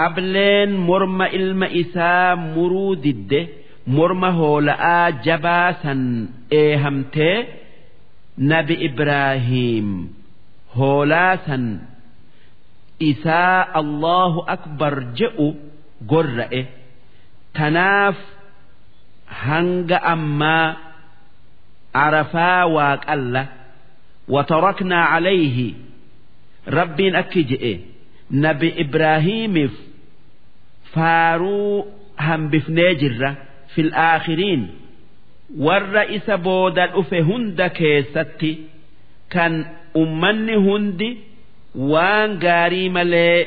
ableen 0.06 0.72
morma 0.88 1.28
ilma 1.40 1.68
isaa 1.82 2.36
muruu 2.36 2.96
didde 3.04 3.40
morma 3.88 4.32
hoola'aa 4.40 5.12
jabaa 5.26 5.74
san 5.84 6.02
eehamtee 6.62 7.38
nabi 8.52 8.74
ibraahiim 8.88 9.90
hoolaa 10.78 11.34
san 11.48 11.66
isaa 13.10 13.60
allahu 13.82 14.40
akbar 14.56 14.94
je'u 15.20 15.48
gorra'e. 16.12 16.62
Tanaaf 17.58 18.18
hanga 19.46 19.98
ammaa 20.14 20.68
arafaa 22.06 22.66
waaqalla. 22.76 23.44
Wataraknaa 24.34 25.06
calayhi 25.14 25.68
rabbiin 26.78 27.16
akki 27.22 27.42
je'e. 27.52 27.74
Nabi 28.44 28.68
ibraahiimiif 28.84 29.74
faaruu 30.94 31.88
hambifnee 32.28 32.92
jirra 33.02 33.32
fil 33.76 33.92
aakhiriin. 34.08 34.64
Warra 35.66 36.04
isa 36.18 36.36
booda 36.46 36.86
dhufe 36.94 37.20
hunda 37.30 37.68
keessatti 37.80 38.52
kan 39.34 39.54
ummanni 40.02 40.56
hundi 40.66 41.10
waan 41.92 42.32
gaarii 42.44 42.90
malee 42.98 43.40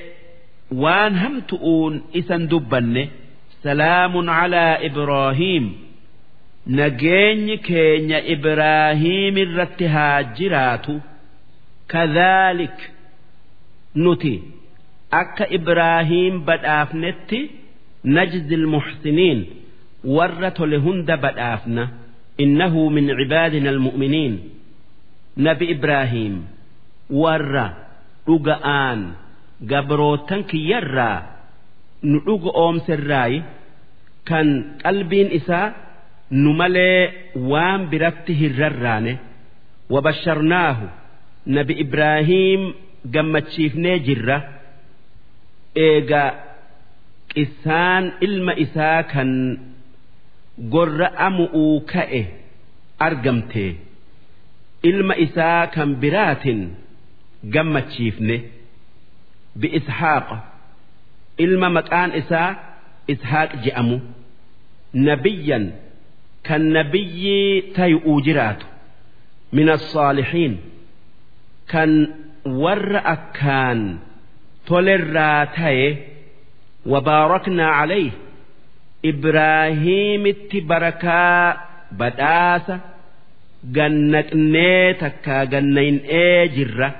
waan 0.83 1.15
hamtu'uun 1.23 1.95
isan 2.21 2.43
dubbanne 2.51 3.05
salaamun 3.65 4.27
calaa 4.39 4.75
ibraahiim. 4.89 5.67
Nageenyi 6.79 7.57
keenya 7.69 8.19
ibraahiim 8.35 9.35
irratti 9.45 9.87
haa 9.95 10.23
jiraatu. 10.39 10.95
Kadhaalik 11.93 12.79
nuti 14.05 14.35
akka 15.21 15.45
ibraahiim 15.59 16.35
badhaafnetti 16.49 17.39
najzi 18.17 18.55
almuxsiniin 18.61 19.41
warra 20.05 20.51
tole 20.51 20.77
hunda 20.85 21.17
badhaafna 21.17 21.85
innahu 22.45 22.91
min 22.91 23.07
cibaadina 23.19 23.71
almu'miniin. 23.75 24.35
Nabi 25.47 25.67
ibraahiim 25.75 26.35
warra 27.23 27.67
dhuga'aan 28.27 29.01
gabrootan 29.71 30.45
kiyyarraa 30.51 31.19
nu 32.03 32.19
dhuga 32.27 32.51
oomserraayi 32.63 33.39
kan 34.29 34.49
qalbiin 34.83 35.31
isaa 35.39 35.69
nu 36.31 36.51
malee 36.61 37.01
waan 37.51 37.81
biratti 37.91 38.33
hin 38.41 38.53
rarraane 38.61 39.13
wabasharnaahu 39.95 40.87
nabi 41.57 41.75
ibraahiim 41.85 42.63
gammachiifnee 43.15 43.99
jirra. 44.07 44.39
Eega 45.87 46.25
qissaan 47.33 48.05
ilma 48.27 48.53
isaa 48.65 49.03
kan 49.13 49.31
gorra'amu'uu 50.75 51.81
ka'e 51.93 52.23
argamte. 53.07 53.67
Ilma 54.91 55.15
isaa 55.17 55.67
kan 55.75 55.91
biraatin 56.03 56.61
gammachiifne. 57.55 58.37
Bi'ishaaqa 59.61 60.37
ilma 61.45 61.69
maqaan 61.79 62.11
isaa 62.21 62.51
ishaaq 63.13 63.51
je'amu. 63.65 63.97
Nabiyyan 65.09 65.65
kan 66.47 66.63
nabiyyii 66.77 67.75
tayu'uu 67.77 68.21
jiraatu. 68.27 68.67
Min 69.53 69.69
as-saalihiin 69.77 70.55
kan 71.73 71.91
warra 72.63 73.01
akkaan 73.15 73.81
tolerraa 74.69 75.47
taye 75.57 75.89
wabaaraknaa 76.93 77.73
calayh 77.79 78.13
Ibraahiimitti 79.03 80.61
barakaa 80.61 81.67
badhaasa 81.99 82.77
gannaqnee 83.77 84.95
takkaa 85.03 85.45
gannayn'ee 85.53 86.49
jirra. 86.57 86.91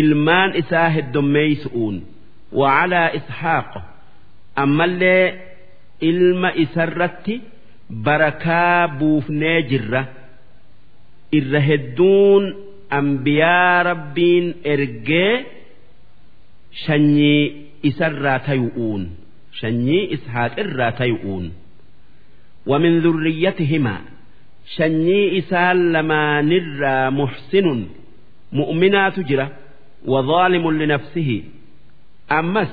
Ilmaan 0.00 0.50
isaa 0.60 0.88
heddommeeysu'uun 0.96 1.96
wacalaa 2.60 3.08
ishaaq 3.18 3.70
ammallee 4.62 5.26
ilma 6.10 6.50
isarratti 6.64 7.34
barakaa 8.06 8.88
buufnee 8.98 9.58
jirra. 9.70 10.02
Irra 11.38 11.60
hedduun 11.68 12.44
ambiyaa 12.98 13.82
rabbiin 13.90 14.46
ergee 14.72 15.34
shanyii 16.86 17.42
isarraa 17.82 18.38
tayu'uun. 18.46 19.02
شني 19.55 20.13
إسحاق 20.13 20.59
إرى 20.59 20.91
تيؤون 20.91 21.51
ومن 22.65 22.99
ذريتهما 22.99 24.01
شني 24.75 25.39
إسال 25.39 25.93
لما 25.93 26.41
نرى 26.41 27.09
محسن 27.09 27.87
مؤمنات 28.53 29.19
جرة 29.19 29.51
وظالم 30.05 30.71
لنفسه 30.71 31.43
أمس 32.31 32.67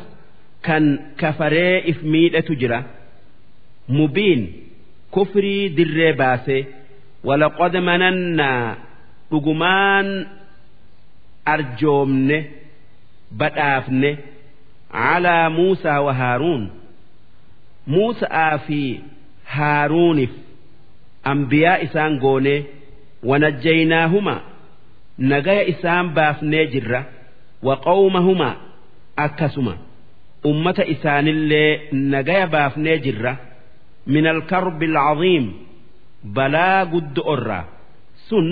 كان 0.63 1.01
كفري 1.19 1.91
إفميدة 1.91 2.45
جرة 2.51 2.85
مبين 3.89 4.53
كفري 5.15 5.69
در 5.69 6.13
باسه 6.13 6.65
ولقد 7.25 7.77
مننا 7.77 8.77
رجمان 9.33 10.27
أرجومنه 11.49 12.45
بدافنه 13.33 14.17
calaa 14.96 15.50
muusaa 15.58 16.00
wa 16.08 16.14
haaruun 16.22 16.64
muusaa 17.94 18.58
fi 18.68 18.80
haaruuniif 19.56 20.34
ambiyaa 21.32 21.78
isaan 21.86 22.14
goonee 22.24 22.60
wanajjaynaahuma 23.30 24.36
nagaya 25.32 25.64
isaan 25.74 26.06
baafnee 26.18 26.66
jirra 26.74 27.02
waqawmahuma 27.68 28.50
akkasuma 29.26 29.74
ummata 30.52 30.84
isaanillee 30.94 31.70
nagaya 32.14 32.48
baafnee 32.56 32.98
jirra 33.06 33.34
min 34.14 34.26
alkarbi 34.34 34.86
alcaziim 34.92 35.46
balaa 36.38 36.80
guddo'orraa 36.94 37.64
sun 38.28 38.48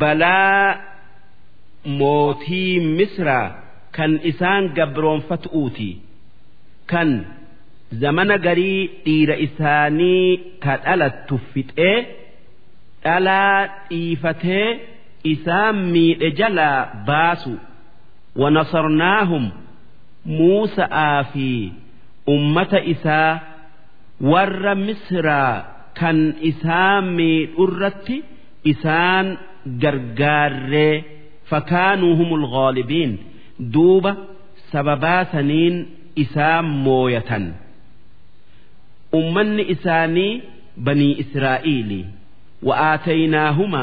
balaa 0.00 0.66
mootii 1.98 2.80
misraa 2.98 3.46
مصر 3.91 3.93
كان 3.93 4.19
إسان 4.25 4.67
قبرون 4.77 5.19
فتؤوتي 5.19 5.97
كان 6.87 7.25
zamana 8.01 8.35
garii 8.45 8.89
dhiira 9.05 9.35
isaanii 9.47 10.37
ka 10.63 10.73
dhalattu 10.85 11.35
fixee 11.53 11.99
dhalaa 13.03 13.67
dhiifatee 13.89 14.69
isaan 15.33 15.75
miidhe 15.93 16.29
jalaa 16.39 16.79
baasu 17.07 17.53
wanasarnaahum 18.41 19.45
muusa'aa 20.39 21.23
fi 21.31 21.49
ummata 22.35 22.79
isaa 22.93 23.31
warra 24.31 24.73
misraa 24.87 25.53
kan 25.99 26.17
isaan 26.51 27.03
miidhurratti 27.19 28.17
isaan 28.71 29.27
gargaarree 29.83 30.95
fakaanuu 31.49 32.13
humul 32.19 32.45
ghaalibiin 32.55 33.11
duuba 33.74 34.16
sababaa 34.72 35.24
saniin 35.32 35.76
isaan 36.24 36.64
mooyatan. 36.86 37.44
ummanni 39.18 39.62
isaanii 39.74 40.42
banii 40.84 41.14
israa'iili. 41.22 42.00
Wa'aataynaahuma 42.68 43.82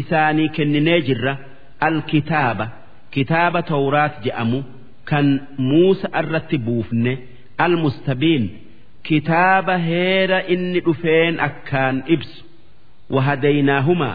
isaanii 0.00 0.48
kenninee 0.56 1.00
jirra 1.08 1.34
alkitaaba. 1.86 2.66
Kitaaba 3.14 3.60
tawraat 3.70 4.14
je'amu 4.24 4.60
kan 5.10 5.26
muusa 5.58 6.08
irratti 6.20 6.58
buufne 6.66 7.12
almustabiin. 7.64 8.44
Kitaaba 9.08 9.74
heera 9.88 10.38
inni 10.54 10.80
dhufeen 10.86 11.34
akkaan 11.48 11.96
ibsu. 12.14 12.44
Wahadaynaahuma 13.14 14.10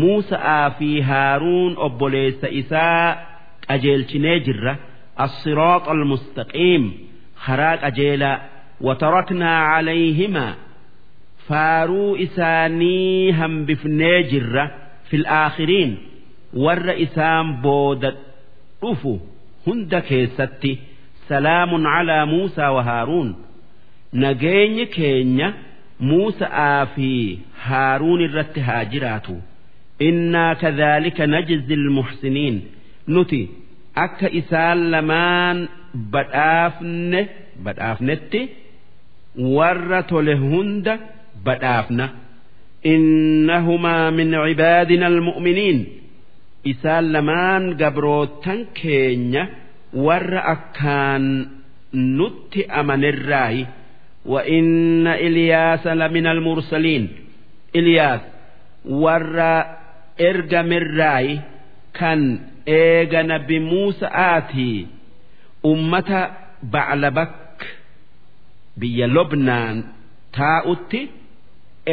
muusa'aa 0.00 0.70
fi 0.78 0.90
haaruun 1.08 1.72
obboleessa 1.86 2.48
isaa 2.60 3.06
qajeelchinee 3.67 4.39
jirra 4.45 4.75
الصراط 5.19 5.89
المستقيم 5.89 6.93
خراق 7.35 7.85
أجيلا 7.85 8.41
وتركنا 8.81 9.57
عليهما 9.59 10.55
فارو 11.47 12.15
إساني 12.15 13.31
هم 13.31 13.65
بفنيجرة 13.65 14.71
في 15.09 15.15
الآخرين 15.15 15.97
ور 16.53 17.03
إسام 17.03 17.61
بود 17.61 18.15
رفو 18.83 19.19
هند 19.67 19.95
كيستي 19.95 20.77
سلام 21.27 21.87
على 21.87 22.25
موسى 22.25 22.61
وهارون 22.67 23.35
نجين 24.13 24.83
كينيا 24.85 25.53
موسى 25.99 26.45
آفي 26.45 27.37
هارون 27.63 28.25
الرت 28.25 28.59
هاجراتو 28.59 29.35
إنا 30.01 30.53
كذلك 30.53 31.21
نجزي 31.21 31.73
المحسنين 31.73 32.61
نتي 33.09 33.49
أك 33.97 34.23
إسال 34.23 34.91
لمان 34.91 35.67
بدافن 35.95 37.25
بدافنتي 37.65 38.49
warra 39.57 40.03
tole 40.09 40.35
hunda 40.37 40.93
badhaafna 41.45 42.05
innahumaa 42.93 44.11
min 44.17 44.29
cibaadina 44.45 45.05
almu'miniin 45.11 45.79
isaan 46.71 47.05
lamaan 47.15 47.63
gabrootan 47.81 48.59
keenya 48.79 49.43
warra 50.05 50.41
akkaan 50.55 51.25
nutti 52.17 52.61
amanirraayi 52.79 53.65
وإن 54.25 55.07
إلياس 55.07 55.87
لمن 55.87 56.25
المرسلين 56.27 57.03
إلياس 57.75 58.21
ور 59.03 59.35
إرجم 60.21 60.69
الراي 60.81 61.39
كان 61.93 62.39
eega 62.76 63.20
nabi 63.30 63.56
Muusa'aati 63.70 64.70
ummata 65.70 66.20
Baclabak 66.72 67.34
biyya 68.80 69.06
Lobnaan 69.16 69.76
taa'utti 70.36 71.00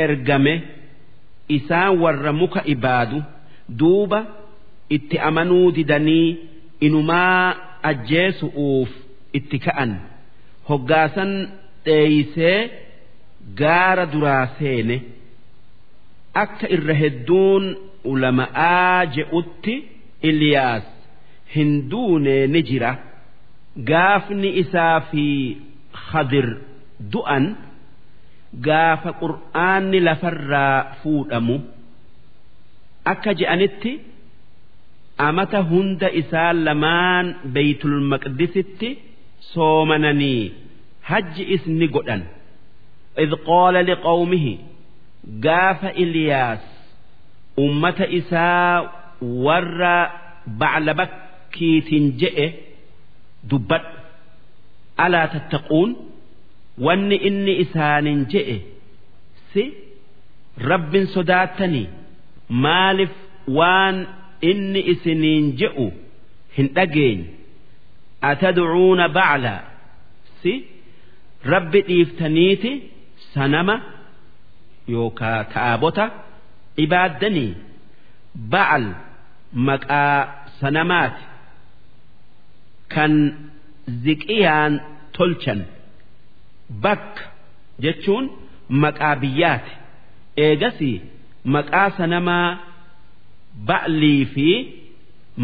ergame 0.04 0.54
isaan 1.58 1.94
warra 2.02 2.32
muka 2.42 2.62
ibaadu 2.74 3.20
duuba 3.80 4.20
itti 4.96 5.16
amanuu 5.28 5.68
didanii 5.78 6.28
inumaa 6.86 7.46
ajjeesu'uuf 7.90 8.92
itti 9.38 9.58
ka'an 9.66 9.92
hoggaasan 10.70 11.32
dheeysee 11.86 12.60
gaara 13.60 14.06
duraa 14.14 14.46
seene 14.60 14.98
akka 16.44 16.66
irra 16.76 16.94
hedduun 17.02 17.64
ulama'aa 18.12 19.06
je'utti. 19.16 19.76
Iliyaas 20.29 20.85
hin 21.55 21.71
duune 21.91 22.37
ni 22.53 22.61
jira 22.69 22.91
gaafni 23.91 24.49
isaa 24.63 24.97
fi 25.11 25.25
Khadir 26.07 26.49
du'an 27.13 27.45
gaafa 28.67 29.11
qur'aanni 29.23 29.99
lafarraa 30.09 30.79
fuudhamu 31.03 31.57
akka 33.13 33.33
je'anitti 33.41 33.93
amata 35.29 35.61
hunda 35.71 36.09
isaan 36.21 36.57
lamaan 36.67 37.27
beeytul 37.55 37.97
maqdisitti 38.13 38.91
soomananii 39.53 40.43
hajji 41.11 41.45
isni 41.57 41.89
godhan 41.97 42.23
إذ 43.19 43.31
قال 43.47 43.75
لقومه 43.91 44.47
قاف 45.45 45.85
إلياس 45.85 46.63
أمة 47.59 47.99
إساء 48.19 48.81
warra 49.46 49.96
baclabakkiitiin 50.60 52.06
je'e 52.22 52.48
dubbadhu. 53.50 53.94
Alaa 55.04 55.28
tattaquun 55.34 55.90
wanni 56.86 57.16
inni 57.30 57.54
isaaniin 57.64 58.22
je'e 58.34 58.58
si 59.54 59.64
rabbin 60.70 61.06
sodaatanii 61.16 61.88
maaliif 62.64 63.14
waan 63.58 63.98
inni 64.50 64.82
isiniin 64.94 65.46
je'u 65.60 65.88
hin 66.58 66.68
dhageenye? 66.76 67.28
Atadcuuna 68.30 69.06
baclaa 69.18 69.62
si 70.42 70.54
rabbi 71.54 71.80
dhiiftaniiti 71.88 72.72
sanama 73.34 73.76
yookaa 74.94 75.40
taabota 75.54 76.06
ibaaddanii? 76.86 77.52
Ba'al 78.54 78.86
maqaa 79.56 80.18
sanamaati. 80.60 81.24
Kan 82.94 83.14
ziqiyaan 84.04 84.74
tolchan. 85.16 85.60
Bakka 86.84 87.24
jechuun 87.84 88.26
maqaa 88.84 89.16
biyyaati. 89.22 89.74
Eegasii 90.46 90.98
maqaa 91.56 91.90
sanamaa 91.98 92.50
ba'lii 93.70 94.26
fi 94.34 94.48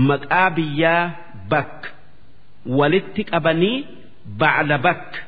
maqaa 0.10 0.50
biyyaa 0.58 1.04
bakka. 1.52 1.90
Walitti 2.78 3.22
qabanii 3.32 3.78
bacla 4.40 4.78
bakka. 4.86 5.20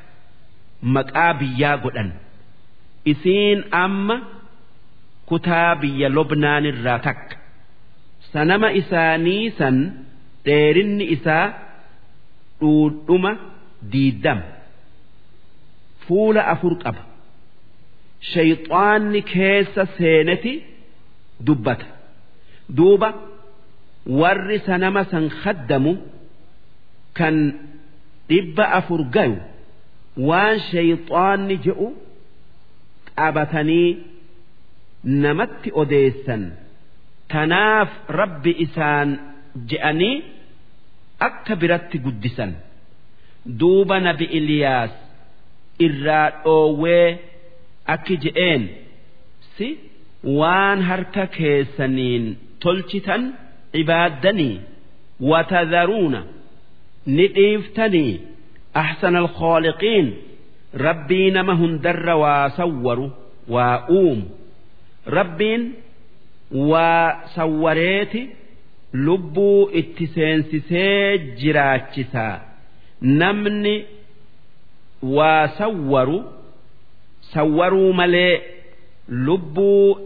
Maqaa 0.96 1.34
biyyaa 1.40 1.78
godhan. 1.84 2.10
Isiin 3.12 3.60
amma 3.84 4.16
kutaa 5.30 5.72
biyya 5.82 6.08
lobnaan 6.16 6.66
irraa 6.72 7.00
takka 7.08 7.36
sanama 8.34 8.68
isaanii 8.82 9.46
san 9.60 9.76
dheerinni 10.46 11.06
isaa 11.16 11.46
dhuudhuma 12.60 13.32
diiddama 13.92 14.46
fuula 16.08 16.42
afur 16.54 16.74
qaba. 16.84 17.02
Shayxaanni 18.32 19.22
keessa 19.34 19.84
seeneti 19.98 20.54
dubbata. 21.48 21.86
Duuba 22.78 23.10
warri 24.20 24.58
sanama 24.68 25.02
san 25.12 25.26
khaddamu 25.42 25.94
kan 27.18 27.36
dhibba 28.30 28.66
afur 28.80 29.02
gayu 29.16 29.38
waan 30.28 30.58
shayxaanni 30.72 31.56
je'u 31.66 31.88
qabatanii 33.18 33.90
namatti 35.24 35.70
odeessan 35.82 36.44
tanaaf 37.34 37.90
rabbi 38.20 38.52
isaan 38.66 39.10
je'anii 39.70 40.16
akka 41.28 41.54
biratti 41.62 41.98
guddisan. 42.06 42.52
Duuba 43.60 43.96
nabi 44.08 44.26
Iliyaas 44.40 44.94
irraa 45.86 46.28
dhoowwee 46.44 47.08
akki 47.94 48.16
je'een 48.24 48.64
si 49.56 49.68
waan 50.40 50.80
harka 50.90 51.24
keessaniin 51.38 52.26
tolchitan 52.64 53.24
ibaaddanii 53.82 54.56
watadharuuna 55.30 56.22
ni 57.16 57.26
dhiiftanii. 57.36 58.14
Ahsana 58.82 59.20
alkhaaliqiin 59.24 60.08
rabbii 60.86 61.28
nama 61.36 61.54
hundarra 61.62 62.16
waa 62.24 62.50
sawwaru 62.58 63.08
waa 63.56 63.76
uumu. 63.98 64.26
Rabbiin 65.18 65.62
waa 66.52 67.28
sawwareeti 67.36 68.22
lubbuu 68.94 69.70
itti 69.82 70.08
seensisee 70.16 71.18
jiraachisaa. 71.42 72.40
Namni 73.02 73.76
waa 75.18 75.48
sawwaru 75.58 76.20
sawwaruu 77.34 77.94
malee 77.94 78.42
lubbuu 79.08 79.98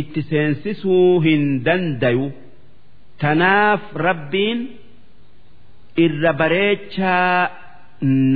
itti 0.00 0.22
seensisuu 0.22 1.20
hin 1.20 1.64
dandayu. 1.64 2.32
Tanaaf 3.20 3.82
rabbiin 4.06 4.60
irra 6.04 6.32
bareechaa 6.32 7.50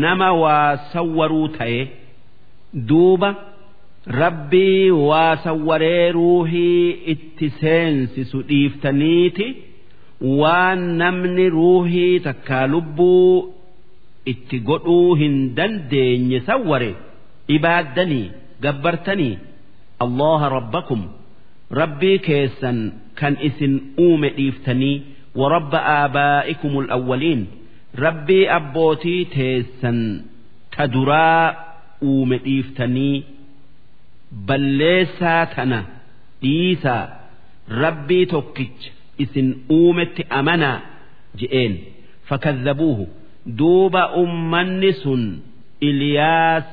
nama 0.03 0.29
waa 0.43 0.77
sawwaruu 0.93 1.49
ta'e 1.59 1.81
duuba 2.89 3.31
rabbii 4.07 4.91
waa 4.91 5.37
sawwaree 5.45 6.13
ruuhii 6.13 6.91
itti 7.13 7.51
seensisu 7.61 8.43
dhiiftaniiti. 8.49 9.47
Waan 10.21 10.83
namni 10.99 11.49
ruuhii 11.51 12.21
takkaa 12.21 12.67
lubbuu 12.67 13.55
itti 14.33 14.59
godhuu 14.61 15.15
hin 15.15 15.55
dandeenye 15.57 16.41
sawware. 16.47 16.95
Ibaaddanii 17.49 18.31
gabbartanii 18.63 19.39
allaha 20.07 20.49
rabbakum. 20.49 21.03
Rabbii 21.71 22.19
keessan 22.19 22.79
kan 23.15 23.37
isin 23.49 23.75
uume 23.99 24.29
dhiiftanii 24.37 25.03
warabba 25.41 25.79
aabaa'ikum 25.99 26.79
alawwaliin 26.79 27.47
rabbii 28.05 28.45
abbootii 28.59 29.25
teessan 29.35 29.99
ta 30.77 30.87
duraa 30.95 31.55
uume 32.03 32.39
dhiiftanii 32.45 33.25
balleessaa 34.49 35.47
tana 35.55 35.79
dhiisaa 36.43 37.03
rabbii 37.83 38.27
tokkicha 38.27 38.91
isin 39.25 39.49
uumetti 39.71 40.23
amanaa 40.39 40.79
je'een. 41.41 41.75
Fakadhabuuhu 42.29 43.05
duuba 43.59 44.03
ummanni 44.23 44.93
sun 45.03 45.23
Iliyaas 45.81 46.65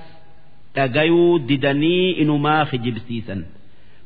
dhagayuu 0.75 1.39
didanii 1.47 2.11
inumaa 2.23 2.65
kijibsiisan 2.71 3.41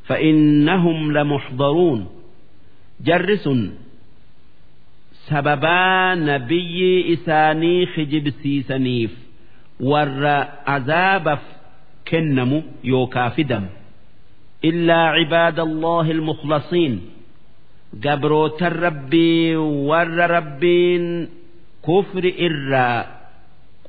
fa'innahum 0.08 1.00
lamuxdaruun 1.16 2.02
jarri 3.08 3.38
sun 3.44 3.62
sababaa 5.30 6.16
nabiyyi 6.16 6.92
isaanii 7.14 7.86
kijibsiisaniif 7.96 9.12
warra 9.92 10.38
azaabaaf 10.76 11.44
kennamu 12.11 12.59
yookaa 12.93 13.31
fidamu 13.37 13.69
illaa 14.71 15.07
cibaada 15.19 15.63
allahi 15.69 16.11
almukhlasiin 16.17 16.95
gabrootan 18.05 18.75
rabbii 18.87 19.57
warra 19.91 20.27
rabbiin 20.37 21.05
kufri 21.87 22.31
irraa 22.49 22.99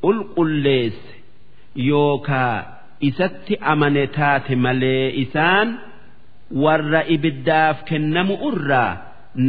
qulqulleesse 0.04 1.14
yookaa 1.90 2.56
isatti 3.10 3.54
amane 3.72 4.04
taate 4.18 4.56
malee 4.66 5.06
isaan 5.24 5.68
warra 6.64 7.02
ibiddaaf 7.16 7.78
kennamu 7.90 8.36
irraa 8.52 8.92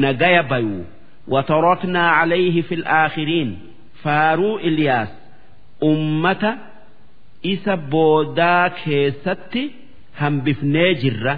nagaya 0.05 0.43
bayu 0.53 0.81
وتركنا 1.29 2.05
عليه 2.11 2.63
في 2.63 2.75
الآخرين 2.75 3.59
فارو 4.03 4.59
إلياس 4.59 5.09
أمة 5.83 6.45
isa 7.54 7.78
boodaa 7.78 8.70
keessatti 8.84 9.64
hambifnee 10.20 10.94
jirra. 11.02 11.36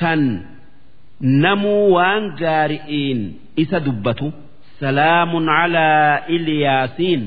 Kan 0.00 0.22
namuu 1.20 1.92
waan 1.94 2.24
gaari'iin 2.40 3.20
isa 3.56 3.80
dubbatu. 3.86 4.32
Salaamun 4.80 5.46
calaa 5.46 6.26
Iliyaasiin 6.36 7.22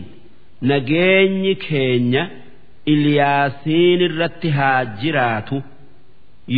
nageenyi 0.61 1.55
keenya 1.55 2.23
Iliyaasiin 2.85 4.01
irratti 4.07 4.49
haa 4.49 4.85
jiraatu. 5.01 5.63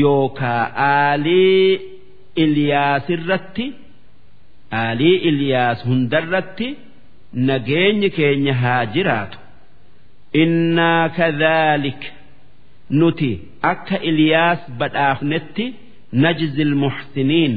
Yookaa 0.01 0.63
aalii 0.75 1.81
Iliyaas 2.35 3.09
irratti 3.15 3.65
aalii 4.81 5.15
Iliyaas 5.29 5.85
hundarratti 5.87 6.67
nageenyi 7.33 8.09
keenya 8.17 8.53
haa 8.63 8.85
jiraatu. 8.85 9.37
Innaa 10.42 11.08
kadhaalik 11.18 12.00
nuti 12.98 13.30
akka 13.72 13.96
Iliyaas 14.10 14.62
badhaafnetti 14.80 15.66
najzil 16.22 16.74
muxsiniin 16.82 17.54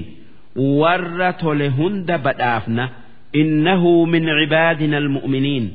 warra 0.82 1.30
tole 1.42 1.68
hunda 1.78 2.16
badhaafna 2.26 2.86
innahu 3.42 3.92
min 4.14 4.26
cibaadina 4.40 4.98
almu'miniin 5.04 5.66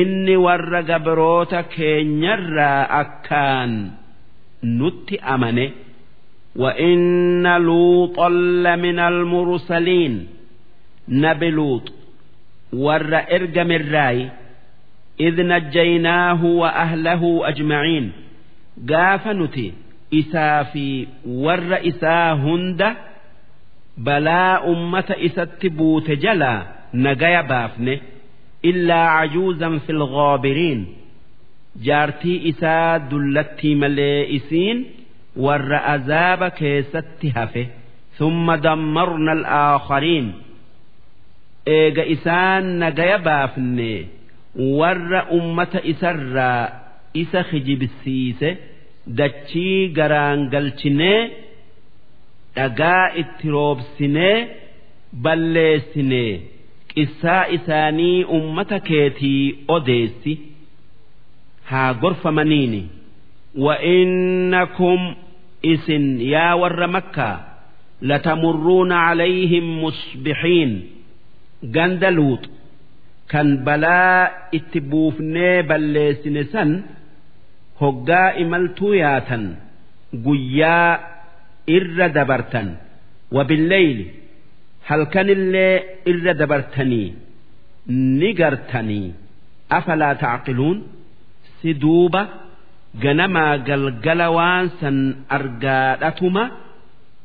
inni 0.00 0.36
warra 0.46 0.80
gabroota 0.90 1.60
keenyarraa 1.74 2.82
akkaan 3.02 3.72
nutti 4.78 5.16
amane 5.34 5.66
وإن 6.56 7.46
لوطا 7.68 8.28
لمن 8.64 8.98
المرسلين 8.98 10.14
nabi 11.22 11.48
luut 11.56 11.86
warra 12.84 13.20
ergamerraayi 13.36 14.24
إذ 15.20 15.36
نجيناه 15.52 16.44
وأهله 16.44 17.22
أجمعين 17.48 18.12
gaafa 18.90 19.34
nuti 19.34 19.74
isaa 20.10 20.64
fi 20.64 21.08
warra 21.26 21.78
isaa 21.90 22.32
hunda 22.42 22.88
balaa 24.06 24.60
ummata 24.72 25.16
isatti 25.28 25.68
buute 25.78 26.16
jalaa 26.24 26.60
nagaya 26.92 27.42
baafne 27.50 27.94
illaa 28.70 29.08
cajuuzan 29.20 29.74
fi 29.86 29.92
lghaabiriin 30.00 30.80
jaartii 31.86 32.38
isaa 32.50 32.98
dullattii 33.10 33.74
malee 33.82 34.20
isiin 34.38 34.78
warra 35.44 35.78
azaaba 35.94 36.48
keessatti 36.60 37.28
hafe 37.38 37.64
ثم 38.18 38.46
دمرنا 38.54 39.32
الآخرين 39.38 40.26
eega 41.76 42.04
isaan 42.14 42.64
nagaya 42.82 43.18
baafne 43.26 43.90
warra 44.80 45.20
ummata 45.38 45.80
isarraa 45.92 46.62
isa 47.22 47.40
kijibsiise 47.50 48.50
dachii 49.18 49.88
garaan 49.98 50.40
galchinee 50.52 51.20
dhagaa 52.56 53.04
itti 53.22 53.46
roobsinee 53.56 54.36
balleessinee 55.24 56.32
qissaa 56.94 57.44
isaanii 57.56 58.18
ummata 58.38 58.78
keetii 58.88 59.44
odeessi 59.76 60.32
haa 61.70 61.90
gorfamaniini 62.02 62.82
وإنكم 63.58 65.14
إسن 65.64 66.20
يا 66.20 66.52
ور 66.52 66.86
مكة 66.86 67.40
لتمرون 68.02 68.92
عليهم 68.92 69.64
مصبحين 69.84 70.70
ganda 71.76 72.10
luuxu 72.16 72.50
kan 73.31 73.47
balaa 73.65 74.19
itti 74.57 74.79
buufnee 74.91 75.55
balleessine 75.69 76.43
san 76.53 76.71
hoggaa 77.81 78.29
imaltuu 78.43 78.93
yaatan 79.03 79.43
guyyaa 80.25 80.89
irra 81.77 82.07
dabartan. 82.17 82.67
Wabilleeyli 83.35 84.05
halkanillee 84.89 85.73
irra 86.11 86.33
dabartanii 86.41 87.07
ni 88.19 88.29
gartanii. 88.41 89.13
Afalaa 89.77 90.15
tacqiluun? 90.23 90.77
Si 91.59 91.73
duuba 91.81 92.21
ganamaa 93.03 93.53
galgala 93.67 94.27
waan 94.37 94.65
san 94.79 94.97
argaadhatuma 95.37 96.43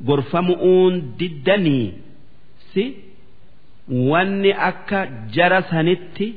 gorfamu'uun 0.09 0.95
diddanii. 1.19 1.87
Si 2.73 2.85
wanni 4.12 4.52
akka 4.70 5.00
jara 5.36 5.62
sanitti 5.72 6.28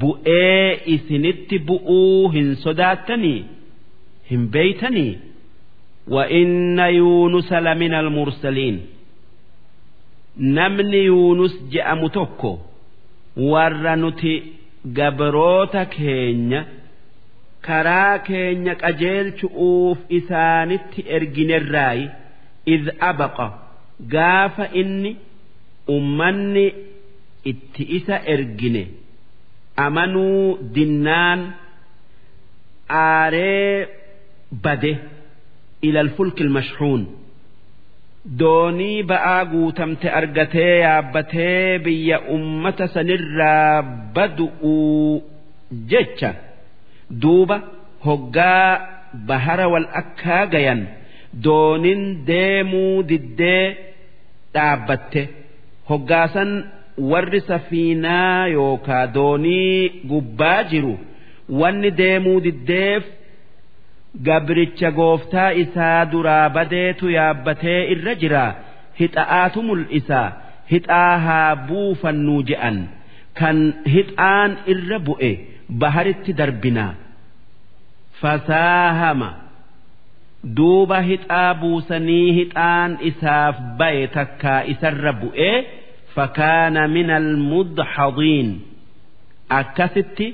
bu'ee 0.00 0.68
isinitti 0.94 1.56
bu'uu 1.68 2.28
hin 2.36 2.48
sodaattanii 2.66 3.40
hin 4.30 4.42
beeytanii 4.56 5.12
وإن 6.16 6.78
يونس 6.78 7.52
لمن 7.52 7.94
المرسلين 7.94 8.76
namni 10.56 11.00
yuunus 11.06 11.54
je'amu 11.72 12.08
tokko 12.16 12.52
warra 13.52 13.96
nuti 14.02 14.32
gabroota 14.98 15.82
keenya 15.94 16.60
karaa 17.66 18.18
keenya 18.28 18.74
qajeelchu'uuf 18.82 19.98
isaanitti 20.18 21.00
erginerraayi 21.16 22.06
id 22.74 22.84
abaqa 23.10 23.46
gaafa 24.14 24.64
inni 24.80 25.12
ummanni 25.95 26.65
itti 27.51 27.83
isa 27.97 28.15
ergine 28.33 28.83
amanuu 29.85 30.57
dinnaan 30.75 31.41
aaree 32.89 33.87
bade 34.63 34.93
ilal 35.87 36.09
fulki 36.15 36.43
mashhuun. 36.57 37.03
Doonii 38.39 39.03
ba'aa 39.11 39.41
guutamte 39.51 40.07
argatee 40.19 40.75
yaabbatee 40.85 41.79
biyya 41.85 42.17
ummata 42.35 42.85
sanirraa 42.93 43.81
badu'uu 44.15 45.23
jecha 45.91 46.31
duuba 47.21 47.57
hoggaa 48.05 48.69
bahara 49.27 49.65
wal 49.73 49.87
akkaa 50.01 50.45
gayan 50.53 50.81
doonin 51.45 52.01
deemuu 52.29 52.95
diddee 53.09 53.65
dhaabbatte 54.53 55.21
hoggaasan 55.89 56.51
warri 57.11 57.41
safiinaa 57.49 58.47
yookaa 58.57 59.05
doonii 59.15 59.89
gubbaa 60.11 60.61
jiru 60.71 60.93
wanni 61.61 61.91
deemuu 61.99 62.39
diddeef 62.45 63.03
gabricha 64.27 64.89
gooftaa 64.99 65.51
isaa 65.63 66.05
duraa 66.11 66.49
badeetu 66.55 67.05
yaabbatee 67.17 67.79
irra 67.93 68.13
jira. 68.21 68.45
Hixa'aatu 68.99 69.59
mul'isa 69.69 70.21
hixaa 70.71 71.13
haa 71.25 71.55
buufannuu 71.69 72.41
je'an. 72.49 72.77
Kan 73.39 73.57
hixaan 73.93 74.51
irra 74.73 74.99
bu'e 75.07 75.31
baharitti 75.81 76.31
darbinaa 76.39 76.91
fasaahama 78.21 79.29
duuba 80.43 80.99
hixaa 81.09 81.53
buusanii 81.61 82.31
hixaan 82.39 82.97
isaaf 83.09 83.55
baye 83.79 84.07
takkaa 84.17 84.61
isarra 84.73 85.13
bu'ee 85.21 85.55
fakaana 86.15 86.87
min 86.95 87.09
almudhadiin 87.19 88.49
akkasitti 89.59 90.27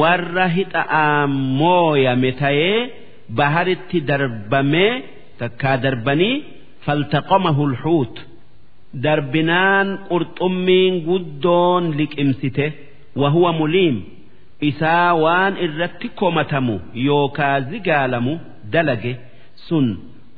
warra 0.00 0.46
hixa'aan 0.56 1.30
mooyame 1.60 2.30
ta'ee 2.42 2.78
baharitti 3.38 3.98
darbamee 4.10 4.92
takkaa 5.40 5.76
darbanii 5.84 6.34
faltaqamahu 6.84 7.64
lhuut 7.74 8.16
darbinaan 9.04 9.88
qurxummiin 10.10 10.94
guddoon 11.08 11.84
liqimsite 11.98 12.66
wahuwa 13.20 13.52
muliim. 13.60 13.96
Isaa 14.70 15.14
waan 15.24 15.54
irratti 15.64 16.08
komatamu 16.20 16.74
yookaa 17.06 17.56
zigaalamu 17.70 18.32
dalage 18.72 19.12
sun. 19.68 19.86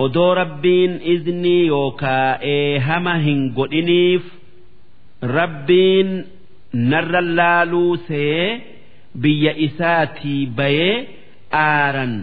Odoo 0.05 0.35
rabbiin 0.40 0.93
iznii 1.15 1.66
yookaa 1.73 2.28
eehama 2.52 3.15
hin 3.24 3.40
godhiniif 3.59 4.24
rabbiin 5.39 6.11
narra 6.90 7.20
laaluu 7.39 7.97
see 8.09 8.62
biyya 9.23 9.52
isaatii 9.66 10.47
bayee 10.59 10.94
aaran 11.65 12.15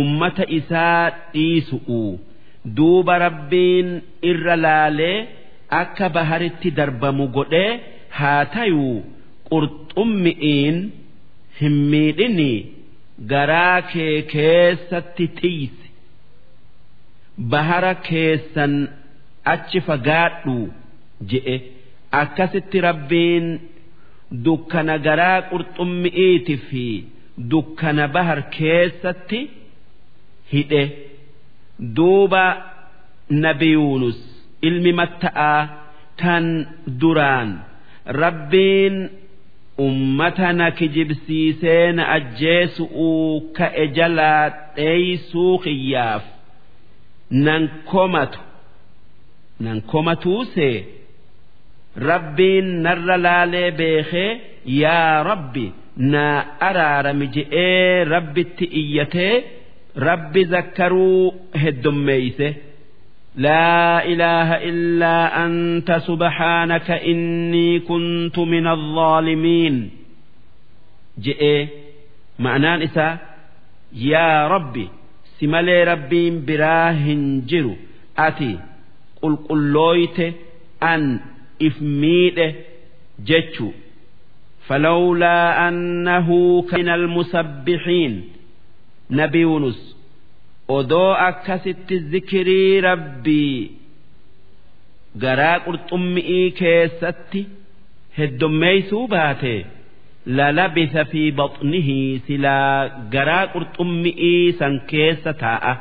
ummata 0.00 0.44
isaa 0.58 1.10
dhiisu'u. 1.32 2.02
Duuba 2.76 3.14
rabbiin 3.26 3.88
irra 4.30 4.56
laalee 4.64 5.18
akka 5.80 6.06
baharitti 6.16 6.68
darbamu 6.78 7.24
godhee 7.36 7.70
haa 8.18 8.44
tayuu 8.54 8.96
qurxummi'iin 9.50 10.76
hin 11.60 11.74
miidhinii. 11.92 12.58
Garaa 13.32 13.80
kee 13.92 14.14
keessatti 14.34 15.26
tiisi 15.40 15.83
bahara 17.38 17.94
keessan 18.08 18.74
achi 19.52 19.80
fagaadhu 19.88 20.56
je'e. 21.30 21.56
Akkasitti 22.22 22.78
rabbiin 22.88 23.46
dukkana 24.44 24.96
garaa 25.06 25.38
qurxummi'iiti 25.50 26.56
fi 26.68 26.86
dukkana 27.50 28.04
bahar 28.14 28.40
keessatti 28.56 29.40
hidhe. 30.52 30.84
Duuba 31.96 32.44
nabi 33.44 33.68
yuunus 33.76 34.18
ilmi 34.68 34.92
matta'aa 35.00 35.60
kan 36.20 36.44
duraan. 37.00 37.50
Rabbiin 38.22 38.96
ummata 39.86 40.52
na 40.58 40.66
kijibsiisee 40.78 41.92
na 41.96 42.04
ajjeesu'uu 42.16 43.40
ka'e 43.56 43.84
jalaa 43.96 44.44
dheeysuu 44.76 45.58
kiyyaaf 45.64 46.24
nan 47.45 47.63
komatu 47.91 48.39
nan 49.65 49.77
komatuusee 49.91 50.75
rabbiin 52.09 52.67
narra 52.85 53.17
laalee 53.25 53.69
beekee 53.79 54.31
yaa 54.81 55.23
rabbi 55.29 55.65
naa 56.13 56.37
araarami 56.67 57.27
je'ee 57.35 58.03
rabbitti 58.13 58.65
iyyatee 58.81 59.33
rabbi 60.07 60.41
zakkaruu 60.53 61.33
heddummeeyse 61.63 62.49
لا 63.35 64.03
إله 64.11 64.49
إلا 64.69 65.45
أنت 65.45 65.89
سبحانك 66.09 66.91
إني 66.91 67.79
كنت 67.79 68.37
من 68.39 68.67
الظالمين 68.67 69.75
جئ 71.25 71.67
معنى 72.39 72.71
نساء 72.83 73.17
يا 73.93 74.47
ربي 74.47 74.87
سمالي 75.39 75.83
ربي 75.83 76.29
براهن 76.47 77.45
جرو 77.45 77.75
أتي 78.17 78.59
قل 79.21 79.35
قلويت 79.49 80.19
أن 80.83 81.19
إفميد 81.61 82.55
جتشو 83.25 83.71
فلولا 84.67 85.67
أنه 85.67 86.27
كان 86.71 86.89
المسبحين 86.89 88.29
نبي 89.11 89.39
يونس 89.39 89.95
odoo 90.77 91.13
akkasitti 91.27 91.95
zikirii 92.11 92.81
rabbii 92.81 93.71
garaa 95.23 95.57
qurxummi'ii 95.65 96.51
keessatti 96.59 97.41
heddummeeysuu 98.17 99.05
baate 99.13 99.53
fi 100.26 101.22
baxnihi 101.40 102.22
silaa 102.26 102.88
garaa 103.14 103.46
qurxummi'ii 103.54 104.52
san 104.58 104.80
keessa 104.90 105.32
taa'a 105.42 105.72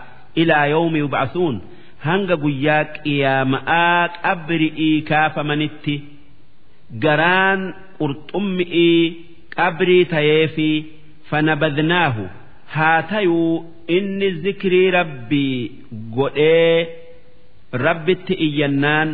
ilaa 0.42 0.66
yawmi 0.74 1.00
yubcasuun 1.04 1.56
hanga 2.06 2.36
guyyaa 2.44 2.84
qiyaama'aa 2.96 4.08
qabri'ii 4.24 5.02
kaafamanitti 5.10 5.96
garaan 7.06 7.62
qurxummi'ii 8.00 9.02
qabrii 9.58 10.06
ta'ee 10.14 10.48
fi 10.56 10.68
fanabadnaahu 11.30 12.24
haa 12.76 13.02
tayuu 13.12 13.64
inni 13.98 14.30
zikrii 14.44 14.90
rabbii 14.98 15.72
godhee 16.18 16.78
rabbitti 17.86 18.34
iyyannaan 18.48 19.10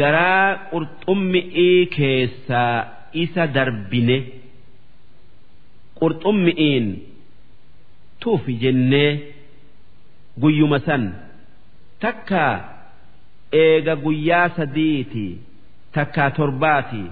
garaa 0.00 0.48
qurxummi'ii 0.72 1.86
keessaa 1.96 2.76
isa 3.24 3.46
darbine 3.56 4.16
qurxummi'iin 6.00 6.86
tuufi 8.20 8.52
jennee 8.62 9.10
guyyuma 10.42 10.78
san. 10.86 11.04
Takkaa 12.02 12.54
eega 13.62 13.94
guyyaa 14.04 14.48
sadiiti 14.56 15.26
takkaa 15.96 16.30
torbaati 16.38 17.02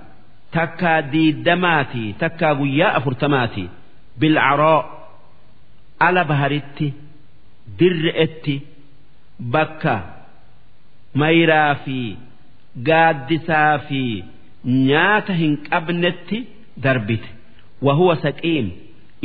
takkaa 0.57 0.99
diiddamaati 1.13 2.05
takkaa 2.23 2.55
guyyaa 2.61 2.93
afurtamaati. 2.99 3.65
Bilcaroo 4.21 4.81
ala 6.07 6.23
baharitti 6.31 6.87
dirre'etti 7.79 8.55
bakka 9.55 9.95
mayraa 11.21 11.73
fi 11.85 11.99
gaaddisaa 12.89 13.73
fi 13.89 14.03
nyaata 14.89 15.33
hin 15.41 15.55
qabnetti 15.69 16.39
darbite 16.85 17.29
wahuwa 17.88 18.16
saqiim 18.26 18.68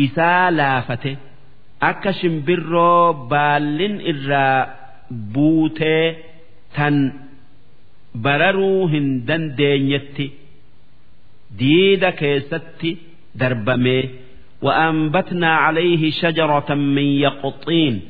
isaa 0.06 0.50
laafate 0.58 1.12
akka 1.90 2.12
shimbirroo 2.20 3.12
baallin 3.32 3.94
irraa 4.12 4.58
buutee 5.34 6.04
tan 6.76 6.96
bararuu 8.24 8.86
hin 8.92 9.08
dandeenyetti 9.28 10.26
diida 11.58 12.10
keessatti 12.20 12.90
darbamee 13.40 14.04
وأنبتنا 14.62 15.56
عليه 15.56 16.10
شجرة 16.10 16.74
من 16.74 17.02
يقطين 17.26 18.00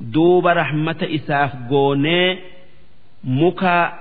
دوب 0.00 0.46
رحمة 0.46 0.96
إساف 1.02 1.52
قوني 1.70 2.38
مكا 3.24 3.92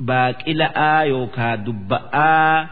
باقلآ 0.00 1.00
يوكا 1.00 1.54
دبآ 1.54 2.66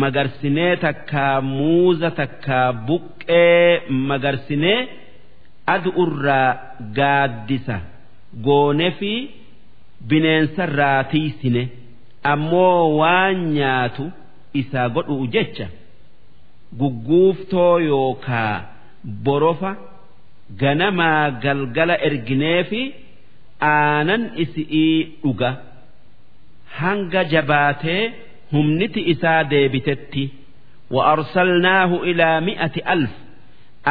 magarsinee 0.00 0.76
takkaa 0.84 1.40
muuza 1.40 2.10
takkaa 2.20 2.72
buqqee 2.88 3.82
magarsinee 4.08 4.78
adu'urraa 5.74 6.48
gaaddisa 6.98 7.76
goone 8.46 8.88
fi 8.98 9.12
bineensarraa 10.08 11.04
tiisine 11.12 11.62
ammoo 12.32 12.96
waan 13.00 13.38
nyaatu 13.56 14.04
isaa 14.62 14.88
godhuu 14.96 15.26
jecha 15.34 15.66
gugguuftoo 16.80 17.74
yookaa 17.90 18.54
borofa 19.24 19.72
ganamaa 20.62 21.30
galgala 21.44 21.94
erginee 22.08 22.60
fi 22.70 22.80
aanan 23.74 24.22
isi'ii 24.44 24.96
dhuga 25.22 25.50
hanga 26.80 27.22
jabaatee 27.32 28.02
humniti 28.53 29.01
isaa 29.13 29.43
deebitetti 29.53 30.25
وأرسلناه 30.91 31.91
إلى 32.09 32.29
مئة 32.47 32.75
ألف 32.93 33.13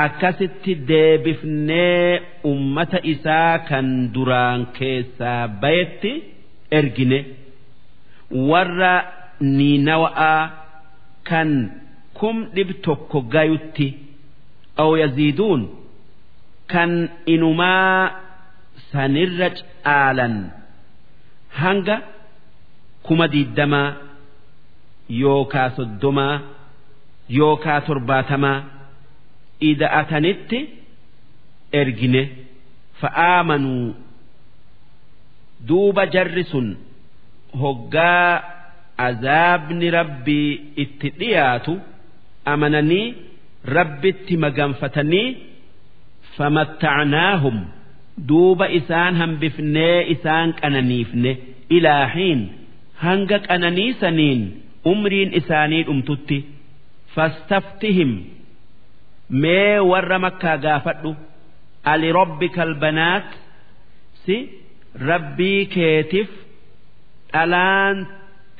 akkasitti 0.05 0.73
deebifnee 0.89 2.21
ummata 2.51 2.99
isaa 3.13 3.59
kan 3.69 3.87
duraan 4.15 4.61
keessaa 4.79 5.49
bayetti 5.63 6.13
ergine 6.79 7.19
warra 8.51 8.95
niinawa'aa 9.57 10.43
kan 11.29 11.51
kum 12.19 12.37
dhib 12.55 12.71
tokko 12.85 13.19
gayutti 13.35 13.89
aw 14.83 14.91
yaziiduun 15.03 15.63
kan 16.73 16.91
inumaa 17.35 18.11
sanirra 18.91 19.49
caalan 19.59 20.35
hanga 21.61 21.97
kuma 23.07 23.27
diiddamaa 23.35 23.89
yookaa 25.22 25.70
soddomaa 25.78 26.36
yookaa 27.40 27.80
torbaatamaa 27.88 28.58
ida'atanitti 29.70 30.60
ergine 31.82 32.22
fa'aamanuu 33.02 33.88
duuba 35.70 36.04
jarri 36.16 36.44
sun 36.52 36.68
hoggaa 37.62 38.30
azaabni 39.08 39.88
rabbii 39.98 40.50
itti 40.84 41.08
dhiyaatu 41.20 41.74
amananii 42.54 43.06
rabbitti 43.78 44.34
maganfatanii 44.46 45.28
famattacnaahum 46.38 47.58
duuba 48.30 48.66
isaan 48.80 49.14
hambifnee 49.22 49.98
isaan 50.16 50.50
qananiifne 50.62 51.32
ilaahiin 51.78 52.42
hanga 53.06 53.38
qananiisaniin 53.48 54.42
umriin 54.92 55.34
isaanii 55.40 55.84
dhumtutti 55.88 56.38
fastaftihim. 57.16 58.12
Mee 59.42 59.80
warra 59.92 60.18
makkaa 60.26 60.58
gaafadhu. 60.66 61.12
Ali 61.92 62.10
rabbika 62.20 62.62
albanaat 62.68 63.28
si 64.26 64.36
rabbii 65.10 65.66
keetiif 65.76 66.30
dhalaan 67.34 67.98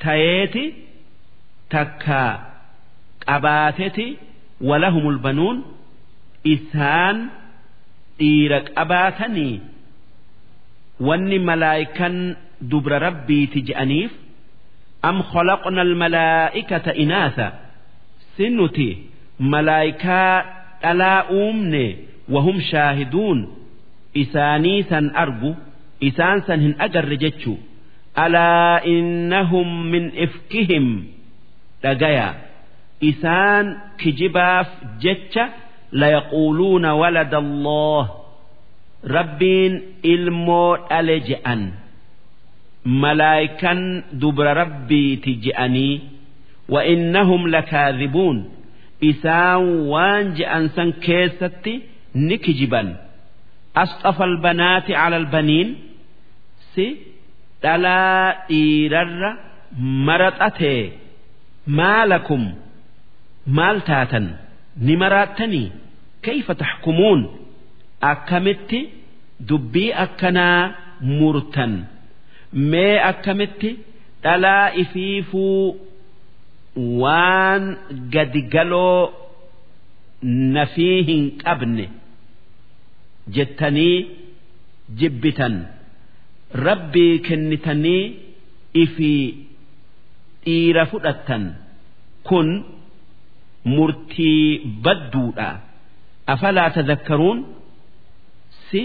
tayeeti 0.04 0.64
takkaa 1.74 2.32
qabaateti 3.26 4.06
walahumul 4.68 5.18
banuun 5.26 5.58
isaan 6.54 7.16
dhiira 8.18 8.58
qabaatanii 8.76 9.54
wanni 11.08 11.38
malaayikan 11.48 12.16
dubra 12.70 12.98
rabbiiti 13.06 13.58
je'aniif 13.68 14.12
am 15.08 15.22
khalaqna 15.32 15.80
almalaa'ikata 15.86 16.92
inaasa 17.04 17.46
sin 18.36 18.52
nuti 18.56 18.88
malaayikaa 19.52 20.34
dhalaa 20.82 21.20
uumne 21.38 21.84
wahum 22.34 22.60
shaahiduun 22.70 23.38
isaanii 24.22 24.82
san 24.90 25.06
argu 25.22 25.50
isaan 26.08 26.38
san 26.46 26.60
hin 26.66 26.74
agarre 26.86 27.16
jechuu 27.24 27.58
alaa 28.24 28.80
innahum 28.94 29.68
min 29.92 30.04
ifkihim 30.26 30.86
dhagaya 31.82 32.28
isaan 33.10 33.66
kijibaaf 34.00 34.68
jecha 35.04 35.44
layaquuluuna 36.02 36.90
walada 37.02 37.38
allah 37.44 38.04
rabbiin 39.16 39.74
ilmoo 40.14 40.76
dhale 40.90 41.16
je'an 41.28 41.62
malaayikan 42.84 43.80
dubra 44.22 44.54
rabbiiti 44.62 45.32
je'anii 45.44 46.00
wa 46.74 46.80
innahum 46.94 47.42
lakaadhibuun 47.54 48.38
isaan 49.10 49.64
waan 49.92 50.24
je'an 50.38 50.64
san 50.76 50.90
keessatti 51.06 51.74
ni 52.26 52.36
kijiban 52.44 52.88
asxafa 53.82 54.24
albanaati 54.30 54.92
cala 54.98 55.16
albaniin 55.22 55.68
si 56.74 56.86
dhalaa 57.62 58.24
dhiirarra 58.48 59.30
maraxatee 60.08 60.82
maalakum 61.78 62.42
maal 63.58 63.78
taatan 63.90 64.26
ni 64.86 64.94
maraattanii 65.02 65.68
kayfa 66.26 66.54
taxkumuun 66.62 67.20
akkamitti 68.12 68.80
dubbii 69.48 69.90
akkanaa 70.04 70.60
murtan 71.18 71.72
mee 72.52 72.98
akkamitti? 73.10 73.70
Dhalaa 74.22 74.70
ifiifuu 74.82 75.76
waan 77.02 77.64
gadigaloo 78.14 79.12
nafii 80.56 81.02
hin 81.08 81.24
qabne 81.44 81.86
jettanii 83.36 83.96
jibbitan. 85.00 85.56
Rabbii 86.66 87.18
kennitanii 87.28 88.02
ifii 88.84 89.24
dhiira 90.44 90.86
fudhattan. 90.92 91.44
Kun 92.28 92.48
murtii 93.64 94.58
badduudha. 94.84 95.50
Afalaa 96.26 96.70
tadakkaruun 96.76 97.38
si 98.70 98.82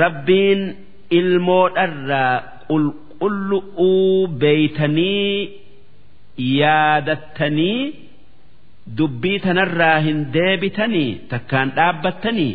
rabbiin 0.00 0.62
ilmoodharraa 1.18 2.34
qulqullu'uu 2.68 4.26
beeytanii 4.42 5.36
yaadattanii 6.60 7.82
dubbii 8.98 9.38
tanarraa 9.46 9.98
hin 10.06 10.18
deebitanii 10.36 11.10
takkaan 11.32 11.68
dhaabbattanii 11.78 12.52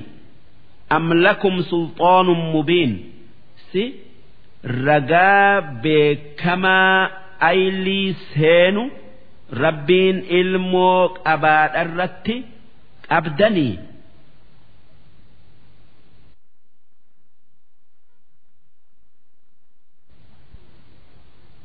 am 0.97 1.05
lakum 1.25 1.55
sulxaanun 1.71 2.41
mubiin 2.55 2.93
si 3.71 3.83
ragaa 4.87 5.61
beekamaa 5.83 6.95
aylii 7.51 8.09
seenu 8.33 8.83
rabbiin 9.63 10.17
ilmoo 10.39 10.99
qabaadharratti 11.25 12.35
qabdanii 13.09 13.73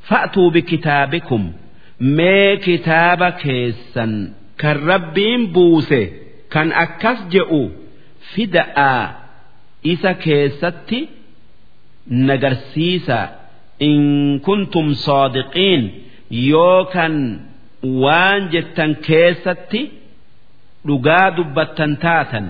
fa'atuu 0.09 0.51
bikitaabikum 0.57 1.45
mee 2.19 2.57
kitaaba 2.67 3.31
keessan 3.43 4.13
kan 4.61 4.77
rabbiin 4.91 5.43
buuse 5.55 6.03
kan 6.55 6.69
akkas 6.85 7.19
je'u 7.33 7.63
fida'aa 8.33 9.03
isa 9.93 10.13
keessatti 10.25 11.01
nagarsiisa. 12.29 13.19
In 13.81 14.41
kuntum 14.41 14.95
soodiqiin 15.05 15.83
yoo 16.31 16.85
kan 16.95 17.15
waan 18.03 18.49
jettan 18.53 18.97
keessatti 19.07 19.81
dhugaa 20.87 21.37
dubbattan 21.37 21.97
taatan 22.05 22.47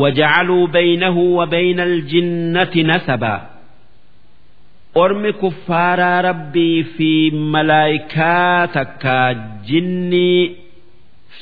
wajacaluu 0.00 0.66
baynahu 0.76 1.36
wa 1.36 1.46
bayna 1.46 1.82
aljinnati 1.82 2.82
nasabaa 2.90 3.40
ormi 5.03 5.31
kuffaaraa 5.41 6.21
rabbii 6.29 6.83
fi 6.95 7.09
malaayikaa 7.55 8.67
takka 8.77 9.17
jinnii 9.69 10.41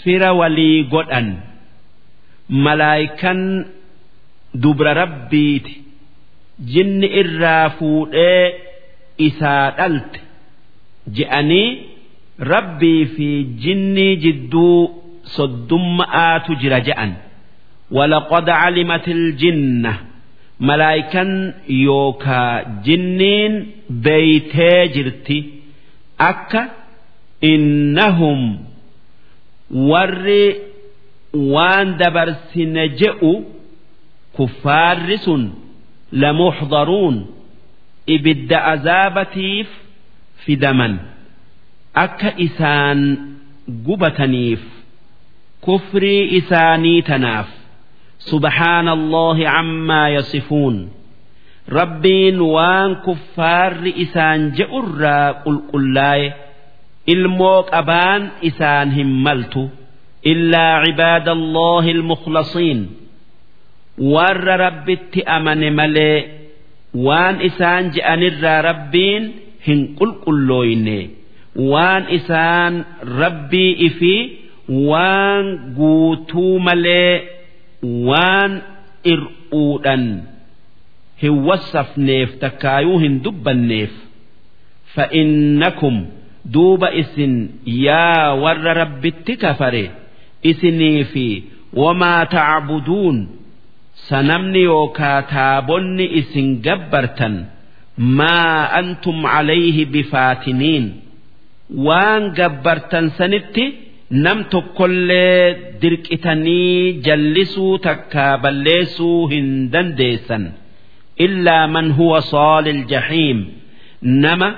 fira 0.03 0.32
walii 0.40 0.84
godhan 0.94 1.30
malaayikan 2.49 3.40
dubra 4.64 4.94
rabbiiti 5.02 5.74
jinni 6.74 7.07
irraa 7.22 7.70
fuudhee 7.78 8.44
isaa 9.28 9.66
dhalte 9.78 10.20
je'anii 11.18 11.68
rabbii 12.53 13.02
fi 13.16 13.28
jinnii 13.66 14.14
jidduu 14.26 14.80
soddumma'aatu 15.38 16.52
jira 16.64 16.80
je'an 16.90 17.14
ولقد 17.91 18.49
علمت 18.49 19.07
الجنه 19.18 19.94
malaayikan 20.69 21.31
yookaa 21.85 22.55
jinniin 22.87 23.55
beeytee 24.05 24.81
jirti 24.95 25.39
akka 26.31 26.62
innahum 27.53 28.41
warri 29.91 30.45
waan 31.55 31.89
dabarsine 32.01 32.85
je'u 33.01 33.32
kuffaarri 34.37 35.19
sun 35.27 35.43
lamuxdaruun 36.23 37.16
ibidda 38.15 38.59
azaabatiif 38.73 39.69
fidaman. 40.45 40.95
Akka 42.05 42.31
isaan 42.47 43.01
gubataniif 43.87 44.62
kufrii 45.66 46.23
isaanii 46.39 47.01
tanaaf 47.09 47.49
subhaanallahi 48.29 49.47
ammaa 49.47 50.09
yasifuun 50.17 50.77
rabbiin 51.79 52.41
waan 52.55 52.97
kuffaarri 53.07 53.93
isaan 54.05 54.41
je'urraa 54.59 55.29
qulqullaa'e 55.45 56.27
ilmoo 57.15 57.63
qabaan 57.73 58.23
isaan 58.49 58.89
hin 58.97 59.11
maltu 59.27 59.63
illaa 60.33 60.83
cibaadallahi 60.85 61.91
almukhlasiin. 61.97 62.81
Warra 64.13 64.57
rabbitti 64.57 65.21
amane 65.37 65.71
malee 65.81 66.19
waan 67.07 67.37
isaan 67.49 67.85
je'anirraa 67.95 68.61
rabbiin 68.69 69.25
hin 69.67 69.81
qulqullooyne 69.99 70.99
waan 71.73 72.05
isaan 72.19 72.75
rabbii 73.21 73.73
ifi 73.89 74.15
waan 74.91 75.47
guutuu 75.79 76.55
malee 76.69 77.13
waan 77.82 78.52
ir'uudhan 79.12 80.05
hin 81.23 81.36
wassafneef 81.48 82.28
takkaayuu 82.44 82.98
hin 83.05 83.15
dubbanneef 83.24 83.93
fa'innakum 84.94 85.97
duuba 86.55 86.89
isin 87.02 87.35
yaa 87.86 88.35
warra 88.43 88.73
rabbitti 88.82 89.36
kafare 89.44 89.85
isinii 90.51 91.05
fi 91.12 91.27
wamaa 91.82 92.24
tacbuduun 92.35 93.19
sanamni 94.09 94.62
yookaa 94.70 95.19
taabonni 95.35 96.07
isin 96.20 96.48
gabbartan 96.66 97.35
maa 98.19 98.61
antum 98.81 99.19
calayhi 99.32 99.85
bifaatiniin. 99.94 100.85
Waan 101.86 102.23
gabbartan 102.39 103.07
sanitti 103.19 103.65
nam 104.26 104.40
tokkollee 104.53 105.40
dirqitanii 105.82 106.78
jallisuu 107.07 107.74
takkaa 107.88 108.34
balleessuu 108.44 109.20
hin 109.34 109.48
dandeessan 109.74 110.44
illaa 111.26 111.64
man 111.76 111.88
huwa 111.99 112.22
saalil 112.32 112.82
jahiim 112.94 113.40
nama 114.24 114.49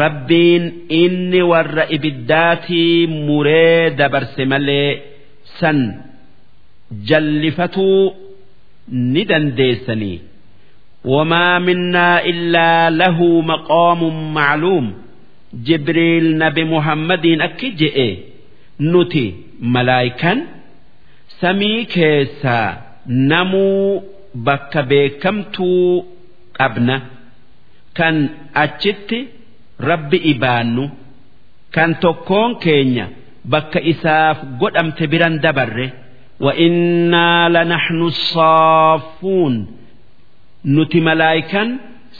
rabbiin 0.00 0.64
inni 1.02 1.40
warra 1.52 1.84
ibiddaatii 1.96 3.06
muree 3.26 3.90
dabarse 4.00 4.44
malee 4.52 4.90
san 5.58 5.78
jallifatuu 7.08 8.14
ni 8.88 9.24
dandeessanii 9.24 10.18
وما 11.04 11.58
منا 11.58 12.24
إلا 12.24 12.90
له 12.90 13.18
مقام 13.40 14.00
معلوم 14.34 14.92
جبريل 15.66 16.38
نبي 16.38 16.64
محمد 16.64 17.26
أكجئ 17.26 17.96
nuti 18.92 19.24
malaayikan 19.74 20.38
samii 21.40 21.80
keessaa 21.94 22.68
namuu 23.30 24.02
bakka 24.46 24.80
beekamtuu 24.90 26.04
qabna 26.58 26.96
kan 27.98 28.16
achitti 28.64 29.18
rabbi 29.88 30.18
ibaannu 30.32 30.84
kan 31.74 31.90
tokkoon 32.04 32.50
keenya 32.64 33.06
bakka 33.52 33.80
isaaf 33.92 34.38
godhamte 34.60 35.04
biran 35.12 35.36
dabarre 35.44 35.88
وإنا 36.46 37.48
لنحن 37.48 38.00
الصافون 38.12 39.54
نتي 40.66 41.00
ملائكا 41.00 41.62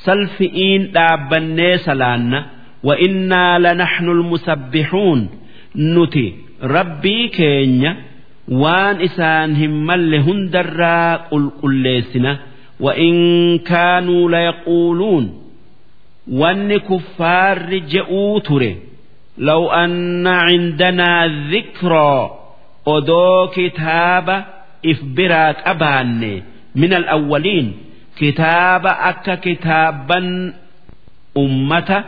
سلفئين 0.07 0.93
دابني 0.93 1.79
سلانا 1.79 2.41
وإنا 2.83 3.59
لنحن 3.59 4.07
المسبحون 4.09 5.21
نتي 5.77 6.27
rabbii 6.77 7.29
keenya 7.37 7.93
waan 8.63 9.01
isaan 9.09 9.51
hin 9.61 9.75
malle 9.89 10.19
hundarraa 10.29 11.19
qulqulleessina 11.31 12.35
وإن 12.83 13.15
كانوا 13.59 14.31
ليقولون 14.31 15.25
وأن 16.31 16.77
كفار 16.77 17.79
جئوا 17.79 18.39
تري 18.41 18.77
لو 19.39 19.71
أن 19.71 20.27
عندنا 20.27 21.27
ذكرى 21.51 22.31
أدو 22.87 23.47
كتاب 23.55 24.45
إفبراك 24.87 25.57
أبان 25.69 26.43
من 26.75 26.93
الأولين 26.95 27.73
كتاب 28.19 28.87
أك 28.87 29.41
كتابا 29.41 30.19
أمة 31.39 32.05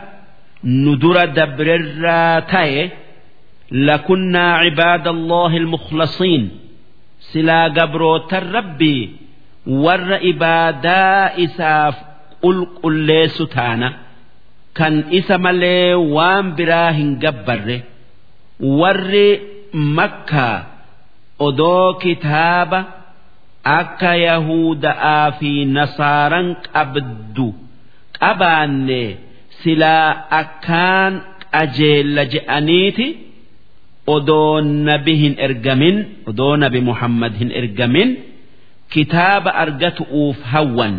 ندر 0.63 1.25
دبر 1.25 1.67
تاي 2.51 2.89
لكنا 3.71 4.53
عباد 4.55 5.07
الله 5.07 5.57
المخلصين 5.57 6.49
سلا 7.19 7.63
قبروت 7.63 8.33
الربي 8.33 9.09
ور 9.67 10.19
إبادا 10.29 11.43
إساف 11.43 11.95
قل 12.41 12.67
قل 12.83 13.29
ستانا 13.29 13.93
كان 14.75 15.03
إسم 15.13 15.47
لي 15.47 15.93
وان 15.93 16.55
براهن 16.55 17.19
قبر 17.19 17.79
ور 18.59 19.37
مكة 19.73 20.63
أدو 21.41 21.93
كتاب 21.93 22.85
أكا 23.65 24.13
يهود 24.13 24.85
آفي 24.85 25.65
نصارا 25.65 26.55
قبدو 26.75 27.53
قبان 28.21 29.15
سلا 29.49 29.99
أكان 30.39 31.21
أجيل 31.53 32.29
جأنيتي 32.29 33.15
Odoo 34.14 34.60
nabi 34.88 35.14
hin 35.22 35.34
ergamin 35.46 35.96
odoo 36.30 36.54
nabi 36.62 36.80
muhammad 36.88 37.32
hin 37.40 37.50
ergamin 37.60 38.10
kitaaba 38.94 39.50
argatu'uuf 39.64 40.38
hawwan. 40.52 40.94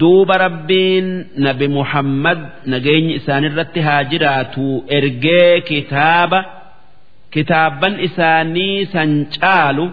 Duuba 0.00 0.34
rabbiin 0.44 1.06
nabi 1.46 1.66
muhammad 1.78 2.38
nageenyi 2.72 3.12
isaanirratti 3.20 3.80
haa 3.86 4.02
jiraatu 4.10 4.64
ergee 4.98 5.60
kitaaba 5.70 6.40
kitaabban 7.34 7.94
isaanii 8.08 8.86
san 8.92 9.10
caalu 9.36 9.84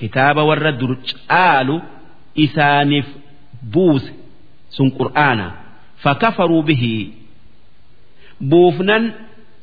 kitaaba 0.00 0.42
warra 0.50 0.72
dur 0.80 0.92
caalu 1.10 1.76
isaaniif 2.44 3.08
buuse 3.72 4.10
sun 4.76 4.88
qur'aana. 4.98 5.46
Fakafaruu 6.02 6.62
bihi. 6.68 6.94
Buufnan 8.50 9.04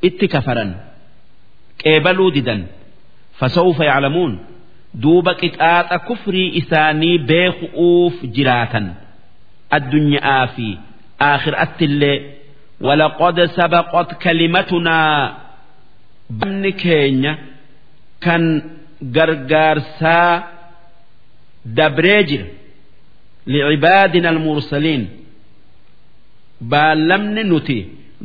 itti 0.08 0.26
kafaran 0.34 0.72
qeebaluu 1.84 2.32
didan 2.36 2.62
fasawfa 3.40 3.84
yaclamuun 3.92 4.34
duuba 5.04 5.32
qixaaxa 5.42 5.98
kufrii 6.08 6.50
isaanii 6.62 7.18
beeku'uuf 7.30 8.16
jiraatan. 8.36 8.86
Addunyaa 9.78 10.48
fi 10.56 10.68
aakhiraatti 11.30 11.86
illee 11.90 12.18
sabaqat 13.58 14.10
kalimatunaa 14.24 15.16
banni 16.40 16.72
keenya 16.84 17.34
kan 18.26 18.44
gargaarsaa 19.16 20.32
dabree 21.78 22.24
jira. 22.30 22.46
Licibaadina 23.52 24.30
almursaliin 24.30 25.04
baallamni 26.72 27.44
nuti 27.52 27.78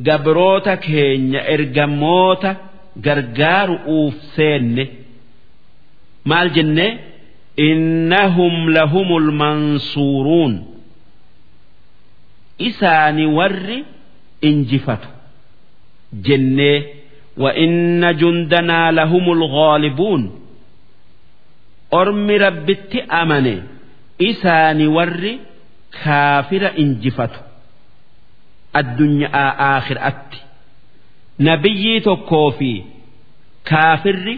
gabroota 0.07 0.77
keenya 0.87 1.41
ergamoota 1.55 2.51
gargaaru'uuf 3.01 4.15
seenne 4.37 4.85
maal 6.25 6.51
jenne? 6.57 6.87
Innahum 7.57 8.69
lahumul 8.75 9.31
mansuuruun. 9.31 10.55
Isaani 12.59 13.27
warri 13.27 13.85
injifatu. 14.43 15.09
Jenne 16.27 16.73
wa 17.37 17.55
inna 17.55 18.13
jundanaa 18.15 18.91
lahumul 18.93 19.49
ghaalibuun. 19.55 20.23
Ormi 21.91 22.39
rabbitti 22.39 23.03
amane 23.09 23.63
isaani 24.19 24.87
warri 24.87 25.41
kaafira 26.03 26.75
injifatu. 26.77 27.39
Addunyaa 28.73 29.49
aakhiraatti 29.59 30.44
nabiyyii 31.39 32.01
tokkoo 32.01 32.51
fi 32.59 32.71
kaafirri 33.71 34.35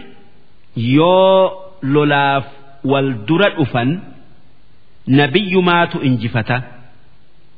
yoo 0.75 1.51
lolaaf 1.93 2.45
wal 2.91 3.09
dura 3.27 3.49
dhufan 3.57 3.89
nabiyyumaatu 5.19 5.97
injifata 6.09 6.57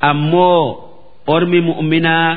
ammoo 0.10 0.64
ormi 1.36 1.60
mu'minaa 1.70 2.30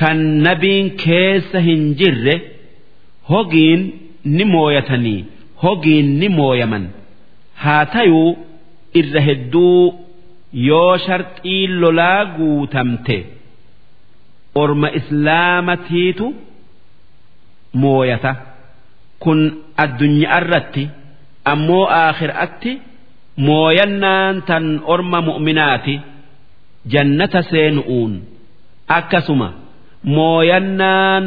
kan 0.00 0.18
nabiin 0.46 0.86
keessa 1.04 1.58
hin 1.68 1.82
jirre 2.00 2.34
hogiin 3.32 3.82
ni 4.36 4.44
mooyatanii 4.54 5.20
hogiin 5.64 6.08
ni 6.20 6.28
mooyaman 6.38 6.84
haa 7.64 7.84
tayuu 7.94 8.30
irra 9.00 9.20
hedduu 9.28 9.94
yoo 10.68 10.96
sharxii 11.06 11.66
lolaa 11.66 12.24
guutamte. 12.36 13.16
Orma 14.54 14.88
islaamatiitu 14.98 16.26
mooyata 17.82 18.32
kun 19.22 19.40
addunyaa 19.84 20.38
irratti 20.40 20.84
ammoo 21.52 21.84
aakhiraatti 22.02 22.72
mooyannaan 23.46 24.42
tan 24.48 24.64
orma 24.94 25.18
mu'minaati 25.28 25.94
jannata 26.92 27.40
seenu'uun 27.50 28.12
akkasuma. 28.98 29.48
mooyannaan 30.14 31.24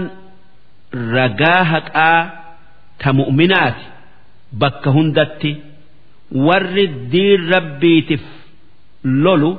ragaa 1.15 1.64
haqaa 1.72 2.19
ta 3.03 3.10
mu'minaati 3.19 3.85
bakka 4.61 4.89
hundatti 4.97 5.52
warri 6.47 6.85
diin 7.11 7.41
rabbiitiif 7.53 8.23
lolu 9.23 9.52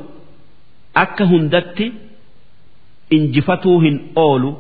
akka 1.05 1.25
hundatti 1.33 1.87
injifatuu 3.11 3.79
hin 3.81 3.97
oolu 4.17 4.51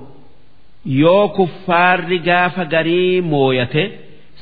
yoo 0.85 1.28
kuffaarri 1.36 2.18
gaafa 2.28 2.64
garii 2.74 3.20
mooyate 3.32 3.85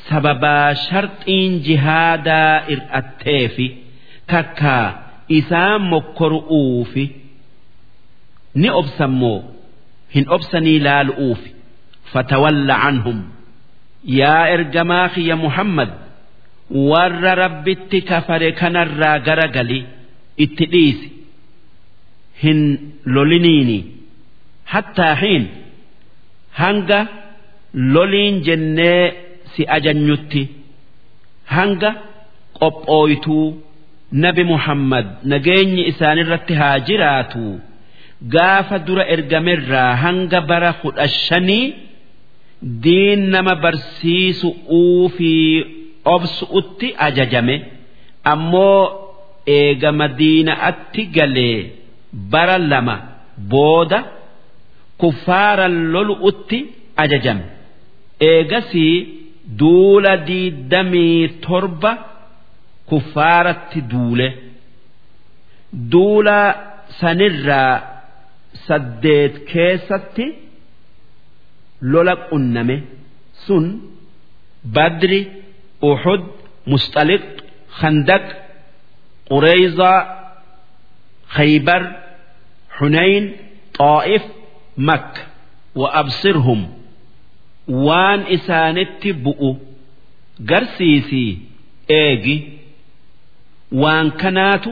sababaa 0.08 0.74
sharxiin 0.84 1.52
jihaadaa 1.66 2.54
ir'atteefi 2.76 3.66
takkaa 4.32 4.86
isaan 5.38 5.82
mokkoru'uufi 5.92 7.04
ni 8.54 8.68
obsammoo 8.80 9.38
hin 10.14 10.26
obsanii 10.36 10.78
laalu'uufi. 10.86 11.50
Fatawalla 12.12 12.76
canhum. 12.82 13.18
Yaa 14.20 14.44
ergamaa 14.56 15.08
kiyya 15.14 15.36
muhammad 15.44 15.90
warra 16.90 17.32
rabbitti 17.42 17.98
kafare 18.10 18.50
kanarraa 18.60 19.18
gara 19.26 19.46
gali 19.56 19.80
itti 20.44 20.64
dhiisi. 20.72 21.08
Hin 22.42 22.60
loliniini 23.14 23.78
hattaa 24.72 25.14
hiin 25.22 25.44
hanga 26.60 27.00
loliin 27.94 28.36
jennee 28.46 29.04
si 29.56 29.62
ajanyutti. 29.76 30.42
Hanga 31.54 31.90
qophooytuu 32.58 33.46
nabi 34.24 34.44
muhammad 34.52 35.06
nageenyi 35.32 35.82
isaanirratti 35.90 36.54
haa 36.60 36.78
jiraatu. 36.88 37.44
Gaafa 38.34 38.78
dura 38.86 39.04
ergamerraa 39.14 39.92
hanga 40.04 40.40
bara 40.50 40.72
kudha 40.82 41.06
shanii 41.08 41.66
diin 42.84 43.22
nama 43.34 43.54
barsiisu'uu 43.64 45.08
fi 45.16 45.30
obsu'utti 46.14 46.88
ajajame. 47.06 47.56
Ammoo 48.32 48.80
eega 49.56 49.90
madiina'atti 50.00 51.02
galee 51.16 51.58
bara 52.32 52.56
lama 52.70 52.96
booda 53.50 53.98
kuffaaran 55.00 55.74
lolu'utti 55.94 56.58
ajajame 57.02 57.44
eegasii 58.30 58.94
duula 59.60 60.12
diidamii 60.28 61.20
torba 61.46 61.92
kuffaaratti 62.90 63.80
duule. 63.92 64.28
Duula 65.92 66.38
sanirraa 67.00 67.72
saddeet 68.66 69.34
keessatti 69.52 70.26
lola 71.92 72.14
qunname 72.28 72.76
sun 73.46 73.64
badri 74.76 75.20
uxud 75.90 76.22
musxaliq 76.70 77.24
khandaq 77.78 78.24
qureyzaa 79.30 79.98
khaybar 81.36 81.82
xunayn 82.76 83.24
xaa'if 83.78 84.24
makka 84.76 85.22
wa 85.80 85.88
absirhum 86.00 86.66
waan 87.86 88.20
isaanitti 88.36 89.12
bu'u 89.24 89.50
garsiisii 90.50 91.38
eegi 91.98 92.36
waan 93.82 94.10
kanaatu 94.22 94.70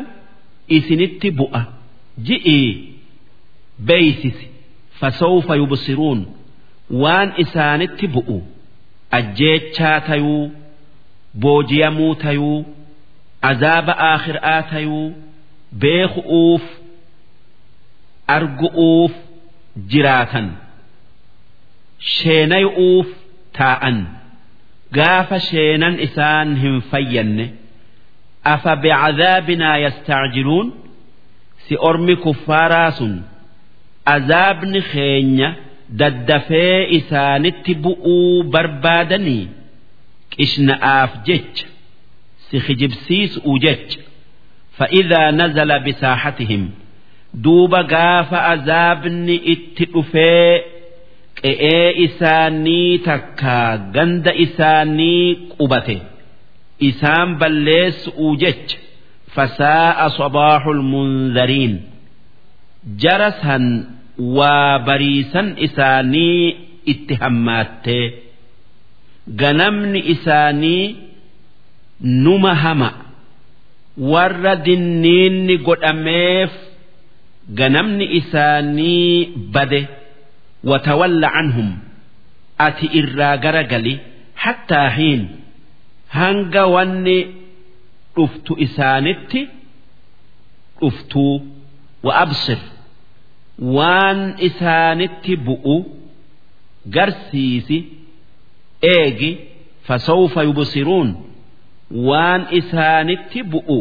isinitti 0.69 1.31
bu'a. 1.39 1.62
Ji'ii 2.27 2.69
beeysisi 3.87 4.47
fasawfa 5.01 5.57
yubsiruun 5.57 6.20
waan 7.03 7.29
isaanitti 7.45 8.07
bu'u. 8.15 8.39
Ajjeechaa 9.11 10.01
tayuu 10.01 10.51
boojiyamuu 11.41 12.15
tayuu 12.15 12.65
azaaba 13.51 13.93
aakhiraa 14.11 14.62
tayuu 14.70 15.07
beeku'uuf 15.83 16.62
argu'uuf 18.27 19.12
jiraatan 19.90 20.49
sheenayu'uuf 22.15 23.09
taa'an. 23.59 23.99
Gaafa 24.97 25.39
sheenan 25.49 25.94
isaan 26.07 26.49
hin 26.62 26.77
fayyanne 26.90 27.47
afa 28.55 28.73
bicadaabinaa 28.82 29.77
yastacjiluun 29.85 30.69
si 31.69 31.74
ormi 31.89 32.16
kuffaaraa 32.24 32.90
sun 32.99 33.15
azaabni 34.15 34.81
keenya 34.93 35.49
daddafee 36.01 36.78
isaanitti 36.99 37.73
bu'uu 37.85 38.43
barbaadanii? 38.55 39.44
Qishna'aaf 40.36 41.12
jecha 41.27 41.66
si 42.51 42.57
kijibsiisuu 42.66 43.57
jecha 43.65 44.01
duuba 47.35 47.83
gaafa 47.93 48.39
azaabni 48.53 49.35
itti 49.55 49.85
dhufee 49.93 50.65
qe'ee 51.41 51.89
isaanii 52.07 52.99
takkaa 53.09 53.69
ganda 53.95 54.33
isaanii 54.45 55.25
qubate 55.53 55.97
isaan 56.89 57.29
balleessu'u 57.41 58.27
jecha 58.43 58.79
fasaa'a 59.35 60.07
sabaaxul 60.19 60.83
munzariin 60.93 61.75
jara 63.03 63.31
san 63.43 63.65
waa 64.37 64.79
bariisan 64.89 65.49
isaanii 65.67 66.43
itti 66.93 67.15
hammaatte 67.23 67.99
ganamni 69.41 70.01
isaanii 70.15 70.85
numa 72.25 72.53
hama 72.65 72.91
warra 74.13 74.55
dinniinni 74.67 75.57
godhameef. 75.67 76.53
Ganamni 77.59 78.06
isaanii 78.20 79.27
bade 79.55 79.81
watawalla 80.70 81.28
canhum 81.36 81.70
ati 82.66 82.86
irraa 83.01 83.36
garagali 83.44 83.94
hattaa 84.43 84.89
hiin 84.97 85.23
hanga 86.19 86.66
wanni 86.74 87.16
dhuftu 88.16 88.52
isaanitti 88.66 89.40
dhuftuu 90.81 91.35
wa 92.06 92.12
absir 92.24 92.59
waan 93.77 94.20
isaanitti 94.48 95.36
bu'u 95.47 95.77
garsiisi 96.94 97.78
eegi 98.94 99.31
fasawfa 99.86 100.40
yubsiruun 100.48 101.10
waan 102.09 102.43
isaanitti 102.60 103.40
bu'u 103.52 103.78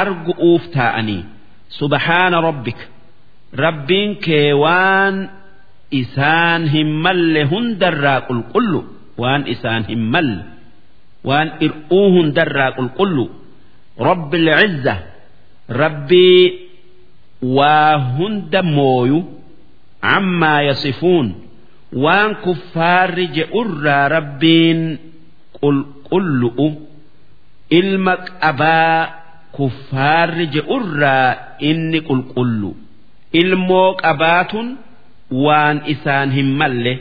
argu'uuf 0.00 0.62
taa'anii 0.76 1.22
subhaana 1.78 2.38
rabbika 2.48 2.84
rabbiin 3.64 4.10
kee 4.24 4.52
waan 4.64 5.16
isaan 6.00 6.62
hin 6.74 6.88
malle 7.04 7.42
hundarraa 7.52 8.20
qulqullu 8.28 8.80
waan 9.22 9.42
isaan 9.54 9.82
hin 9.90 10.02
malle 10.14 10.42
waan 11.28 11.48
ir'uu 11.66 12.06
hundarraa 12.16 12.70
qulqullu 12.78 13.24
rabbi 14.08 14.38
lcizza 14.46 14.94
rabbii 15.82 16.42
waa 17.56 17.94
hunda 18.16 18.60
mooyu 18.76 19.18
ammaa 20.16 20.60
yasifuun 20.68 21.28
waan 22.04 22.30
kuffaarri 22.44 23.26
je'urraa 23.36 24.04
rabbiin 24.16 24.80
qulqullu'u 25.60 26.66
ilma 27.78 28.14
qabaa 28.42 29.19
kuffaarri 29.57 30.45
je'urraa 30.55 31.29
inni 31.69 31.99
qulqullu 32.09 32.71
ilmoo 33.41 33.89
qabaatun 34.03 34.67
waan 35.45 35.77
isaan 35.93 36.29
hin 36.37 36.49
malle 36.61 36.93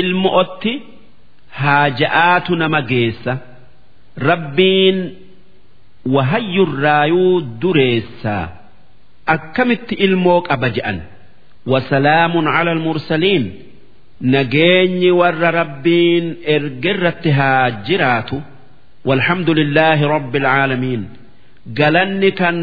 ilmo'otti 0.00 0.72
haaja'aatu 1.60 2.52
nama 2.62 2.80
geessa 2.90 3.32
rabbiin 4.30 4.98
wahayyurraayuu 6.14 7.34
dureessaa 7.62 8.44
akkamitti 9.34 9.94
ilmoo 10.06 10.40
qaba 10.48 10.68
je'an 10.76 10.98
wasalaamun 11.72 12.46
cala 12.54 12.70
almursaliin 12.76 13.44
nageenyi 14.34 15.10
warra 15.20 15.50
rabbiin 15.60 16.24
ergerratti 16.56 17.30
haa 17.40 17.70
jiraatu 17.88 18.38
والحمد 19.10 19.50
لله 19.50 19.98
رب 20.16 20.34
العالمين 20.36 21.00
galanni 21.65 22.31
kan 22.31 22.57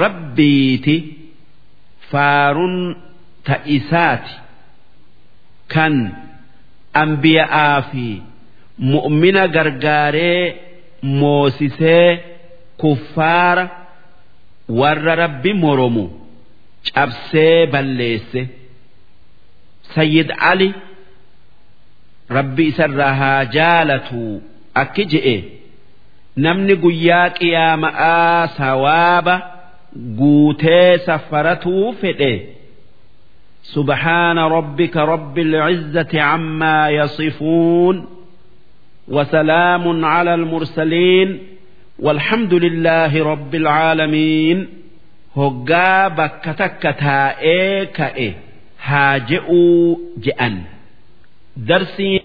rabbiiti 0.00 0.96
faarun 2.10 2.76
ta'isaati 3.46 4.34
kan 5.74 5.94
ambiya'aa 7.02 7.82
fi 7.90 8.22
mu'mina 8.78 9.48
gargaaree 9.48 10.42
moosisee 11.02 12.10
kuffaara 12.80 13.64
warra 14.68 15.14
rabbi 15.24 15.52
moromu 15.62 16.04
cabsee 16.94 17.66
balleesse 17.72 18.42
sayyid 19.94 20.30
ali 20.50 20.68
rabbi 22.36 22.62
isarraa 22.72 23.14
haa 23.20 23.44
jaalatu 23.56 24.42
akki 24.74 25.04
je'e. 25.12 25.36
namni 26.45 26.75
guyyaa 26.83 27.27
qiyaama'aa 27.39 28.47
sawaaba 28.59 29.35
guutee 30.19 30.91
safaratuu 31.07 31.87
fedhe 32.01 32.33
سبحان 33.75 34.37
ربك 34.57 34.95
رب 34.97 35.35
العزة 35.47 36.13
عما 36.29 36.89
يصفون 36.89 37.95
وسلام 39.07 40.05
على 40.05 40.33
المرسلين 40.39 41.29
والحمد 41.99 42.53
لله 42.53 43.11
رب 43.31 43.55
العالمين 43.61 44.57
hoggaa 45.39 46.03
bakka 46.17 46.51
takka 46.61 46.91
taa'ee 47.03 47.85
ka'e 47.97 48.27
haa 48.87 49.15
je'uu 49.29 49.99
je'an 50.25 50.55
darsiin 51.69 52.17